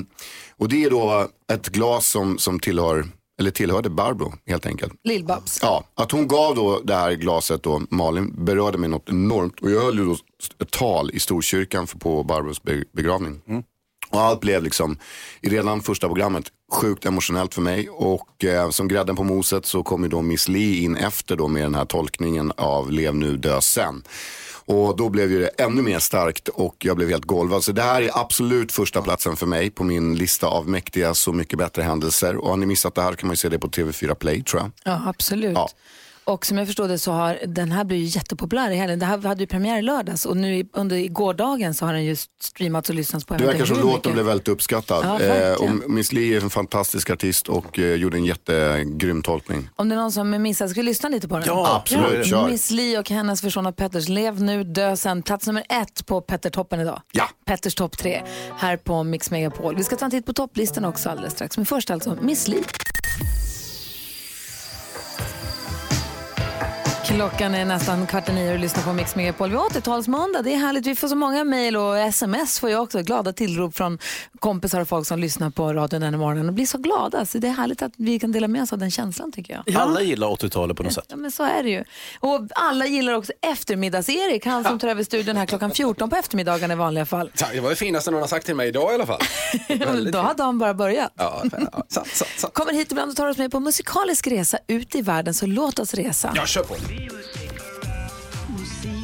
och 0.57 0.69
det 0.69 0.83
är 0.83 0.89
då 0.89 1.27
ett 1.53 1.69
glas 1.69 2.07
som, 2.07 2.37
som 2.37 2.59
tillhör 2.59 3.05
eller 3.41 3.51
tillhörde 3.51 3.89
Barbro 3.89 4.33
helt 4.47 4.65
enkelt. 4.65 4.93
Lill-Babs. 5.03 5.59
Ja, 5.61 5.83
att 5.95 6.11
hon 6.11 6.27
gav 6.27 6.55
då 6.55 6.81
det 6.83 6.95
här 6.95 7.11
glaset 7.11 7.63
då, 7.63 7.81
Malin, 7.89 8.45
berörde 8.45 8.77
mig 8.77 8.89
något 8.89 9.09
enormt. 9.09 9.59
Och 9.59 9.71
jag 9.71 9.81
höll 9.81 9.97
ju 9.97 10.05
då 10.05 10.15
ett 10.59 10.71
tal 10.71 11.11
i 11.13 11.19
Storkyrkan 11.19 11.87
för 11.87 11.97
på 11.97 12.23
Barbros 12.23 12.63
be- 12.63 12.83
begravning. 12.93 13.41
Och 14.09 14.21
allt 14.21 14.39
blev 14.39 14.63
liksom, 14.63 14.97
i 15.41 15.49
redan 15.49 15.81
första 15.81 16.07
programmet, 16.07 16.45
sjukt 16.71 17.05
emotionellt 17.05 17.53
för 17.53 17.61
mig. 17.61 17.89
Och 17.89 18.45
eh, 18.45 18.69
som 18.69 18.87
grädden 18.87 19.15
på 19.15 19.23
moset 19.23 19.65
så 19.65 19.83
kom 19.83 20.03
ju 20.03 20.09
då 20.09 20.21
Miss 20.21 20.47
Li 20.47 20.83
in 20.83 20.95
efter 20.95 21.35
då 21.35 21.47
med 21.47 21.63
den 21.63 21.75
här 21.75 21.85
tolkningen 21.85 22.51
av 22.57 22.91
Lev 22.91 23.15
nu, 23.15 23.37
dö 23.37 23.61
sen. 23.61 24.03
Och 24.71 24.97
då 24.97 25.09
blev 25.09 25.31
ju 25.31 25.39
det 25.39 25.47
ännu 25.47 25.81
mer 25.81 25.99
starkt 25.99 26.47
och 26.47 26.75
jag 26.79 26.95
blev 26.97 27.09
helt 27.09 27.25
golvad. 27.25 27.63
Så 27.63 27.71
det 27.71 27.81
här 27.81 28.01
är 28.01 28.09
absolut 28.13 28.71
första 28.71 29.01
platsen 29.01 29.35
för 29.35 29.45
mig 29.45 29.69
på 29.69 29.83
min 29.83 30.15
lista 30.15 30.47
av 30.47 30.69
mäktiga 30.69 31.13
Så 31.13 31.33
mycket 31.33 31.59
bättre 31.59 31.81
händelser. 31.81 32.35
Och 32.35 32.49
har 32.49 32.57
ni 32.57 32.65
missat 32.65 32.95
det 32.95 33.01
här 33.01 33.13
kan 33.13 33.27
man 33.27 33.33
ju 33.33 33.37
se 33.37 33.49
det 33.49 33.59
på 33.59 33.67
TV4 33.67 34.13
Play 34.13 34.43
tror 34.43 34.61
jag. 34.61 34.71
Ja, 34.83 35.01
absolut. 35.05 35.53
Ja. 35.55 35.69
Och 36.23 36.45
som 36.45 36.57
jag 36.57 36.67
förstår 36.67 36.87
det 36.87 36.99
så 36.99 37.11
har 37.11 37.39
den 37.47 37.71
här 37.71 37.83
blivit 37.83 38.15
jättepopulär 38.15 38.71
i 38.71 38.75
helgen. 38.75 38.99
Det 38.99 39.05
här 39.05 39.17
hade 39.17 39.41
ju 39.43 39.47
premiär 39.47 39.79
i 39.79 39.81
lördags 39.81 40.25
och 40.25 40.37
nu 40.37 40.55
i- 40.55 40.69
under 40.73 41.07
gårdagen 41.07 41.73
så 41.73 41.85
har 41.85 41.93
den 41.93 42.05
just 42.05 42.29
streamats 42.43 42.89
och 42.89 42.95
lyssnats 42.95 43.25
på. 43.25 43.33
jag 43.33 43.41
Det 43.41 43.45
verkar 43.45 43.65
som 43.65 43.79
låten 43.79 44.13
blev 44.13 44.25
väldigt 44.25 44.47
uppskattad. 44.47 45.05
Ja, 45.05 45.21
eh, 45.21 45.53
och 45.53 45.89
Miss 45.89 46.11
Li 46.13 46.35
är 46.35 46.41
en 46.43 46.49
fantastisk 46.49 47.09
artist 47.09 47.49
och 47.49 47.79
eh, 47.79 47.95
gjorde 47.95 48.17
en 48.17 48.25
jättegrym 48.25 49.21
tolkning. 49.23 49.69
Om 49.75 49.89
det 49.89 49.95
är 49.95 49.99
någon 49.99 50.11
som 50.11 50.41
missat, 50.41 50.69
ska 50.69 50.79
vi 50.81 50.85
lyssna 50.85 51.09
lite 51.09 51.27
på 51.27 51.35
den? 51.35 51.43
Ja, 51.47 51.75
absolut. 51.75 52.27
Kör. 52.27 52.47
Miss 52.49 52.71
Li 52.71 52.97
och 52.97 53.09
hennes 53.09 53.43
version 53.43 53.67
av 53.67 53.71
Petters 53.71 54.09
Lev 54.09 54.41
nu, 54.41 54.63
dö 54.63 54.95
sen. 54.97 55.21
Plats 55.23 55.47
nummer 55.47 55.63
ett 55.69 56.05
på 56.05 56.21
Petter-toppen 56.21 56.79
idag. 56.79 57.01
Ja. 57.11 57.29
Petters 57.45 57.75
topp 57.75 57.97
tre 57.97 58.21
här 58.57 58.77
på 58.77 59.03
Mix 59.03 59.31
Megapol. 59.31 59.75
Vi 59.75 59.83
ska 59.83 59.95
ta 59.95 60.05
en 60.05 60.11
titt 60.11 60.25
på 60.25 60.33
topplistan 60.33 60.85
också 60.85 61.09
alldeles 61.09 61.33
strax. 61.33 61.57
Men 61.57 61.65
först 61.65 61.91
alltså 61.91 62.17
Miss 62.21 62.47
Li. 62.47 62.63
Klockan 67.15 67.55
är 67.55 67.65
nästan 67.65 68.07
kvart 68.07 68.29
i 68.29 68.33
nio 68.33 68.53
och 68.53 68.59
lyssnar 68.59 68.83
på 68.83 68.93
Mix 68.93 69.15
Megapol. 69.15 69.49
Vi 69.49 69.55
har 69.55 69.69
80-talsmåndag, 69.69 70.41
det 70.43 70.53
är 70.53 70.57
härligt. 70.57 70.85
Vi 70.85 70.95
får 70.95 71.07
så 71.07 71.15
många 71.15 71.43
mejl 71.43 71.77
och 71.77 71.97
sms 71.97 72.59
får 72.59 72.69
jag 72.69 72.83
också. 72.83 73.01
Glada 73.01 73.33
tillrop 73.33 73.75
från 73.75 73.99
kompisar 74.39 74.81
och 74.81 74.87
folk 74.87 75.07
som 75.07 75.19
lyssnar 75.19 75.49
på 75.49 75.73
radion 75.73 76.01
den 76.01 76.19
morgonen 76.19 76.47
och 76.47 76.53
blir 76.53 76.65
så 76.65 76.77
glada. 76.77 77.25
Så 77.25 77.37
det 77.37 77.47
är 77.47 77.51
härligt 77.51 77.81
att 77.81 77.91
vi 77.97 78.19
kan 78.19 78.31
dela 78.31 78.47
med 78.47 78.61
oss 78.63 78.73
av 78.73 78.79
den 78.79 78.91
känslan 78.91 79.31
tycker 79.31 79.61
jag. 79.65 79.75
Alla 79.77 80.01
gillar 80.01 80.27
80-talet 80.27 80.77
på 80.77 80.83
något 80.83 80.93
sätt. 80.93 81.05
Ja, 81.07 81.15
men 81.15 81.31
så 81.31 81.43
är 81.43 81.63
det 81.63 81.69
ju. 81.69 81.83
Och 82.19 82.47
alla 82.55 82.85
gillar 82.85 83.13
också 83.13 83.33
eftermiddags-Erik, 83.41 84.45
han 84.45 84.63
som 84.63 84.79
tar 84.79 84.87
över 84.87 85.03
studion 85.03 85.37
här 85.37 85.45
klockan 85.45 85.71
14 85.71 86.09
på 86.09 86.15
eftermiddagen 86.15 86.71
i 86.71 86.75
vanliga 86.75 87.05
fall. 87.05 87.31
Ja, 87.39 87.47
Det 87.53 87.59
var 87.59 87.69
det 87.69 87.75
finaste 87.75 88.11
någon 88.11 88.21
har 88.21 88.27
sagt 88.27 88.45
till 88.45 88.55
mig 88.55 88.67
idag 88.67 88.91
i 88.91 88.95
alla 88.95 89.05
fall. 89.05 89.21
Då 90.11 90.19
har 90.19 90.33
dagen 90.33 90.59
bara 90.59 90.73
börjat. 90.73 91.11
Ja, 91.15 91.43
ja, 91.51 91.83
sant, 91.89 92.07
sant, 92.07 92.29
sant. 92.37 92.53
Kommer 92.53 92.73
hit 92.73 92.91
ibland 92.91 93.11
och 93.11 93.17
tar 93.17 93.27
oss 93.27 93.37
med 93.37 93.51
på 93.51 93.59
musikalisk 93.59 94.27
resa 94.27 94.57
ut 94.67 94.95
i 94.95 95.01
världen, 95.01 95.33
så 95.33 95.45
låt 95.45 95.79
oss 95.79 95.93
resa. 95.93 96.33
Ja, 96.35 96.45
kör 96.45 96.63
på. 96.63 96.75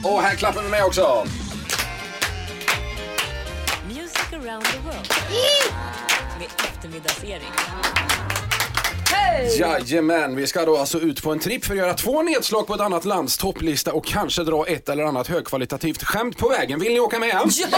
Och 0.03 0.21
här 0.21 0.36
klappar 0.36 0.63
vi 0.63 0.69
med 0.69 0.83
också. 0.83 1.27
Music 3.88 4.33
around 4.33 4.65
the 4.65 4.79
world. 4.79 5.07
Med 6.39 6.47
eftermiddagsering. 6.57 7.51
Jajamän, 9.59 10.35
vi 10.35 10.47
ska 10.47 10.65
då 10.65 10.77
alltså 10.77 10.99
ut 10.99 11.23
på 11.23 11.31
en 11.31 11.39
tripp 11.39 11.65
för 11.65 11.73
att 11.73 11.77
göra 11.77 11.93
två 11.93 12.21
nedslag 12.21 12.67
på 12.67 12.73
ett 12.73 12.81
annat 12.81 13.05
lands 13.05 13.37
topplista 13.37 13.93
och 13.93 14.05
kanske 14.05 14.43
dra 14.43 14.65
ett 14.67 14.89
eller 14.89 15.03
annat 15.03 15.27
högkvalitativt 15.27 16.03
skämt 16.03 16.37
på 16.37 16.49
vägen. 16.49 16.79
Vill 16.79 16.93
ni 16.93 16.99
åka 16.99 17.19
med? 17.19 17.41
Ja! 17.71 17.77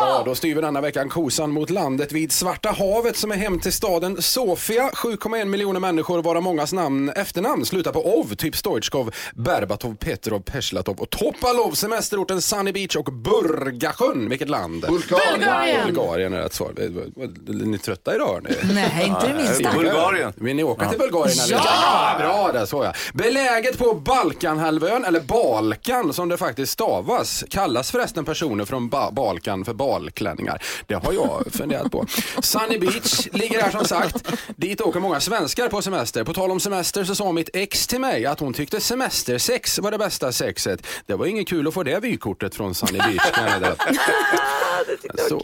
Bra, 0.00 0.22
då 0.24 0.34
styr 0.34 0.54
vi 0.54 0.60
denna 0.60 0.80
veckan 0.80 1.08
kosan 1.08 1.50
mot 1.50 1.70
landet 1.70 2.12
vid 2.12 2.32
Svarta 2.32 2.70
havet 2.70 3.16
som 3.16 3.32
är 3.32 3.36
hem 3.36 3.60
till 3.60 3.72
staden 3.72 4.22
Sofia. 4.22 4.90
7,1 4.94 5.44
miljoner 5.44 5.80
människor 5.80 6.22
varav 6.22 6.42
mångas 6.42 6.72
namn, 6.72 7.08
efternamn 7.08 7.64
slutar 7.64 7.92
på 7.92 8.18
ov, 8.18 8.34
typ 8.34 8.56
Stoichkov, 8.56 9.14
Berbatov, 9.34 9.96
Petrov, 9.96 10.40
Peslatov 10.40 11.00
och 11.00 11.10
Topalov, 11.10 11.72
semesterorten 11.72 12.42
Sunny 12.42 12.72
Beach 12.72 12.96
och 12.96 13.04
Burgasjön. 13.04 14.28
Vilket 14.28 14.48
land? 14.48 14.86
Bulgarien. 14.88 15.86
Bulgarien 15.86 16.32
är 16.32 16.42
rätt 16.42 16.54
svar. 16.54 16.72
Är 16.76 17.66
ni 17.66 17.78
trötta 17.78 18.14
idag? 18.14 18.34
hörni? 18.34 18.74
Nej, 18.74 19.06
inte 19.06 19.28
det 19.28 19.34
minsta. 19.34 19.72
Bulgarien. 19.76 20.32
Vill 20.54 20.64
ni 20.64 20.70
åka 20.70 20.88
till 20.88 20.98
Bulgarien? 20.98 21.38
Eller? 21.44 21.54
Ja! 21.54 22.14
Bra 22.18 22.50
där, 22.52 22.66
så 22.66 22.84
ja. 22.84 22.92
Beläget 23.14 23.78
på 23.78 23.94
Balkanhalvön, 23.94 25.04
eller 25.04 25.20
Balkan 25.20 26.12
som 26.12 26.28
det 26.28 26.36
faktiskt 26.36 26.72
stavas, 26.72 27.44
kallas 27.50 27.90
förresten 27.90 28.24
personer 28.24 28.64
från 28.64 28.88
ba 28.88 29.10
Balkan 29.10 29.64
för 29.64 29.74
balklänningar. 29.74 30.62
Det 30.86 30.94
har 30.94 31.12
jag 31.12 31.44
funderat 31.52 31.92
på. 31.92 32.06
Sunny 32.42 32.78
Beach 32.78 33.28
ligger 33.32 33.62
här 33.62 33.70
som 33.70 33.84
sagt. 33.84 34.16
Dit 34.56 34.80
åker 34.80 35.00
många 35.00 35.20
svenskar 35.20 35.68
på 35.68 35.82
semester. 35.82 36.24
På 36.24 36.34
tal 36.34 36.50
om 36.50 36.60
semester 36.60 37.04
så 37.04 37.14
sa 37.14 37.32
mitt 37.32 37.50
ex 37.52 37.86
till 37.86 38.00
mig 38.00 38.26
att 38.26 38.40
hon 38.40 38.52
tyckte 38.54 38.80
semestersex 38.80 39.78
var 39.78 39.90
det 39.90 39.98
bästa 39.98 40.32
sexet. 40.32 40.86
Det 41.06 41.14
var 41.14 41.26
inget 41.26 41.48
kul 41.48 41.68
att 41.68 41.74
få 41.74 41.82
det 41.82 42.00
vykortet 42.00 42.54
från 42.54 42.74
Sunny 42.74 42.98
Beach. 42.98 43.22
meddela. 43.44 43.76
Så. 45.28 45.40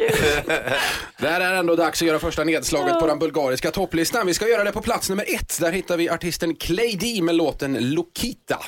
Det 1.19 1.29
här 1.29 1.41
är 1.41 1.55
ändå 1.55 1.77
dags 1.77 2.03
att 2.03 2.09
göra 2.09 2.19
första 2.19 2.45
nedslaget 2.45 3.01
på 3.01 3.07
den 3.07 3.19
bulgariska 3.19 3.71
topplistan. 3.71 4.27
Vi 4.27 4.35
ska 4.35 4.49
göra 4.49 4.65
det 4.65 4.73
på 4.73 4.81
plats 4.81 5.00
nummer 5.09 5.35
ett. 5.35 5.59
Där 5.61 5.73
hittar 5.73 5.97
vi 5.97 6.09
artisten 6.09 6.55
Clay 6.55 6.97
D 6.97 7.23
med 7.23 7.35
låten 7.35 7.95
Lokita. 7.95 8.59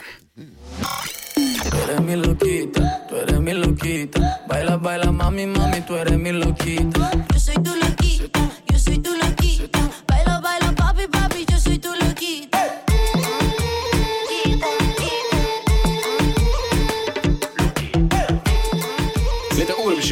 eres 5.97 8.01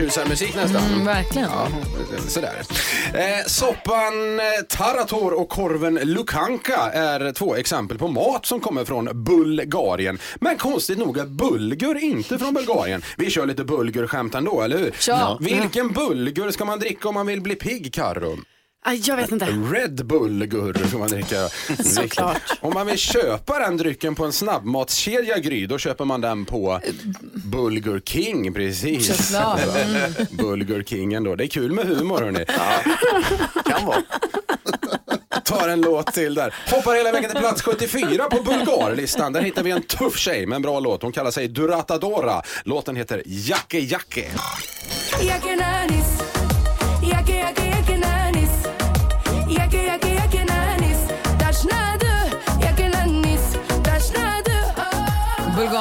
Lite 0.01 0.21
ormtjusarmusik 0.21 0.57
nästan. 0.57 0.83
Mm, 0.83 1.05
verkligen. 1.05 1.49
Ja, 1.51 1.69
sådär. 2.29 2.63
Eh, 3.15 3.47
soppan 3.47 4.41
eh, 4.41 4.45
Tarator 4.69 5.41
och 5.41 5.49
korven 5.49 5.95
Lukanka 5.95 6.77
är 6.93 7.33
två 7.33 7.57
exempel 7.57 7.99
på 7.99 8.09
mat 8.09 8.47
som 8.47 8.61
kommer 8.61 8.85
från 8.85 9.25
Bulgarien. 9.25 10.19
Men 10.41 10.57
konstigt 10.57 10.99
nog 10.99 11.19
är 11.19 11.27
bulgur 11.27 12.05
inte 12.05 12.39
från 12.39 12.55
Bulgarien. 12.55 13.03
Vi 13.17 13.31
kör 13.31 13.47
lite 13.47 13.65
bulgurskämt 13.65 14.35
ändå, 14.35 14.63
eller 14.63 14.79
hur? 14.79 14.95
Ja. 15.09 15.39
Vilken 15.41 15.93
bulgur 15.93 16.51
ska 16.51 16.65
man 16.65 16.79
dricka 16.79 17.09
om 17.09 17.15
man 17.15 17.27
vill 17.27 17.41
bli 17.41 17.55
pigg, 17.55 17.95
Carro? 17.95 18.39
Jag 18.85 19.17
vet 19.17 19.33
inte. 19.33 19.45
Red 19.47 20.07
Bull-gur 20.07 20.89
ska 20.89 20.99
man 20.99 21.09
dricka. 21.09 21.49
Såklart. 21.85 22.43
Om 22.61 22.75
man 22.75 22.87
vill 22.87 22.99
köpa 22.99 23.59
den 23.59 23.77
drycken 23.77 24.15
på 24.15 24.25
en 24.25 24.33
snabbmatskedja 24.33 25.39
Gry, 25.39 25.67
då 25.67 25.79
köper 25.79 26.05
man 26.05 26.21
den 26.21 26.45
på 26.45 26.81
Bulgur 27.45 28.01
King, 28.01 28.55
precis. 28.55 29.35
Mm. 29.41 30.13
Bulgur 30.31 30.83
Kingen 30.83 31.25
då. 31.25 31.37
Det 31.37 31.45
är 31.45 31.49
kul 31.49 31.73
med 31.73 31.87
humor 31.87 32.21
hörni. 32.21 32.45
Kan 33.65 33.87
vara. 33.87 34.03
Tar 35.45 35.69
en 35.69 35.81
låt 35.81 36.13
till 36.13 36.35
där. 36.35 36.55
Hoppar 36.71 36.95
hela 36.95 37.13
vägen 37.13 37.31
till 37.31 37.39
plats 37.41 37.63
74 37.63 38.25
på 38.31 38.43
Bulgarlistan. 38.43 39.33
Där 39.33 39.41
hittar 39.41 39.63
vi 39.63 39.71
en 39.71 39.83
tuff 39.83 40.17
tjej 40.19 40.47
med 40.47 40.57
en 40.57 40.63
bra 40.63 40.81
låt. 40.81 41.03
Hon 41.03 41.13
kallar 41.13 41.31
sig 41.31 41.49
Duratadora. 41.49 42.43
Låten 42.65 42.97
heter 42.97 43.23
Jacke 43.27 43.79
jacke, 43.79 44.31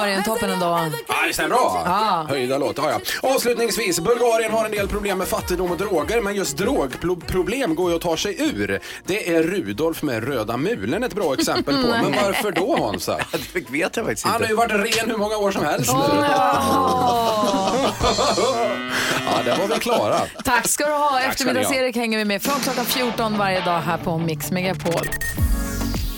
Bulgarien-toppen 0.09 0.49
ändå. 0.49 0.65
Ja, 1.07 1.15
visst 1.27 1.39
är 1.39 1.43
den 1.43 1.49
bra? 1.49 1.81
Ja. 1.85 2.25
Höjda 2.29 2.57
låt, 2.57 2.77
ja, 2.77 2.89
ja. 3.21 3.29
Avslutningsvis, 3.29 3.99
Bulgarien 3.99 4.51
har 4.51 4.65
en 4.65 4.71
del 4.71 4.87
problem 4.87 5.17
med 5.17 5.27
fattigdom 5.27 5.71
och 5.71 5.77
droger, 5.77 6.21
men 6.21 6.35
just 6.35 6.57
drogproblem 6.57 7.75
går 7.75 7.89
ju 7.89 7.95
att 7.95 8.01
ta 8.01 8.17
sig 8.17 8.41
ur. 8.41 8.79
Det 9.05 9.35
är 9.35 9.43
Rudolf 9.43 10.01
med 10.01 10.23
röda 10.27 10.57
mulen 10.57 11.03
ett 11.03 11.13
bra 11.13 11.33
exempel 11.33 11.75
på. 11.75 11.87
Men 12.01 12.11
varför 12.11 12.51
då 12.51 12.85
Hansa? 12.85 13.17
Det 13.53 13.69
vet 13.69 13.97
jag 13.97 14.05
faktiskt 14.05 14.25
Han 14.25 14.33
har 14.33 14.39
inte. 14.39 14.51
ju 14.51 14.55
varit 14.55 14.71
ren 14.97 15.09
hur 15.09 15.17
många 15.17 15.37
år 15.37 15.51
som 15.51 15.65
helst 15.65 15.93
nu. 15.93 15.99
Ja, 15.99 17.43
där 19.45 19.57
var 19.57 19.67
vi 19.67 19.79
klara. 19.79 20.19
Tack 20.43 20.67
ska 20.67 20.85
du 20.85 20.91
ha. 20.93 21.19
Eftermiddags-Erik 21.21 21.95
hänger 21.95 22.17
vi 22.17 22.25
med 22.25 22.41
från 22.41 22.59
klockan 22.59 22.85
14 22.85 23.37
varje 23.37 23.61
dag 23.65 23.79
här 23.79 23.97
på 23.97 24.17
Mix 24.17 24.51
Megapol. 24.51 25.09